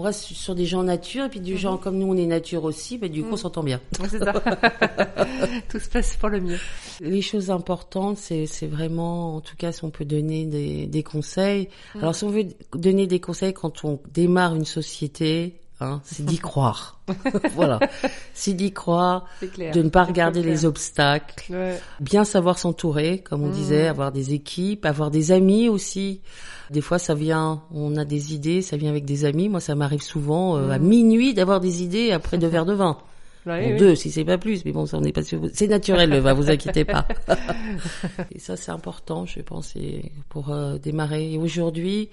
On 0.00 0.04
reste 0.04 0.22
sur 0.22 0.54
des 0.54 0.64
gens 0.64 0.84
nature 0.84 1.24
et 1.24 1.28
puis 1.28 1.40
des 1.40 1.56
gens 1.56 1.76
comme 1.76 1.98
nous, 1.98 2.06
on 2.06 2.16
est 2.16 2.26
nature 2.26 2.62
aussi. 2.64 2.98
Bah, 2.98 3.08
du 3.08 3.24
coup, 3.24 3.32
on 3.32 3.36
s'entend 3.36 3.64
bien. 3.64 3.80
C'est 4.08 4.20
ça. 4.20 4.32
Tout 5.68 5.80
se 5.80 5.88
passe 5.88 6.16
pour 6.16 6.28
le 6.28 6.40
mieux. 6.40 6.58
Les 7.00 7.20
choses 7.20 7.50
importantes, 7.50 8.16
c'est, 8.16 8.46
c'est 8.46 8.68
vraiment, 8.68 9.36
en 9.36 9.40
tout 9.40 9.56
cas, 9.56 9.72
si 9.72 9.82
on 9.84 9.90
peut 9.90 10.04
donner 10.04 10.46
des, 10.46 10.86
des 10.86 11.02
conseils. 11.02 11.68
Mm. 11.96 11.98
Alors, 11.98 12.14
si 12.14 12.22
on 12.22 12.30
veut 12.30 12.46
donner 12.74 13.08
des 13.08 13.18
conseils 13.18 13.52
quand 13.52 13.84
on 13.84 14.00
démarre 14.12 14.54
une 14.54 14.64
société, 14.64 15.60
hein, 15.80 16.00
c'est 16.04 16.24
d'y 16.24 16.38
croire. 16.38 16.98
voilà. 17.54 17.78
C'est 18.34 18.52
d'y 18.54 18.72
croire, 18.72 19.26
clair. 19.54 19.72
de 19.74 19.82
ne 19.82 19.88
pas 19.88 20.04
regarder 20.04 20.42
les 20.42 20.64
obstacles, 20.64 21.52
Ouais. 21.52 21.78
bien 22.00 22.24
savoir 22.24 22.58
s'entourer, 22.58 23.20
comme 23.20 23.42
on 23.42 23.48
Mm. 23.48 23.52
disait, 23.52 23.86
avoir 23.88 24.12
des 24.12 24.34
équipes, 24.34 24.84
avoir 24.86 25.10
des 25.10 25.32
amis 25.32 25.68
aussi. 25.68 26.20
Des 26.70 26.80
fois, 26.82 26.98
ça 26.98 27.14
vient, 27.14 27.62
on 27.72 27.96
a 27.96 28.04
des 28.04 28.34
idées, 28.34 28.60
ça 28.60 28.76
vient 28.76 28.90
avec 28.90 29.04
des 29.06 29.24
amis. 29.24 29.48
Moi, 29.48 29.60
ça 29.60 29.74
m'arrive 29.74 30.02
souvent 30.02 30.56
euh, 30.56 30.70
à 30.70 30.78
Mm. 30.78 30.82
minuit 30.86 31.34
d'avoir 31.34 31.60
des 31.60 31.82
idées 31.82 32.12
après 32.12 32.36
deux 32.38 32.48
verres 32.54 32.66
de 32.66 32.74
vin. 32.74 32.98
Ouais, 33.46 33.62
Bon, 33.64 33.70
oui. 33.72 33.76
deux, 33.78 33.94
si 33.94 34.10
c'est 34.10 34.24
pas 34.26 34.36
plus, 34.36 34.64
mais 34.66 34.72
bon, 34.72 34.84
ça 34.84 34.98
on 34.98 35.00
n'est 35.00 35.12
pas 35.12 35.22
sûr. 35.22 35.40
C'est 35.54 35.68
naturel 35.68 36.10
le 36.10 36.18
vin, 36.18 36.34
vous 36.34 36.50
inquiétez 36.50 36.84
pas. 36.84 37.06
et 38.34 38.38
ça, 38.38 38.56
c'est 38.56 38.70
important, 38.72 39.24
je 39.24 39.40
pense, 39.40 39.74
pour 40.28 40.50
euh, 40.50 40.76
démarrer. 40.76 41.32
Et 41.32 41.38
aujourd'hui, 41.38 42.10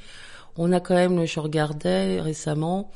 on 0.55 0.71
a 0.71 0.79
quand 0.79 0.93
même, 0.95 1.25
je 1.25 1.39
regardais 1.41 2.21
récemment, 2.21 2.89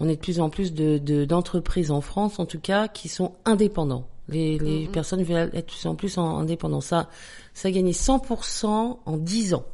on 0.00 0.08
est 0.08 0.16
de 0.16 0.20
plus 0.20 0.40
en 0.40 0.50
plus 0.50 0.72
de 0.72 0.98
de- 0.98 1.24
d'entreprises 1.24 1.90
en 1.90 2.00
France, 2.00 2.38
en 2.38 2.46
tout 2.46 2.60
cas, 2.60 2.88
qui 2.88 3.08
sont 3.08 3.32
indépendants. 3.44 4.06
Les, 4.28 4.58
les 4.58 4.86
Mhm. 4.86 4.92
personnes 4.92 5.22
veulent 5.22 5.50
être 5.54 5.66
de 5.68 5.72
plus 5.72 5.86
en 5.86 5.94
plus 5.94 6.18
en, 6.18 6.38
indépendants. 6.38 6.80
Ça, 6.80 7.08
ça 7.54 7.68
a 7.68 7.70
gagné 7.70 7.92
100% 7.92 8.98
en 9.06 9.16
10 9.16 9.54
ans. 9.54 9.64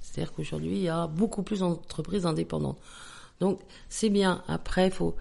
C'est-à-dire 0.00 0.32
qu'aujourd'hui, 0.34 0.72
il 0.76 0.82
y 0.82 0.88
a 0.88 1.06
beaucoup 1.06 1.42
plus 1.42 1.60
d'entreprises 1.60 2.26
indépendantes. 2.26 2.76
Donc, 3.40 3.58
c'est 3.88 4.10
bien. 4.10 4.42
Après, 4.48 4.90
faut 4.90 5.14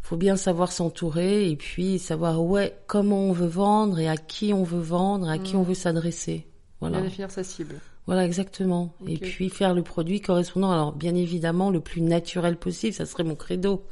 faut 0.00 0.16
bien 0.16 0.36
savoir 0.36 0.72
s'entourer 0.72 1.50
et 1.50 1.56
puis 1.56 1.98
savoir 1.98 2.42
ouais 2.42 2.78
comment 2.86 3.20
on 3.24 3.32
veut 3.32 3.46
vendre 3.46 3.98
et 3.98 4.08
à 4.08 4.16
qui 4.16 4.54
on 4.54 4.62
veut 4.64 4.80
vendre, 4.80 5.28
à 5.28 5.36
qui 5.36 5.54
Mm. 5.54 5.58
on 5.58 5.62
veut 5.64 5.74
s'adresser. 5.74 6.46
Voilà. 6.80 6.96
Bien 6.98 7.08
définir 7.08 7.30
sa 7.30 7.44
cible. 7.44 7.74
Voilà 8.08 8.24
exactement. 8.24 8.94
Et 9.06 9.18
puis 9.18 9.50
faire 9.50 9.74
le 9.74 9.82
produit 9.82 10.22
correspondant. 10.22 10.70
Alors 10.70 10.92
bien 10.92 11.14
évidemment 11.14 11.70
le 11.70 11.80
plus 11.80 12.00
naturel 12.00 12.56
possible, 12.56 12.94
ça 12.94 13.04
serait 13.04 13.22
mon 13.22 13.34
credo. 13.34 13.84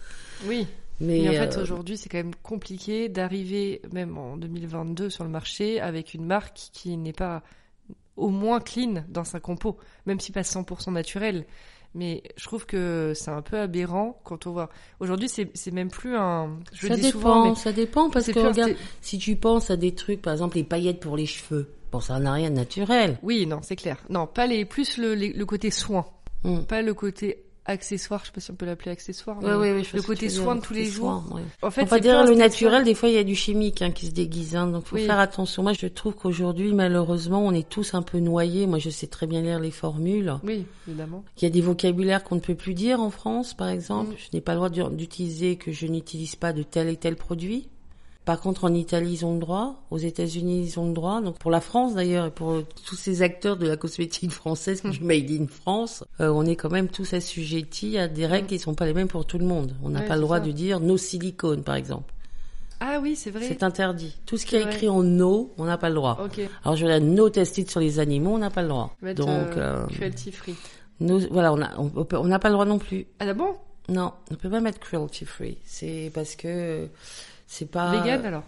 Oui. 0.46 0.66
Mais, 1.00 1.20
Mais 1.20 1.28
en 1.28 1.42
fait, 1.42 1.58
euh, 1.58 1.62
aujourd'hui, 1.62 1.98
c'est 1.98 2.08
quand 2.08 2.16
même 2.16 2.34
compliqué 2.42 3.10
d'arriver, 3.10 3.82
même 3.92 4.16
en 4.16 4.38
2022, 4.38 5.10
sur 5.10 5.22
le 5.22 5.28
marché 5.28 5.82
avec 5.82 6.14
une 6.14 6.24
marque 6.24 6.70
qui 6.72 6.96
n'est 6.96 7.12
pas 7.12 7.42
au 8.16 8.30
moins 8.30 8.58
clean 8.58 9.04
dans 9.10 9.24
sa 9.24 9.38
compo, 9.38 9.76
même 10.06 10.18
si 10.18 10.32
pas 10.32 10.40
100% 10.40 10.94
naturel. 10.94 11.44
Mais 11.94 12.22
je 12.38 12.44
trouve 12.44 12.64
que 12.64 13.12
c'est 13.14 13.30
un 13.30 13.42
peu 13.42 13.58
aberrant 13.58 14.18
quand 14.24 14.46
on 14.46 14.52
voit. 14.52 14.70
Aujourd'hui, 14.98 15.28
c'est 15.28 15.50
c'est 15.52 15.72
même 15.72 15.90
plus 15.90 16.16
un. 16.16 16.56
Je 16.72 16.88
ça 16.88 16.96
dépend, 16.96 17.10
souvent, 17.10 17.48
mais 17.50 17.54
ça 17.54 17.72
dépend 17.72 18.08
parce 18.08 18.32
que 18.32 18.38
regarde, 18.38 18.76
si 19.02 19.18
tu 19.18 19.36
penses 19.36 19.70
à 19.70 19.76
des 19.76 19.94
trucs, 19.94 20.22
par 20.22 20.32
exemple 20.32 20.56
les 20.56 20.64
paillettes 20.64 21.00
pour 21.00 21.18
les 21.18 21.26
cheveux, 21.26 21.75
bon 21.96 22.00
ça 22.00 22.18
n'a 22.18 22.32
rien 22.32 22.50
de 22.50 22.56
naturel. 22.56 23.18
Oui, 23.22 23.46
non, 23.46 23.60
c'est 23.62 23.76
clair. 23.76 23.96
Non, 24.10 24.26
pas 24.26 24.46
les 24.46 24.64
plus 24.64 24.98
le, 24.98 25.14
les- 25.14 25.32
le 25.32 25.46
côté 25.46 25.70
soin, 25.70 26.06
Mm. 26.44 26.60
pas 26.60 26.82
le 26.82 26.94
côté 26.94 27.42
accessoire. 27.68 28.20
Je 28.22 28.26
sais 28.26 28.32
pas 28.32 28.40
si 28.40 28.50
on 28.52 28.54
peut 28.54 28.66
l'appeler 28.66 28.92
accessoire. 28.92 29.38
Ouais, 29.42 29.50
mais 29.50 29.72
ouais, 29.72 29.82
le 29.92 30.02
côté 30.02 30.28
soin 30.28 30.54
de 30.54 30.60
tous 30.60 30.72
le 30.72 30.78
les 30.80 30.84
jours. 30.86 31.24
soin. 31.28 31.40
En 31.62 31.70
fait, 31.72 31.80
Faut 31.80 31.86
pas 31.88 31.98
dire 31.98 32.22
le 32.24 32.34
naturel, 32.36 32.84
des 32.84 32.94
fois 32.94 33.08
il 33.08 33.16
y 33.16 33.18
a 33.18 33.24
du 33.24 33.34
chimique 33.34 33.82
hein, 33.82 33.90
qui 33.90 34.06
se 34.06 34.12
déguise, 34.12 34.54
hein, 34.54 34.68
donc 34.68 34.84
faut 34.86 34.94
Oui. 34.94 35.04
faire 35.06 35.18
attention. 35.18 35.64
Moi 35.64 35.72
je 35.72 35.86
trouve 35.88 36.14
qu'aujourd'hui 36.14 36.72
malheureusement 36.72 37.40
on 37.44 37.50
est 37.52 37.68
tous 37.68 37.94
un 37.94 38.02
peu 38.02 38.20
noyés. 38.20 38.66
Moi 38.68 38.78
je 38.78 38.90
sais 38.90 39.08
très 39.08 39.26
bien 39.26 39.42
lire 39.42 39.58
les 39.58 39.72
formules. 39.72 40.34
Oui, 40.44 40.64
évidemment. 40.86 41.24
Il 41.38 41.42
y 41.42 41.46
a 41.46 41.50
des 41.50 41.60
vocabulaires 41.60 42.22
qu'on 42.22 42.36
ne 42.36 42.40
peut 42.40 42.54
plus 42.54 42.74
dire 42.74 43.00
en 43.00 43.10
France 43.10 43.52
par 43.54 43.68
exemple. 43.68 44.12
Mm. 44.12 44.16
Je 44.18 44.36
n'ai 44.36 44.40
pas 44.40 44.52
le 44.52 44.58
droit 44.58 44.68
d'u- 44.70 44.94
d'utiliser 44.96 45.56
que 45.56 45.72
je 45.72 45.86
n'utilise 45.88 46.36
pas 46.36 46.52
de 46.52 46.62
tel 46.62 46.88
et 46.88 46.96
tel 46.96 47.16
produit. 47.16 47.68
Par 48.26 48.40
contre, 48.40 48.64
en 48.64 48.74
Italie, 48.74 49.12
ils 49.12 49.24
ont 49.24 49.34
le 49.34 49.40
droit. 49.40 49.76
Aux 49.90 49.98
États-Unis, 49.98 50.64
ils 50.66 50.78
ont 50.80 50.88
le 50.88 50.92
droit. 50.92 51.20
Donc, 51.22 51.38
pour 51.38 51.50
la 51.50 51.60
France, 51.60 51.94
d'ailleurs, 51.94 52.26
et 52.26 52.30
pour 52.30 52.60
tous 52.84 52.96
ces 52.96 53.22
acteurs 53.22 53.56
de 53.56 53.66
la 53.68 53.76
cosmétique 53.76 54.32
française, 54.32 54.82
du 54.82 55.00
Made 55.04 55.30
in 55.30 55.46
France, 55.46 56.02
euh, 56.20 56.28
on 56.30 56.44
est 56.44 56.56
quand 56.56 56.68
même 56.70 56.88
tous 56.88 57.14
assujettis 57.14 57.96
à 57.98 58.08
des 58.08 58.26
règles 58.26 58.48
qui 58.48 58.54
ne 58.54 58.58
sont 58.60 58.74
pas 58.74 58.84
les 58.84 58.92
mêmes 58.94 59.06
pour 59.08 59.24
tout 59.26 59.38
le 59.38 59.46
monde. 59.46 59.76
On 59.82 59.90
n'a. 59.90 60.00
Ouais, 60.00 60.06
pas 60.06 60.16
le 60.16 60.22
droit 60.22 60.38
ça. 60.40 60.44
de 60.44 60.50
dire 60.50 60.80
no 60.80 60.96
silicone, 60.96 61.62
par 61.62 61.76
exemple. 61.76 62.12
Ah 62.80 62.98
oui, 63.00 63.16
c'est 63.16 63.30
vrai. 63.30 63.44
C'est 63.46 63.62
interdit. 63.62 64.16
Tout 64.26 64.36
ce 64.36 64.44
qui 64.44 64.56
est 64.56 64.62
écrit 64.62 64.88
en 64.88 65.02
no, 65.02 65.52
on 65.56 65.64
n'a 65.64 65.78
pas 65.78 65.88
le 65.88 65.94
droit. 65.94 66.18
Ok. 66.22 66.40
Alors, 66.64 66.76
je 66.76 66.84
vais 66.84 67.00
no 67.00 67.30
tested 67.30 67.70
sur 67.70 67.80
les 67.80 68.00
animaux, 68.00 68.32
on 68.34 68.38
n'a 68.38 68.50
pas 68.50 68.62
le 68.62 68.68
droit. 68.68 68.94
Mettre, 69.02 69.24
Donc, 69.24 69.28
euh, 69.56 69.84
euh, 69.84 69.86
cruelty 69.86 70.32
free. 70.32 70.56
no- 71.00 71.20
voilà, 71.30 71.52
on 71.54 71.62
a- 71.62 71.74
on 71.78 72.24
n'a 72.26 72.38
pas 72.40 72.48
le 72.48 72.54
droit 72.54 72.66
non 72.66 72.78
plus. 72.78 73.06
Ah 73.20 73.32
bon 73.32 73.54
Non, 73.88 74.12
on 74.32 74.34
peut 74.34 74.50
pas 74.50 74.60
mettre 74.60 74.80
cruelty 74.80 75.24
free. 75.24 75.56
C'est 75.64 76.10
parce 76.12 76.34
que 76.36 76.88
c'est 77.46 77.70
pas 77.70 77.90
Vegan 77.92 78.24
alors 78.24 78.42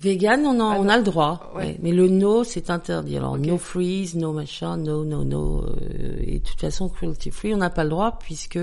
Vegan, 0.00 0.46
on, 0.46 0.58
a, 0.60 0.74
Ah, 0.74 0.76
on 0.80 0.88
a 0.88 0.96
le 0.96 1.02
droit, 1.02 1.52
Ouais. 1.54 1.62
ouais. 1.62 1.76
mais 1.82 1.92
le 1.92 2.08
no, 2.08 2.42
c'est 2.42 2.70
interdit. 2.70 3.18
Alors, 3.18 3.36
no 3.36 3.58
freeze, 3.58 4.14
no 4.16 4.32
machin, 4.32 4.78
no, 4.78 5.04
no, 5.04 5.24
no. 5.24 5.62
euh, 5.64 6.16
et 6.22 6.38
de 6.38 6.44
toute 6.44 6.58
façon, 6.60 6.88
cruelty 6.88 7.30
free, 7.30 7.52
on 7.52 7.58
n'a 7.58 7.68
pas 7.68 7.84
le 7.84 7.90
droit 7.90 8.18
puisque 8.18 8.58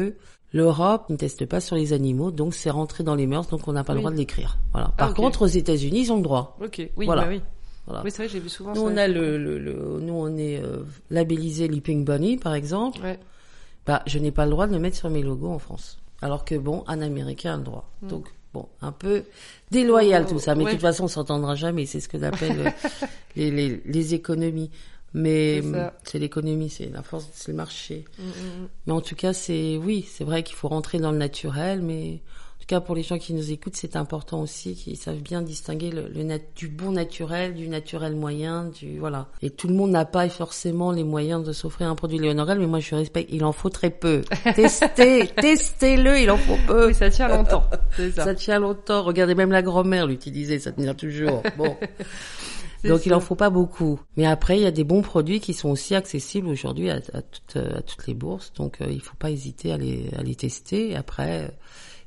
l'Europe 0.51 1.09
ne 1.11 1.15
teste 1.15 1.45
pas 1.45 1.59
sur 1.61 1.75
les 1.75 1.93
animaux, 1.93 2.31
donc 2.31 2.55
c'est 2.55 2.71
rentré 2.71 3.03
dans 3.03 3.13
les 3.13 3.27
mœurs, 3.27 3.47
donc 3.49 3.67
on 3.67 3.73
n'a 3.73 3.83
pas 3.83 3.93
Oui. 3.93 3.97
le 3.97 4.01
droit 4.01 4.11
de 4.11 4.17
l'écrire. 4.17 4.57
Voilà. 4.71 4.87
Par 4.97 5.09
Ah, 5.09 5.11
ok. 5.11 5.15
contre, 5.17 5.43
aux 5.43 5.47
États-Unis, 5.47 5.99
ils 6.05 6.11
ont 6.11 6.15
le 6.17 6.23
droit. 6.23 6.57
Ok, 6.59 6.89
oui, 6.97 7.05
Voilà. 7.05 7.21
bah 7.23 7.27
oui. 7.29 7.41
Voilà. 7.85 8.01
Oui, 8.03 8.09
c'est 8.09 8.23
vrai, 8.23 8.29
j'ai 8.29 8.39
vu 8.39 8.49
souvent 8.49 8.71
Nous, 8.73 8.81
ça. 8.87 8.91
on 8.91 8.97
a 8.97 9.07
le, 9.07 9.37
le, 9.37 9.59
le- 9.59 9.99
nous, 10.01 10.13
on 10.15 10.35
est 10.37 10.57
euh, 10.61 10.79
labellisé 11.11 11.67
Leaping 11.67 12.03
Bunny, 12.03 12.37
par 12.37 12.55
exemple. 12.55 12.99
Ouais. 13.03 13.19
Bah, 13.85 14.01
je 14.07 14.17
n'ai 14.17 14.31
pas 14.31 14.45
le 14.45 14.51
droit 14.51 14.65
de 14.65 14.73
le 14.73 14.79
mettre 14.79 14.97
sur 14.97 15.09
mes 15.11 15.21
logos 15.21 15.51
en 15.51 15.59
France. 15.59 15.99
Alors 16.23 16.43
que 16.45 16.55
bon, 16.55 16.83
un 16.87 16.99
Américain 17.01 17.53
a 17.53 17.57
le 17.57 17.63
droit. 17.63 17.91
Donc, 18.01 18.27
bon, 18.53 18.67
un 18.81 18.91
peu 18.91 19.23
déloyal 19.71 20.25
tout 20.25 20.39
ça. 20.39 20.55
Mais 20.55 20.63
ouais. 20.63 20.71
de 20.71 20.75
toute 20.75 20.81
façon, 20.81 21.05
on 21.05 21.09
s'entendra 21.09 21.55
jamais. 21.55 21.85
C'est 21.85 21.99
ce 21.99 22.07
que 22.07 22.19
j'appelle 22.19 22.67
euh, 22.67 23.07
les, 23.35 23.51
les, 23.51 23.81
les 23.85 24.13
économies. 24.13 24.69
Mais 25.13 25.61
C'est 25.61 25.67
hum, 25.67 25.91
c'est 26.03 26.19
l'économie, 26.19 26.69
c'est 26.69 26.89
la 26.89 27.01
force, 27.01 27.27
c'est 27.33 27.49
le 27.49 27.57
marché. 27.57 28.05
Mm, 28.19 28.23
mm, 28.23 28.27
mm. 28.27 28.67
Mais 28.87 28.93
en 28.93 29.01
tout 29.01 29.15
cas, 29.15 29.33
c'est 29.33 29.77
oui, 29.77 30.07
c'est 30.09 30.23
vrai 30.23 30.43
qu'il 30.43 30.55
faut 30.55 30.67
rentrer 30.67 30.99
dans 30.99 31.11
le 31.11 31.17
naturel. 31.17 31.81
Mais 31.81 32.19
cas, 32.67 32.79
pour 32.81 32.93
les 32.95 33.01
gens 33.03 33.17
qui 33.17 33.33
nous 33.33 33.51
écoutent, 33.51 33.75
c'est 33.75 33.95
important 33.95 34.41
aussi 34.41 34.75
qu'ils 34.75 34.97
savent 34.97 35.17
bien 35.21 35.41
distinguer 35.41 35.89
le, 35.89 36.07
le 36.07 36.23
nat- 36.23 36.37
du 36.55 36.67
bon 36.67 36.91
naturel, 36.91 37.55
du 37.55 37.67
naturel 37.67 38.15
moyen, 38.15 38.65
du 38.65 38.99
voilà. 38.99 39.27
Et 39.41 39.49
tout 39.49 39.67
le 39.67 39.73
monde 39.73 39.91
n'a 39.91 40.05
pas 40.05 40.27
forcément 40.29 40.91
les 40.91 41.03
moyens 41.03 41.43
de 41.43 41.53
s'offrir 41.53 41.89
un 41.89 41.95
produit 41.95 42.19
Léonorel, 42.19 42.59
mais 42.59 42.67
moi 42.67 42.79
je 42.79 42.93
respecte. 42.95 43.29
Il 43.33 43.43
en 43.45 43.51
faut 43.53 43.69
très 43.69 43.89
peu. 43.89 44.21
Testez, 44.55 45.27
testez-le, 45.41 46.19
il 46.19 46.29
en 46.29 46.37
faut 46.37 46.57
peu. 46.67 46.87
Oui, 46.87 46.93
ça 46.93 47.09
tient 47.09 47.27
longtemps. 47.27 47.63
Ça. 47.97 48.23
Ça 48.25 48.35
tient 48.35 48.59
longtemps. 48.59 49.01
Regardez, 49.03 49.33
même 49.33 49.51
la 49.51 49.61
grand-mère 49.63 50.05
l'utilisait, 50.05 50.59
ça 50.59 50.71
tenait 50.71 50.93
toujours. 50.93 51.41
Bon. 51.57 51.75
Donc 52.83 53.05
il 53.07 53.13
en 53.13 53.19
faut 53.19 53.35
pas 53.35 53.49
beaucoup. 53.49 53.99
Mais 54.17 54.25
après, 54.25 54.57
il 54.57 54.63
y 54.63 54.67
a 54.67 54.71
des 54.71 54.83
bons 54.83 55.01
produits 55.01 55.39
qui 55.39 55.53
sont 55.53 55.69
aussi 55.69 55.95
accessibles 55.95 56.47
aujourd'hui 56.47 56.89
à, 56.91 56.99
à 57.13 57.21
toutes, 57.23 57.57
à 57.57 57.81
toutes 57.81 58.05
les 58.07 58.13
bourses. 58.13 58.53
Donc 58.53 58.81
euh, 58.81 58.85
il 58.89 59.01
faut 59.01 59.15
pas 59.17 59.31
hésiter 59.31 59.71
à 59.71 59.77
les, 59.77 60.09
à 60.17 60.21
les 60.21 60.35
tester. 60.35 60.95
Après, 60.95 61.45
euh, 61.45 61.47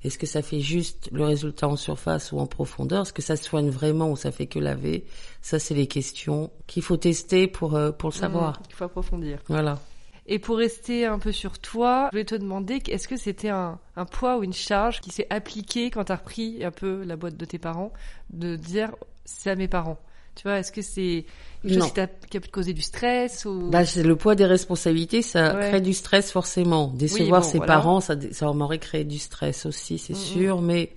est-ce 0.02 0.18
que 0.18 0.26
ça 0.26 0.42
fait 0.42 0.60
juste 0.60 1.08
le 1.12 1.24
résultat 1.24 1.68
en 1.68 1.76
surface 1.76 2.32
ou 2.32 2.38
en 2.38 2.46
profondeur? 2.46 3.02
Est-ce 3.02 3.12
que 3.12 3.22
ça 3.22 3.36
soigne 3.36 3.70
vraiment 3.70 4.10
ou 4.10 4.16
ça 4.16 4.32
fait 4.32 4.46
que 4.46 4.58
laver? 4.58 5.04
Ça, 5.42 5.58
c'est 5.58 5.74
les 5.74 5.86
questions 5.86 6.50
qu'il 6.66 6.82
faut 6.82 6.96
tester 6.96 7.46
pour, 7.46 7.74
euh, 7.76 7.92
pour 7.92 8.10
le 8.10 8.14
savoir. 8.14 8.52
Mm, 8.52 8.62
Il 8.70 8.74
faut 8.74 8.84
approfondir. 8.84 9.38
Voilà. 9.48 9.78
Et 10.26 10.38
pour 10.38 10.58
rester 10.58 11.06
un 11.06 11.18
peu 11.18 11.32
sur 11.32 11.58
toi, 11.58 12.08
je 12.12 12.16
voulais 12.16 12.24
te 12.24 12.34
demander, 12.34 12.80
est-ce 12.88 13.08
que 13.08 13.16
c'était 13.16 13.48
un, 13.48 13.78
un 13.96 14.04
poids 14.04 14.38
ou 14.38 14.44
une 14.44 14.52
charge 14.52 15.00
qui 15.00 15.10
s'est 15.10 15.26
appliqué 15.28 15.90
quand 15.90 16.04
t'as 16.04 16.16
repris 16.16 16.64
un 16.64 16.70
peu 16.70 17.02
la 17.04 17.16
boîte 17.16 17.36
de 17.36 17.44
tes 17.44 17.58
parents, 17.58 17.92
de 18.30 18.56
dire 18.56 18.94
c'est 19.24 19.50
à 19.50 19.56
mes 19.56 19.68
parents 19.68 19.98
Tu 20.34 20.42
vois, 20.44 20.58
est-ce 20.58 20.72
que 20.72 20.82
c'est 20.82 21.26
quelque 21.62 21.74
chose 21.74 21.92
qui, 21.92 22.00
a 22.00 22.06
pu 22.06 22.48
te 22.48 22.50
causer 22.50 22.72
du 22.72 22.82
stress 22.82 23.44
ou... 23.44 23.68
Bah, 23.70 23.84
c'est 23.84 24.02
le 24.02 24.16
poids 24.16 24.34
des 24.34 24.46
responsabilités, 24.46 25.22
ça 25.22 25.54
Ouais. 25.54 25.68
crée 25.68 25.80
du 25.80 25.92
stress 25.92 26.30
forcément. 26.32 26.88
Décevoir 26.94 27.40
Oui, 27.40 27.46
bon, 27.46 27.52
ses 27.52 27.58
voilà. 27.58 27.74
parents, 27.74 28.00
ça, 28.00 28.14
ça 28.32 28.50
m'aurait 28.52 28.78
créé 28.78 29.04
du 29.04 29.18
stress 29.18 29.66
aussi, 29.66 29.98
c'est 29.98 30.14
Mm, 30.14 30.16
sûr. 30.16 30.62
Mais 30.62 30.92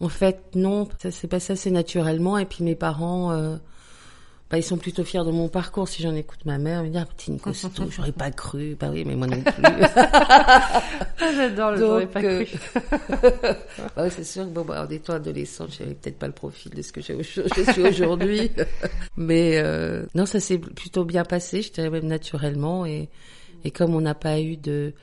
en 0.00 0.08
fait, 0.08 0.40
non, 0.54 0.88
ça 1.02 1.10
s'est 1.10 1.26
passé 1.28 1.54
assez 1.54 1.70
naturellement. 1.70 2.38
Et 2.38 2.44
puis 2.44 2.62
mes 2.62 2.76
parents, 2.76 3.32
euh, 3.32 3.56
bah, 4.50 4.56
ils 4.56 4.62
sont 4.62 4.78
plutôt 4.78 5.04
fiers 5.04 5.24
de 5.24 5.30
mon 5.30 5.48
parcours. 5.48 5.88
Si 5.88 6.02
j'en 6.02 6.14
écoute 6.14 6.44
ma 6.46 6.58
mère, 6.58 6.80
elle 6.80 6.86
me 6.86 6.90
dit, 6.90 6.98
ah, 6.98 7.04
petit 7.04 7.30
une 7.30 7.38
costaud, 7.38 7.68
j'aurais 7.90 8.12
pas 8.12 8.30
cru. 8.30 8.76
Bah 8.80 8.88
oui, 8.90 9.04
mais 9.04 9.14
moi 9.14 9.26
non 9.26 9.42
plus. 9.42 9.62
J'adore 11.36 11.72
le 11.72 11.78
j'aurais 11.78 12.06
pas 12.06 12.22
euh, 12.22 12.44
cru. 12.44 12.58
bah 13.96 14.04
oui, 14.04 14.08
c'est 14.10 14.24
sûr 14.24 14.44
que 14.44 14.50
bon, 14.50 14.64
bah, 14.64 14.86
en 14.86 14.90
étant 14.90 15.14
adolescente, 15.14 15.74
j'avais 15.78 15.94
peut-être 15.94 16.18
pas 16.18 16.26
le 16.28 16.32
profil 16.32 16.72
de 16.72 16.80
ce 16.80 16.92
que 16.92 17.00
je 17.00 17.22
suis 17.22 17.82
aujourd'hui. 17.82 18.50
Mais 19.16 19.58
euh, 19.58 20.06
non, 20.14 20.24
ça 20.24 20.40
s'est 20.40 20.58
plutôt 20.58 21.04
bien 21.04 21.24
passé, 21.24 21.62
je 21.62 21.72
dirais 21.72 21.90
même 21.90 22.06
naturellement. 22.06 22.86
Et, 22.86 23.10
et 23.64 23.70
comme 23.70 23.94
on 23.94 24.00
n'a 24.00 24.14
pas 24.14 24.40
eu 24.40 24.56
de... 24.56 24.94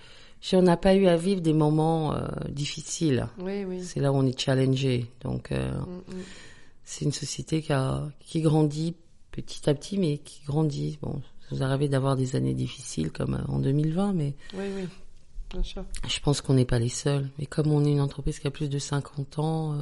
On 0.53 0.61
n'a 0.61 0.77
pas 0.77 0.93
eu 0.93 1.07
à 1.07 1.17
vivre 1.17 1.41
des 1.41 1.53
moments 1.53 2.13
euh, 2.13 2.27
difficiles. 2.49 3.27
Oui, 3.39 3.65
oui. 3.65 3.83
C'est 3.83 3.99
là 3.99 4.11
où 4.11 4.15
on 4.15 4.25
est 4.27 4.39
challengé. 4.39 5.07
Donc, 5.23 5.51
euh, 5.51 5.71
Mm, 5.85 6.15
mm. 6.15 6.23
c'est 6.83 7.05
une 7.05 7.11
société 7.11 7.61
qui, 7.61 7.73
a, 7.73 8.07
qui 8.19 8.41
grandit 8.41 8.95
petit 9.41 9.69
à 9.69 9.73
petit, 9.73 9.97
mais 9.97 10.17
qui 10.19 10.41
grandit. 10.45 10.97
Bon, 11.01 11.21
ça 11.49 11.55
nous 11.55 11.63
arrive 11.63 11.89
d'avoir 11.89 12.15
des 12.15 12.35
années 12.35 12.53
difficiles 12.53 13.11
comme 13.11 13.35
euh, 13.35 13.51
en 13.51 13.59
2020, 13.59 14.13
mais 14.13 14.33
Oui, 14.53 14.65
oui. 14.75 14.83
Bien 15.51 15.63
sûr. 15.63 15.85
je 16.07 16.19
pense 16.19 16.41
qu'on 16.41 16.55
n'est 16.55 16.65
pas 16.65 16.79
les 16.79 16.89
seuls. 16.89 17.29
Mais 17.39 17.45
comme 17.45 17.71
on 17.71 17.85
est 17.85 17.91
une 17.91 18.01
entreprise 18.01 18.39
qui 18.39 18.47
a 18.47 18.51
plus 18.51 18.69
de 18.69 18.79
50 18.79 19.39
ans, 19.39 19.73
euh, 19.73 19.77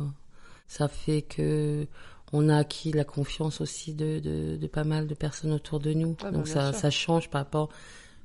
ça 0.67 0.87
fait 0.87 1.21
que 1.21 1.87
on 2.33 2.49
a 2.49 2.57
acquis 2.57 2.91
la 2.91 3.03
confiance 3.03 3.61
aussi 3.61 3.93
de, 3.93 4.19
de, 4.19 4.57
de 4.57 4.67
pas 4.67 4.83
mal 4.83 5.07
de 5.07 5.13
personnes 5.13 5.51
autour 5.51 5.79
de 5.79 5.93
nous. 5.93 6.15
Ah 6.19 6.25
bah, 6.25 6.31
Donc 6.31 6.47
ça, 6.47 6.71
sûr. 6.71 6.81
ça 6.81 6.89
change 6.89 7.29
par 7.29 7.41
rapport 7.41 7.69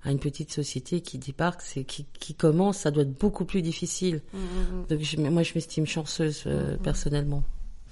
à 0.03 0.11
une 0.13 0.19
petite 0.19 0.51
société 0.53 1.01
qui 1.01 1.19
débarque, 1.19 1.61
c'est 1.61 1.85
qui, 1.85 2.07
qui 2.19 2.33
commence, 2.35 2.79
ça 2.79 2.91
doit 2.91 3.03
être 3.03 3.19
beaucoup 3.19 3.45
plus 3.45 3.63
difficile. 3.63 4.23
Mm, 4.33 4.39
mm, 4.39 4.87
Donc 4.89 5.01
je- 5.01 5.17
moi, 5.19 5.43
je 5.43 5.53
m'estime 5.55 5.87
chanceuse 5.87 6.45
euh, 6.47 6.77
personnellement. 6.79 7.43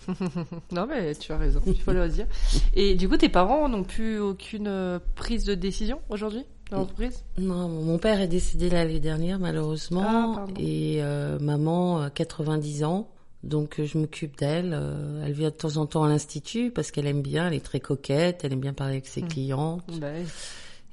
Non, 0.72 0.86
mais 0.86 1.14
tu 1.14 1.32
as 1.32 1.38
raison, 1.38 1.60
il 1.66 1.80
faut 1.80 1.92
le 1.92 2.08
dire. 2.08 2.26
Et 2.74 2.94
du 2.94 3.08
coup, 3.08 3.16
tes 3.16 3.28
parents 3.28 3.68
n'ont 3.68 3.84
plus 3.84 4.18
aucune 4.18 4.68
euh, 4.68 4.98
prise 5.14 5.44
de 5.44 5.54
décision 5.54 6.00
aujourd'hui 6.08 6.44
dans 6.70 6.78
l'entreprise? 6.78 7.24
Non, 7.38 7.68
mon 7.68 7.98
père 7.98 8.20
est 8.20 8.28
décédé 8.28 8.68
l'année 8.70 8.98
dernière 9.00 9.38
malheureusement 9.38 10.36
Ah, 10.36 10.44
et 10.58 10.98
euh, 11.02 11.38
maman 11.38 12.00
a 12.02 12.10
90 12.10 12.84
ans. 12.84 13.08
Donc 13.44 13.78
euh, 13.78 13.86
je 13.86 13.98
m'occupe 13.98 14.36
d'elle. 14.38 14.72
euh, 14.74 15.24
elle 15.24 15.32
vient 15.32 15.50
de 15.50 15.54
temps 15.54 15.76
en 15.76 15.86
temps 15.86 16.02
à 16.02 16.08
l'institut 16.08 16.72
parce 16.72 16.90
qu'elle 16.90 17.06
aime 17.06 17.22
bien, 17.22 17.46
elle 17.46 17.54
est 17.54 17.64
très 17.64 17.78
coquette, 17.80 18.44
elle 18.44 18.52
aime 18.52 18.60
bien 18.60 18.72
parler 18.72 18.94
avec 18.94 19.06
ses 19.06 19.22
Mm. 19.22 19.28
clients. 19.28 19.80
Bah. 20.00 20.08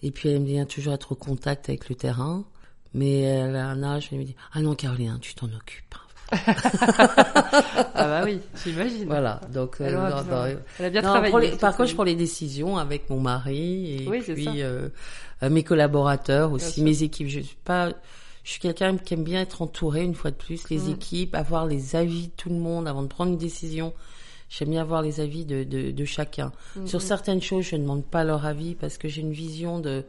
Et 0.04 0.12
puis 0.12 0.30
elle 0.30 0.36
aime 0.36 0.44
bien 0.46 0.66
toujours 0.66 0.94
être 0.94 1.14
au 1.14 1.16
contact 1.16 1.70
avec 1.70 1.90
le 1.90 1.96
terrain. 1.96 2.46
Mais 2.94 3.22
elle 3.22 3.56
a 3.56 3.68
un 3.70 3.82
âge, 3.82 4.10
elle 4.12 4.20
me 4.20 4.24
dit 4.24 4.36
Ah 4.52 4.62
non, 4.62 4.76
Caroline, 4.76 5.18
tu 5.20 5.34
t'en 5.34 5.48
occupes. 5.48 5.96
Ah 6.32 7.92
bah 7.96 8.22
oui, 8.26 8.40
j'imagine. 8.64 9.06
Voilà, 9.06 9.40
donc 9.54 9.78
euh, 9.82 9.86
Elle, 9.88 9.96
non, 9.96 10.24
non, 10.36 10.46
elle 10.80 10.86
a 10.86 10.90
bien 10.90 11.02
Non, 11.02 11.10
travaillé. 11.10 11.52
les- 11.52 11.58
par 11.58 11.76
contre, 11.76 11.90
je 11.90 11.96
prends 11.96 12.04
les 12.04 12.16
décisions 12.16 12.78
avec 12.78 13.10
mon 13.10 13.20
mari 13.20 14.04
et 14.04 14.08
Oui, 14.10 14.22
puis 14.22 14.62
euh, 14.62 14.90
euh, 15.44 15.50
mes 15.50 15.64
collaborateurs 15.64 16.52
aussi, 16.52 16.82
mes 16.84 17.04
équipes. 17.04 17.28
Je 17.28 17.40
suis 17.42 17.58
pas, 17.64 17.90
je 18.44 18.52
suis 18.52 18.60
quelqu'un 18.60 18.98
qui 18.98 19.14
aime 19.14 19.24
bien 19.24 19.42
être 19.42 19.62
entouré 19.62 20.04
une 20.04 20.16
fois 20.16 20.32
de 20.32 20.36
plus, 20.36 20.70
les 20.70 20.80
Mm. 20.80 20.92
équipes, 20.92 21.36
avoir 21.36 21.66
les 21.66 21.96
avis 21.96 22.28
de 22.28 22.34
tout 22.36 22.50
le 22.50 22.56
monde 22.56 22.88
avant 22.88 23.04
de 23.04 23.08
prendre 23.08 23.32
une 23.32 23.38
décision. 23.38 23.94
J'aime 24.50 24.70
bien 24.70 24.82
avoir 24.82 25.02
les 25.02 25.20
avis 25.20 25.46
de, 25.46 25.64
de, 25.64 25.92
de 25.92 26.06
chacun. 26.06 26.52
Mm, 26.76 26.86
Sur 26.88 27.00
mm. 27.00 27.04
certaines 27.04 27.42
choses, 27.42 27.66
je 27.66 27.76
ne 27.76 27.82
demande 27.82 28.06
pas 28.06 28.24
leur 28.24 28.46
avis 28.46 28.76
parce 28.76 28.98
que 28.98 29.08
j'ai 29.08 29.22
une 29.22 29.32
vision 29.34 29.80
de 29.80 30.04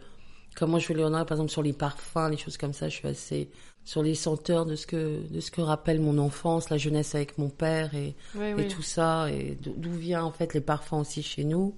comment 0.54 0.78
je 0.78 0.88
vais 0.88 0.94
les 0.94 1.02
honorer. 1.02 1.24
Par 1.24 1.36
exemple, 1.36 1.50
sur 1.50 1.62
les 1.62 1.72
parfums, 1.72 2.28
les 2.30 2.36
choses 2.36 2.56
comme 2.58 2.72
ça, 2.74 2.88
je 2.88 2.94
suis 2.96 3.08
assez 3.08 3.48
sur 3.84 4.02
les 4.02 4.14
senteurs 4.14 4.64
de 4.66 4.76
ce 4.76 4.86
que 4.86 5.20
de 5.30 5.40
ce 5.40 5.50
que 5.50 5.60
rappelle 5.60 6.00
mon 6.00 6.16
enfance, 6.18 6.70
la 6.70 6.78
jeunesse 6.78 7.14
avec 7.14 7.36
mon 7.38 7.48
père 7.50 7.94
et 7.94 8.14
Oui, 8.34 8.46
et 8.46 8.54
oui. 8.54 8.68
tout 8.68 8.82
ça, 8.82 9.30
et 9.30 9.58
d'o- 9.62 9.74
d'où 9.76 9.92
vient 9.92 10.24
en 10.24 10.32
fait 10.32 10.54
les 10.54 10.60
parfums 10.60 10.94
aussi 11.00 11.22
chez 11.22 11.44
nous. 11.44 11.74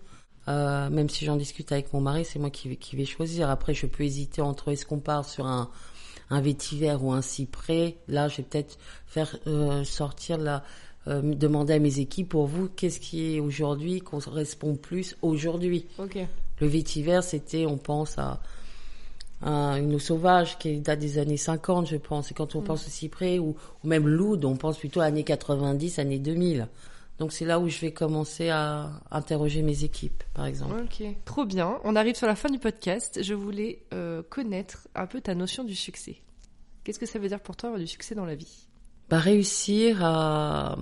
Euh, 0.49 0.88
même 0.90 1.09
si 1.09 1.25
j'en 1.25 1.35
discute 1.37 1.73
avec 1.73 1.92
mon 1.92 2.01
mari, 2.01 2.25
c'est 2.25 2.38
moi 2.38 2.51
qui 2.51 2.69
vais, 2.69 2.77
qui 2.77 2.95
vais 2.95 3.05
choisir. 3.05 3.51
Après, 3.51 3.75
je 3.75 3.87
peux 3.87 4.05
hésiter 4.05 4.40
entre 4.42 4.71
est-ce 4.71 4.87
qu'on 4.87 5.01
part 5.01 5.25
sur 5.29 5.45
un, 5.47 5.69
un 6.31 6.40
vétiver 6.40 6.95
ou 7.01 7.11
un 7.11 7.23
cyprès. 7.23 7.97
Là, 8.07 8.29
je 8.29 8.37
vais 8.37 8.42
peut-être 8.45 8.79
faire 9.09 9.37
euh, 9.49 9.83
sortir 9.83 10.38
la, 10.38 10.62
euh, 11.09 11.21
demander 11.35 11.73
à 11.73 11.79
mes 11.81 11.99
équipes 11.99 12.29
pour 12.29 12.47
vous 12.47 12.69
qu'est-ce 12.69 13.01
qui 13.01 13.35
est 13.35 13.40
aujourd'hui 13.40 14.01
correspond 14.01 14.77
plus 14.77 15.16
aujourd'hui. 15.23 15.87
Le 16.61 16.69
vétiver, 16.69 17.19
c'était, 17.23 17.66
on 17.66 17.77
pense 17.77 18.16
à, 18.16 18.40
à 19.42 19.79
une 19.79 19.94
eau 19.94 19.99
sauvage 19.99 20.59
qui 20.59 20.81
date 20.81 20.99
des 20.99 21.18
années 21.18 21.37
50, 21.37 21.88
je 21.88 21.96
pense. 21.96 22.31
Et 22.31 22.35
quand 22.35 22.55
on 22.57 22.62
pense 22.62 22.87
au 22.87 22.90
cyprès 22.90 23.38
ou, 23.38 23.55
ou 23.85 23.88
même 23.88 24.09
l'oud, 24.09 24.44
on 24.44 24.57
pense 24.57 24.79
plutôt 24.79 25.01
années 25.01 25.25
90, 25.25 25.99
années 25.99 26.18
2000. 26.18 26.68
Donc 27.18 27.33
c'est 27.33 27.44
là 27.46 27.59
où 27.59 27.68
je 27.68 27.79
vais 27.81 27.92
commencer 27.92 28.51
à 28.51 28.90
interroger 29.11 29.62
mes 29.62 29.85
équipes, 29.85 30.22
par 30.35 30.46
exemple. 30.46 30.75
Ok. 30.85 31.03
Trop 31.25 31.44
bien. 31.46 31.79
On 31.85 31.96
arrive 31.96 32.14
sur 32.14 32.27
la 32.27 32.37
fin 32.37 32.51
du 32.51 32.59
podcast. 32.59 33.22
Je 33.22 33.35
voulais 33.35 33.83
euh, 33.94 34.22
connaître 34.29 34.88
un 34.94 35.07
peu 35.07 35.20
ta 35.20 35.35
notion 35.35 35.64
du 35.64 35.75
succès. 35.75 36.16
Qu'est-ce 36.85 36.99
que 36.99 37.07
ça 37.07 37.18
veut 37.18 37.29
dire 37.29 37.40
pour 37.40 37.57
toi 37.57 37.68
avoir 37.68 37.81
du 37.81 37.87
succès 37.87 38.14
dans 38.14 38.27
la 38.27 38.35
vie? 38.35 38.68
Bah, 39.09 39.18
réussir 39.18 40.05
à 40.05 40.77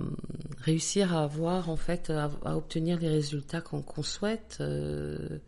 réussir 0.59 1.15
à 1.15 1.23
avoir 1.23 1.69
en 1.69 1.75
fait 1.75 2.09
à, 2.09 2.31
à 2.43 2.57
obtenir 2.57 2.99
les 2.99 3.07
résultats 3.09 3.61
qu'on 3.61 3.81
qu'on 3.81 4.01
souhaite. 4.03 4.57
euh, 4.61 5.39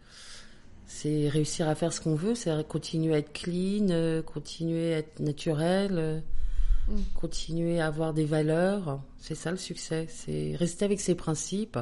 c'est 0.87 1.29
réussir 1.29 1.67
à 1.69 1.75
faire 1.75 1.93
ce 1.93 2.01
qu'on 2.01 2.15
veut, 2.15 2.33
c'est 2.33 2.67
continuer 2.67 3.13
à 3.13 3.17
être 3.19 3.33
clean, 3.33 3.89
euh, 3.89 4.21
continuer 4.21 4.93
à 4.95 4.97
être 4.99 5.19
naturel, 5.19 5.91
euh, 5.93 6.19
Mm. 6.87 7.01
continuer 7.13 7.79
à 7.81 7.87
avoir 7.87 8.13
des 8.13 8.25
valeurs. 8.25 9.01
C'est 9.17 9.35
ça 9.35 9.51
le 9.51 9.57
succès, 9.57 10.07
c'est 10.09 10.55
rester 10.57 10.85
avec 10.85 10.99
ses 10.99 11.15
principes 11.15 11.77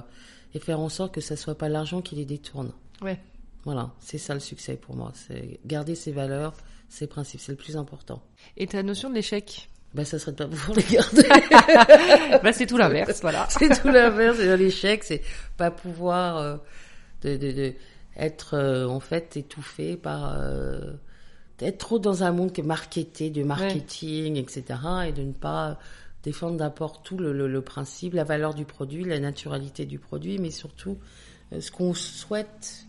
et 0.54 0.60
faire 0.60 0.80
en 0.80 0.89
sorte 0.89 1.13
que 1.13 1.22
ça 1.22 1.36
soit 1.36 1.58
pas 1.58 1.70
l'argent 1.70 2.01
qui 2.01 2.16
les 2.16 2.26
détourne. 2.26 2.72
Ouais. 3.01 3.20
Voilà, 3.64 3.91
c'est 3.99 4.18
ça 4.18 4.34
le 4.34 4.39
succès 4.39 4.76
pour 4.76 4.95
moi, 4.95 5.12
c'est 5.14 5.60
garder 5.66 5.95
ses 5.95 6.12
valeurs, 6.12 6.53
ses 6.89 7.08
principes, 7.08 7.39
c'est 7.39 7.51
le 7.51 7.58
plus 7.58 7.78
important. 7.78 8.22
Et 8.58 8.68
ta 8.68 8.84
notion 8.84 9.10
de 9.10 9.16
l'échec? 9.16 9.70
Bah, 9.93 10.06
ça 10.06 10.20
serait 10.20 10.34
de 10.34 10.38
pas 10.38 10.47
pouvoir 10.47 10.74
les 10.78 10.84
garder. 10.84 11.24
bah, 12.43 12.53
c'est 12.53 12.66
tout 12.66 12.78
l'inverse, 12.78 13.22
voilà. 13.22 13.47
c'est 13.49 13.82
tout 13.82 13.88
l'inverse. 13.89 14.39
L'échec, 14.39 15.03
c'est 15.03 15.22
pas 15.58 15.72
pouvoir 15.72 16.38
euh, 16.38 16.58
de, 17.22 17.38
de, 17.38 17.51
de, 17.51 17.74
être 18.18 18.55
euh, 18.55 18.88
en 18.88 18.99
fait 18.99 19.38
étouffé 19.38 19.97
par 19.97 20.34
euh, 20.38 20.93
d'être 21.57 21.78
trop 21.78 21.99
dans 21.99 22.24
un 22.24 22.32
monde 22.32 22.51
qui 22.51 22.61
est 22.61 22.66
marketé, 22.66 23.30
de 23.30 23.43
marketing, 23.43 24.38
etc. 24.38 24.63
Et 25.07 25.11
de 25.11 25.24
ne 25.24 25.34
pas 25.34 25.78
défendre 26.24 26.57
d'abord 26.57 27.01
tout 27.01 27.18
le, 27.18 27.34
le, 27.34 27.47
le, 27.47 27.61
principe, 27.61 28.13
la 28.13 28.24
valeur 28.24 28.53
du 28.53 28.66
produit, 28.66 29.03
la 29.03 29.20
naturalité 29.20 29.86
du 29.86 29.99
produit, 29.99 30.39
mais 30.39 30.51
surtout 30.51 30.97
euh, 31.53 31.61
ce 31.61 31.72
qu'on 31.72 31.93
souhaite. 31.93 32.86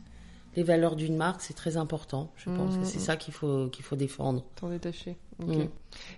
Les 0.56 0.62
valeurs 0.62 0.96
d'une 0.96 1.18
marque, 1.18 1.42
c'est 1.42 1.52
très 1.52 1.76
important. 1.76 2.32
Je 2.36 2.48
pense 2.48 2.78
que 2.78 2.84
c'est 2.84 2.98
ça 2.98 3.18
qu'il 3.18 3.34
faut 3.34 3.68
qu'il 3.68 3.84
faut 3.84 3.94
défendre. 3.94 4.42
T'en 4.54 4.70
détacher. 4.70 5.18
Okay. 5.38 5.64
Mmh. 5.64 5.68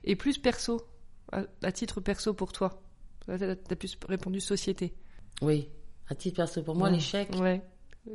Et 0.04 0.14
plus 0.14 0.38
perso, 0.38 0.80
à, 1.32 1.42
à, 1.64 1.72
titre 1.72 2.00
perso 2.00 2.34
pour 2.34 2.52
toi, 2.52 2.80
t'as 3.26 3.56
plus 3.56 3.98
répondu 4.08 4.38
société. 4.38 4.94
Oui, 5.42 5.68
à 6.08 6.14
titre 6.14 6.36
perso 6.36 6.62
pour 6.62 6.76
moi, 6.76 6.86
ouais. 6.88 6.94
l'échec. 6.94 7.30
Ouais. 7.40 7.60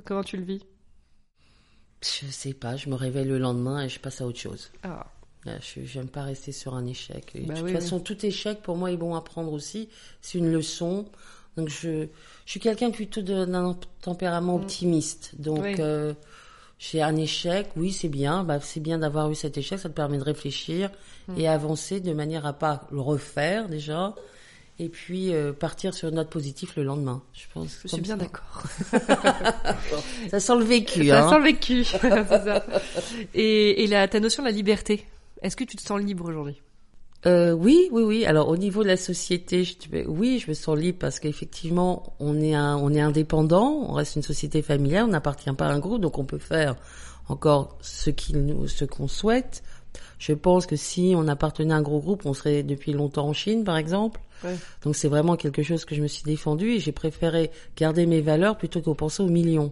Comment 0.05 0.23
tu 0.23 0.37
le 0.37 0.43
vis? 0.43 0.65
Je 2.03 2.31
sais 2.31 2.53
pas. 2.53 2.75
Je 2.75 2.89
me 2.89 2.95
réveille 2.95 3.25
le 3.25 3.37
lendemain 3.39 3.81
et 3.83 3.89
je 3.89 3.99
passe 3.99 4.21
à 4.21 4.25
autre 4.25 4.39
chose. 4.39 4.71
Ah. 4.83 5.05
Je 5.45 5.97
n'aime 5.97 6.07
pas 6.07 6.23
rester 6.23 6.51
sur 6.53 6.73
un 6.73 6.85
échec. 6.85 7.31
Et 7.35 7.41
bah 7.41 7.53
de 7.55 7.59
toute 7.59 7.67
oui, 7.67 7.73
façon, 7.73 7.97
oui. 7.97 8.03
tout 8.03 8.25
échec 8.25 8.61
pour 8.61 8.77
moi 8.77 8.91
est 8.91 8.97
bon 8.97 9.13
à 9.15 9.21
prendre 9.21 9.51
aussi. 9.51 9.89
C'est 10.21 10.37
une 10.37 10.51
leçon. 10.51 11.05
Donc 11.57 11.67
je, 11.69 12.07
je 12.45 12.51
suis 12.51 12.59
quelqu'un 12.61 12.91
plutôt 12.91 13.21
d'un 13.21 13.77
tempérament 14.01 14.57
Mm. 14.57 14.61
optimiste. 14.61 15.31
Donc 15.39 15.61
Oui. 15.63 15.75
euh, 15.79 16.13
j'ai 16.79 17.01
un 17.01 17.15
échec, 17.17 17.69
oui 17.75 17.91
c'est 17.91 18.07
bien. 18.09 18.43
Bah, 18.45 18.59
c'est 18.61 18.79
bien 18.79 18.97
d'avoir 18.99 19.29
eu 19.29 19.35
cet 19.35 19.57
échec. 19.57 19.79
Ça 19.79 19.89
te 19.89 19.93
permet 19.93 20.17
de 20.17 20.23
réfléchir 20.23 20.89
Mm. 21.27 21.37
et 21.39 21.47
avancer 21.47 21.99
de 21.99 22.13
manière 22.13 22.45
à 22.45 22.53
pas 22.53 22.87
le 22.91 22.99
refaire 23.01 23.67
déjà. 23.69 24.13
Et 24.80 24.89
puis 24.89 25.34
euh, 25.34 25.53
partir 25.53 25.93
sur 25.93 26.09
une 26.09 26.15
note 26.15 26.30
positive 26.30 26.74
le 26.76 26.84
lendemain. 26.84 27.21
Je 27.34 27.45
pense. 27.53 27.80
Je 27.84 27.88
suis 27.89 28.01
bien 28.01 28.17
d'accord. 28.17 28.63
ça 30.32 30.39
sent 30.39 30.55
le 30.57 30.63
vécu. 30.63 31.07
Ça 31.07 31.26
hein. 31.26 31.30
sent 31.30 31.38
le 31.38 31.43
vécu. 31.43 31.84
ça. 31.86 32.65
Et, 33.36 33.84
et 33.84 33.88
la, 33.88 34.07
ta 34.07 34.19
notion 34.19 34.41
de 34.43 34.47
la 34.47 34.53
liberté. 34.53 35.05
Est-ce 35.41 35.55
que 35.55 35.63
tu 35.63 35.78
te 35.78 35.82
sens 35.84 36.01
libre 36.01 36.28
aujourd'hui? 36.28 36.61
Euh, 37.26 37.51
oui, 37.51 37.88
oui, 37.91 38.03
oui. 38.03 38.26
Alors 38.26 38.49
au 38.49 38.57
niveau 38.57 38.84
de 38.84 38.88
la 38.88 38.97
société, 38.97 39.63
je, 39.63 39.74
oui, 40.07 40.39
je 40.39 40.49
me 40.49 40.53
sens 40.53 40.78
libre 40.78 40.97
parce 40.99 41.19
qu'effectivement, 41.19 42.13
on 42.19 42.41
est 42.41 42.53
un, 42.53 42.76
on 42.78 42.91
est 42.93 42.99
indépendant, 42.99 43.86
on 43.88 43.93
reste 43.93 44.15
une 44.15 44.24
société 44.24 44.61
familiale, 44.61 45.05
on 45.05 45.09
n'appartient 45.09 45.51
pas 45.51 45.67
à 45.67 45.71
un 45.71 45.80
groupe, 45.80 46.01
donc 46.01 46.17
on 46.17 46.26
peut 46.26 46.39
faire 46.39 46.76
encore 47.30 47.78
ce 47.82 48.09
qu'il 48.09 48.45
nous, 48.45 48.67
ce 48.67 48.86
qu'on 48.86 49.07
souhaite. 49.07 49.63
Je 50.19 50.34
pense 50.34 50.65
que 50.65 50.76
si 50.76 51.13
on 51.15 51.28
appartenait 51.28 51.74
à 51.74 51.78
un 51.78 51.82
gros 51.82 51.99
groupe, 51.99 52.26
on 52.26 52.34
serait 52.34 52.63
depuis 52.63 52.93
longtemps 52.93 53.28
en 53.28 53.34
Chine, 53.34 53.63
par 53.63 53.78
exemple. 53.78 54.19
Ouais. 54.43 54.55
Donc 54.83 54.95
c'est 54.95 55.07
vraiment 55.07 55.35
quelque 55.35 55.63
chose 55.63 55.85
que 55.85 55.95
je 55.95 56.01
me 56.01 56.07
suis 56.07 56.23
défendu 56.23 56.71
et 56.71 56.79
j'ai 56.79 56.91
préféré 56.91 57.51
garder 57.77 58.05
mes 58.05 58.21
valeurs 58.21 58.57
plutôt 58.57 58.81
que 58.81 58.89
penser 58.91 59.23
aux 59.23 59.27
millions. 59.29 59.71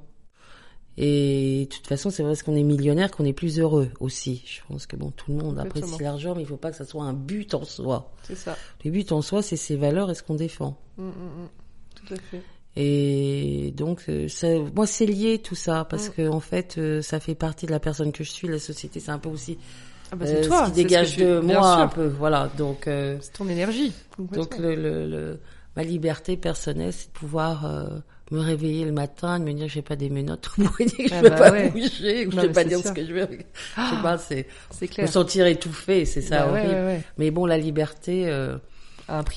Et 0.97 1.67
de 1.69 1.76
toute 1.76 1.88
façon, 1.88 2.09
c'est 2.09 2.22
parce 2.24 2.43
qu'on 2.43 2.55
est 2.55 2.63
millionnaire 2.63 3.11
qu'on 3.11 3.24
est 3.26 3.34
plus 3.34 3.59
heureux 3.59 3.89
aussi. 3.99 4.43
Je 4.45 4.59
pense 4.67 4.86
que 4.86 4.97
bon, 4.97 5.11
tout 5.11 5.32
le 5.32 5.38
monde 5.38 5.53
Exactement. 5.57 5.84
apprécie 5.86 6.03
l'argent, 6.03 6.36
mais 6.36 6.41
il 6.41 6.47
faut 6.47 6.57
pas 6.57 6.69
que 6.72 6.78
ça 6.78 6.86
soit 6.86 7.03
un 7.05 7.13
but 7.13 7.53
en 7.53 7.63
soi. 7.63 8.11
C'est 8.24 8.36
ça. 8.36 8.57
Le 8.84 8.91
but 8.91 9.11
en 9.13 9.22
soi, 9.22 9.41
c'est 9.41 9.55
ses 9.55 9.78
valeurs 9.78 10.11
et 10.11 10.15
ce 10.15 10.22
qu'on 10.24 10.36
défend. 10.36 10.78
Mm, 10.97 11.03
mm, 11.03 11.09
mm. 11.09 11.49
Tout 11.95 12.13
à 12.13 12.17
fait. 12.17 12.41
Et 12.76 13.74
donc, 13.76 14.03
euh, 14.09 14.28
ça, 14.28 14.47
moi, 14.76 14.86
c'est 14.86 15.05
lié 15.05 15.39
tout 15.39 15.55
ça 15.55 15.86
parce 15.86 16.09
Mm. 16.09 16.11
que 16.11 16.28
en 16.30 16.39
fait, 16.39 16.78
euh, 16.78 17.01
ça 17.01 17.19
fait 17.19 17.36
partie 17.36 17.65
de 17.65 17.72
la 17.72 17.80
personne 17.80 18.11
que 18.11 18.24
je 18.24 18.32
suis. 18.32 18.47
La 18.47 18.59
société, 18.59 18.99
c'est 18.99 19.11
un 19.11 19.19
peu 19.19 19.30
aussi 19.30 19.57
Ah 20.12 20.16
bah, 20.18 20.26
euh, 20.28 20.41
c'est 20.41 20.47
toi. 20.47 20.66
ce 20.66 20.70
qui 20.72 20.76
dégage 20.84 21.12
ce 21.12 21.16
que 21.16 21.20
tu- 21.22 21.26
de 21.26 21.39
moi 21.39 21.74
un 21.76 21.88
peu. 21.88 22.07
Voilà. 22.07 22.49
Donc, 22.57 22.88
euh, 22.88 23.18
C'est 23.22 23.34
ton 23.34 23.47
énergie. 23.47 23.93
donc 24.20 24.57
le, 24.57 24.76
le, 24.76 25.07
le- 25.07 25.39
ma 25.76 25.84
liberté 25.84 26.36
personnelle, 26.38 26.91
c'est 26.93 27.07
de 27.07 27.14
pouvoir 27.14 27.66
euh, 27.66 27.88
me 28.32 28.39
réveiller 28.39 28.84
le 28.86 28.91
matin, 28.91 29.39
de 29.39 29.45
me 29.45 29.53
dire 29.53 29.68
que 29.68 29.72
j'ai 29.72 29.82
pas 29.82 29.95
des 29.95 30.09
menottes 30.09 30.49
que 30.55 30.64
je 30.64 31.14
Ah 31.14 31.22
peux 31.22 31.30
bah 31.30 31.36
pas 31.38 31.51
ouais. 31.51 31.70
bouger, 31.70 32.28
ou 32.28 32.32
je 32.32 32.36
Non, 32.36 32.41
peux 32.43 32.47
mais 32.49 32.53
pas 32.53 32.64
dire 32.66 32.80
sûr. 32.80 32.89
ce 32.89 32.93
que 32.93 33.05
je 33.05 33.14
veux. 33.14 33.28
Je 33.78 33.95
sais 33.95 34.01
pas, 34.03 34.18
c'est 34.18 34.47
me 35.01 35.07
sentir 35.07 35.45
étouffé, 35.47 36.05
c'est 36.05 36.22
ça 36.22 36.45
Bah 36.45 36.51
ouais, 36.53 36.59
horrible. 36.59 36.74
ouais, 36.76 36.86
ouais. 36.86 37.01
Mais 37.18 37.32
bon, 37.32 37.45
la 37.45 37.57
liberté. 37.57 38.28
Euh. 38.28 38.57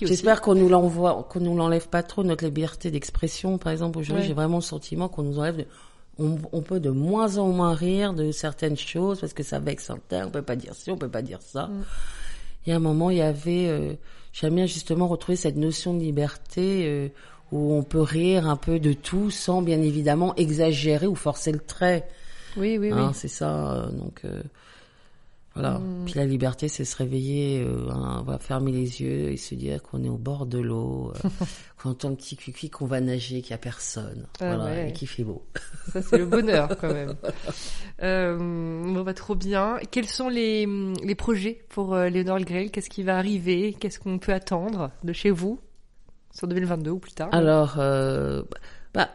J'espère 0.03 0.41
qu'on 0.41 0.55
nous 0.55 0.69
l'envoie, 0.69 1.27
qu'on 1.29 1.41
nous 1.41 1.57
l'enlève 1.57 1.89
pas 1.89 2.05
trop 2.05 2.23
notre 2.23 2.45
liberté 2.45 2.93
d'expression. 2.93 3.59
Par 3.59 3.73
exemple, 3.73 3.99
aujourd'hui, 3.99 4.25
j'ai 4.25 4.33
vraiment 4.35 4.59
le 4.59 4.63
sentiment 4.63 5.09
qu'on 5.09 5.23
nous 5.25 5.41
enlève. 5.41 5.57
De, 5.57 5.67
on, 6.19 6.37
on 6.53 6.63
peut 6.63 6.81
de 6.81 6.91
moins 6.91 7.39
en 7.39 7.49
moins 7.49 7.75
rire 7.75 8.15
de 8.15 8.31
certaines 8.33 8.77
choses 8.77 9.21
parce 9.21 9.33
que 9.33 9.43
ça 9.43 9.59
vexe 9.59 9.91
un 9.91 9.99
tel. 10.09 10.25
On 10.27 10.31
peut 10.31 10.43
pas 10.43 10.57
dire 10.57 10.75
ci, 10.75 10.91
on 10.91 10.97
peut 10.97 11.09
pas 11.09 11.23
dire 11.23 11.41
ça. 11.43 11.67
Mm. 11.67 11.85
Il 12.67 12.71
y 12.71 12.73
a 12.73 12.77
un 12.77 12.81
moment, 12.81 13.11
il 13.11 13.19
y 13.19 13.23
avait, 13.23 13.69
euh, 13.69 13.95
j'aime 14.33 14.55
bien 14.55 14.67
justement 14.67 15.07
retrouver 15.07 15.37
cette 15.37 15.57
notion 15.57 15.95
de 15.95 16.01
liberté 16.01 16.85
euh, 16.87 17.09
où 17.53 17.75
on 17.75 17.83
peut 17.83 18.01
rire 18.01 18.49
un 18.49 18.57
peu 18.57 18.79
de 18.81 18.93
tout 18.93 19.31
sans 19.31 19.61
bien 19.61 19.83
évidemment 19.83 20.35
exagérer 20.37 21.07
ou 21.07 21.15
forcer 21.15 21.53
le 21.53 21.61
trait. 21.61 22.09
Oui, 22.57 22.79
oui, 22.79 22.91
oui. 22.93 22.99
Hein, 22.99 23.13
c'est 23.15 23.29
ça. 23.29 23.73
euh, 23.75 23.91
donc 23.91 24.23
euh, 24.25 24.43
voilà. 25.55 25.79
Mm. 25.79 26.05
Puis 26.05 26.15
la 26.15 26.27
liberté, 26.27 26.69
c'est 26.69 26.85
se 26.85 26.97
réveiller, 26.97 27.63
euh, 27.63 27.89
hein, 27.91 28.19
on 28.21 28.23
va 28.25 28.39
fermer 28.39 28.73
les 28.73 29.01
yeux 29.01 29.31
et 29.31 29.37
se 29.37 29.55
dire 29.55 29.83
qu'on 29.83 30.03
est 30.03 30.09
au 30.09 30.19
bord 30.19 30.47
de 30.47 30.59
l'eau, 30.59 31.13
euh, 31.25 31.29
qu'on 31.83 31.91
entend 31.91 32.09
le 32.11 32.17
petit 32.17 32.37
cuicui, 32.37 32.71
qu'on 32.71 32.87
va 32.87 33.01
nager, 33.01 33.41
qu'il 33.41 33.53
y 33.53 33.55
a 33.55 33.59
personne, 33.59 34.27
Ah 34.41 34.57
voilà, 34.57 34.65
ouais. 34.65 34.89
et 34.89 34.93
qu'il 34.93 35.07
fait 35.09 35.23
beau. 35.23 35.45
Ça, 35.93 36.03
c'est 36.03 36.19
le 36.19 36.27
bonheur, 36.27 36.77
quand 36.81 36.93
même. 36.93 37.15
Euh, 38.03 38.37
bon, 38.37 39.03
bah, 39.03 39.15
trop 39.15 39.37
bien. 39.37 39.79
Quels 39.93 40.09
sont 40.09 40.29
les, 40.29 40.67
les 41.05 41.15
projets 41.15 41.65
pour 41.69 41.95
euh, 41.95 42.09
Léonore 42.09 42.41
Grel? 42.41 42.73
Qu'est-ce 42.73 42.91
qui 42.91 43.05
va 43.05 43.17
arriver? 43.17 43.73
Qu'est-ce 43.79 44.01
qu'on 44.01 44.19
peut 44.19 44.33
attendre 44.33 44.91
de 45.05 45.13
chez 45.13 45.31
vous 45.31 45.61
sur 46.33 46.49
2022 46.49 46.91
ou 46.91 46.99
plus 46.99 47.13
tard? 47.13 47.29
Alors, 47.31 47.79
bah, 48.95 49.11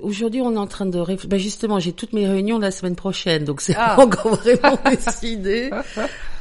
aujourd'hui, 0.00 0.40
on 0.40 0.54
est 0.54 0.58
en 0.58 0.66
train 0.68 0.86
de 0.86 0.98
réfléchir. 0.98 1.28
Bah, 1.28 1.38
justement, 1.38 1.80
j'ai 1.80 1.92
toutes 1.92 2.12
mes 2.12 2.26
réunions 2.28 2.58
la 2.60 2.70
semaine 2.70 2.94
prochaine, 2.94 3.44
donc 3.44 3.60
c'est 3.60 3.74
Ah. 3.76 3.96
encore 4.00 4.36
vraiment 4.36 4.78
décidé. 4.90 5.70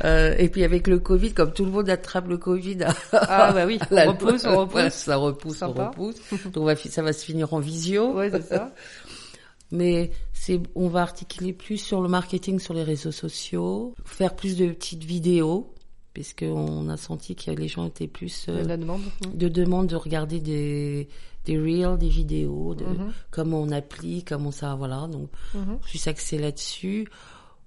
Euh, 0.06 0.36
et 0.38 0.48
puis 0.50 0.64
avec 0.64 0.88
le 0.88 1.00
Covid, 1.00 1.34
comme 1.34 1.54
tout 1.54 1.66
le 1.66 1.72
monde 1.72 1.90
attrape 1.90 2.28
le 2.28 2.38
Covid, 2.38 2.78
Ah 3.14 3.52
bah 3.54 3.66
oui, 3.66 3.80
la- 3.90 4.08
on 4.08 4.12
repousse, 4.12 4.46
on 4.46 4.58
repousse. 4.58 4.94
Ça 4.94 5.16
repousse, 5.16 5.58
Sympa. 5.58 5.92
on 5.98 6.04
repousse. 6.04 6.16
Donc 6.52 6.58
on 6.58 6.66
va, 6.66 6.76
ça 6.76 7.02
va 7.02 7.14
se 7.14 7.26
finir 7.26 7.54
en 7.54 7.60
visio. 7.60 8.14
Ouais, 8.14 8.30
c'est 8.32 8.44
ça. 8.44 8.74
Mais 9.72 10.12
c'est, 10.34 10.60
on 10.76 10.88
va 10.88 11.02
articuler 11.02 11.52
plus 11.52 11.78
sur 11.78 12.02
le 12.02 12.08
marketing 12.10 12.60
sur 12.60 12.76
les 12.76 12.84
réseaux 12.84 13.12
sociaux, 13.12 13.96
faire 14.06 14.36
plus 14.36 14.56
de 14.56 14.68
petites 14.68 15.04
vidéos, 15.04 15.74
puisqu'on 16.14 16.90
a 16.90 16.98
senti 16.98 17.36
que 17.36 17.50
les 17.50 17.68
gens 17.68 17.88
étaient 17.88 18.08
plus 18.08 18.46
euh, 18.50 18.62
de 18.62 18.68
la 18.68 18.78
demande. 18.78 19.02
de 19.34 19.48
demande 19.48 19.88
de 19.88 19.96
regarder 19.96 20.40
des 20.40 21.08
des 21.46 21.58
reels, 21.60 21.98
des 21.98 22.10
vidéos, 22.10 22.74
de 22.76 22.86
Mhm. 22.86 23.12
comment 23.32 23.60
on 23.62 23.72
applique, 23.72 24.30
comment 24.30 24.52
ça, 24.52 24.76
voilà. 24.76 25.08
Donc, 25.08 25.30
Mhm. 25.54 25.80
plus 25.80 26.08
axé 26.08 26.38
là-dessus. 26.38 27.08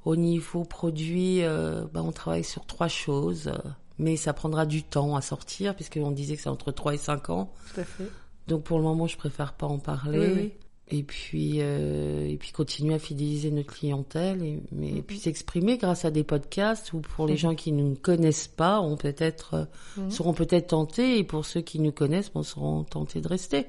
Au 0.04 0.16
niveau 0.16 0.62
produit, 0.64 1.42
euh, 1.42 1.84
bah, 1.92 2.02
on 2.04 2.12
travaille 2.12 2.44
sur 2.44 2.64
trois 2.64 2.88
choses, 2.88 3.48
euh, 3.48 3.58
mais 3.98 4.16
ça 4.16 4.32
prendra 4.32 4.64
du 4.66 4.82
temps 4.84 5.16
à 5.16 5.20
sortir, 5.20 5.74
puisqu'on 5.74 6.12
disait 6.12 6.36
que 6.36 6.42
c'est 6.42 6.48
entre 6.48 6.70
3 6.72 6.94
et 6.94 6.98
5 6.98 7.28
ans. 7.30 7.52
Tout 7.74 7.80
à 7.80 7.84
fait. 7.84 8.08
Donc 8.46 8.62
pour 8.62 8.78
le 8.78 8.84
moment, 8.84 9.06
je 9.08 9.16
préfère 9.16 9.52
pas 9.54 9.66
en 9.66 9.78
parler. 9.78 10.18
Oui, 10.18 10.32
oui. 10.42 10.52
Et 10.88 11.02
puis 11.02 11.56
euh, 11.62 12.28
et 12.28 12.36
puis 12.36 12.52
continuer 12.52 12.94
à 12.94 13.00
fidéliser 13.00 13.50
notre 13.50 13.74
clientèle 13.74 14.40
et 14.44 14.60
mais 14.70 14.92
Mhm. 14.92 15.02
puis 15.02 15.18
s'exprimer 15.18 15.78
grâce 15.78 16.04
à 16.04 16.12
des 16.12 16.22
podcasts 16.22 16.92
ou 16.92 17.00
pour 17.00 17.26
les 17.26 17.32
Mhm. 17.32 17.38
gens 17.38 17.54
qui 17.56 17.72
ne 17.72 17.82
nous 17.82 17.96
connaissent 17.96 18.46
pas, 18.46 18.80
on 18.80 18.96
peut-être 18.96 19.66
Mhm. 19.96 20.10
seront 20.12 20.32
peut-être 20.32 20.68
tentés 20.68 21.18
et 21.18 21.24
pour 21.24 21.44
ceux 21.44 21.60
qui 21.60 21.80
nous 21.80 21.90
connaissent, 21.90 22.30
bon, 22.32 22.44
seront 22.44 22.84
tentés 22.84 23.20
de 23.20 23.26
rester. 23.26 23.66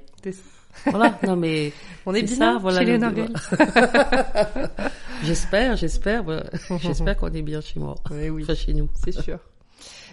Voilà. 0.85 1.17
non 1.25 1.35
mais 1.35 1.73
On 2.05 2.13
est 2.13 2.21
bien 2.21 2.35
ça, 2.35 2.57
voilà 2.61 2.85
chez 2.85 2.97
le 2.97 2.99
j'espère, 5.23 5.75
j'espère, 5.75 6.23
voilà. 6.23 6.43
j'espère 6.81 7.17
qu'on 7.17 7.33
est 7.33 7.41
bien 7.41 7.61
chez 7.61 7.79
moi, 7.79 7.95
Oui, 8.11 8.29
oui, 8.29 8.43
enfin 8.43 8.53
chez 8.53 8.75
nous. 8.75 8.89
c'est 9.03 9.11
sûr. 9.11 9.39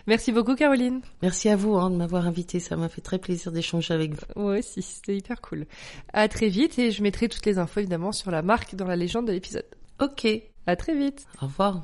Merci 0.07 0.33
beaucoup, 0.33 0.55
Caroline. 0.55 1.01
Merci 1.23 1.49
à 1.49 1.57
vous 1.57 1.75
hein, 1.77 1.91
de 1.91 1.97
m'avoir 1.97 2.27
invité, 2.27 2.61
ça 2.61 2.77
m'a 2.77 2.89
fait 2.91 3.01
très 3.01 3.19
plaisir 3.19 3.53
d'échanger 3.53 3.95
avec 3.95 4.13
vous. 4.13 4.21
Moi 4.37 4.59
aussi, 4.59 4.83
c'était 4.83 5.17
hyper 5.17 5.41
cool. 5.41 5.67
À 6.13 6.29
très 6.29 6.49
vite 6.49 6.79
et 6.79 6.91
je 6.91 7.03
mettrai 7.03 7.29
toutes 7.29 7.47
les 7.47 7.59
infos 7.59 7.81
évidemment 7.81 8.13
sur 8.13 8.31
la 8.31 8.43
marque 8.43 8.75
dans 8.75 8.87
la 8.87 8.97
légende 8.97 9.27
de 9.27 9.33
l'épisode. 9.33 9.67
Ok, 10.01 10.27
À 10.67 10.77
très 10.77 10.95
vite. 10.95 11.27
au 11.41 11.47
revoir. 11.47 11.83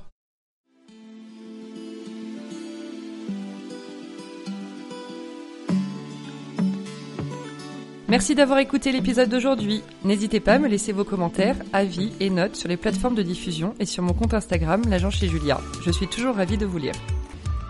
Merci 8.08 8.34
d'avoir 8.34 8.58
écouté 8.58 8.90
l'épisode 8.90 9.28
d'aujourd'hui. 9.28 9.82
N'hésitez 10.04 10.40
pas 10.40 10.54
à 10.54 10.58
me 10.58 10.66
laisser 10.66 10.90
vos 10.90 11.04
commentaires, 11.04 11.54
avis 11.72 12.12
et 12.18 12.28
notes 12.28 12.56
sur 12.56 12.68
les 12.68 12.76
plateformes 12.76 13.14
de 13.14 13.22
diffusion 13.22 13.74
et 13.78 13.86
sur 13.86 14.02
mon 14.02 14.14
compte 14.14 14.34
Instagram, 14.34 14.82
l'agent 14.88 15.10
chez 15.10 15.28
Julia. 15.28 15.60
Je 15.84 15.92
suis 15.92 16.08
toujours 16.08 16.34
ravie 16.34 16.58
de 16.58 16.66
vous 16.66 16.78
lire. 16.78 16.94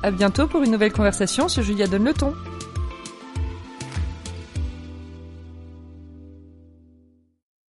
À 0.02 0.10
bientôt 0.10 0.46
pour 0.46 0.62
une 0.62 0.70
nouvelle 0.70 0.92
conversation 0.92 1.48
sur 1.48 1.62
Julia 1.62 1.86
Donne 1.86 2.04
le 2.04 2.14
ton. 2.14 2.34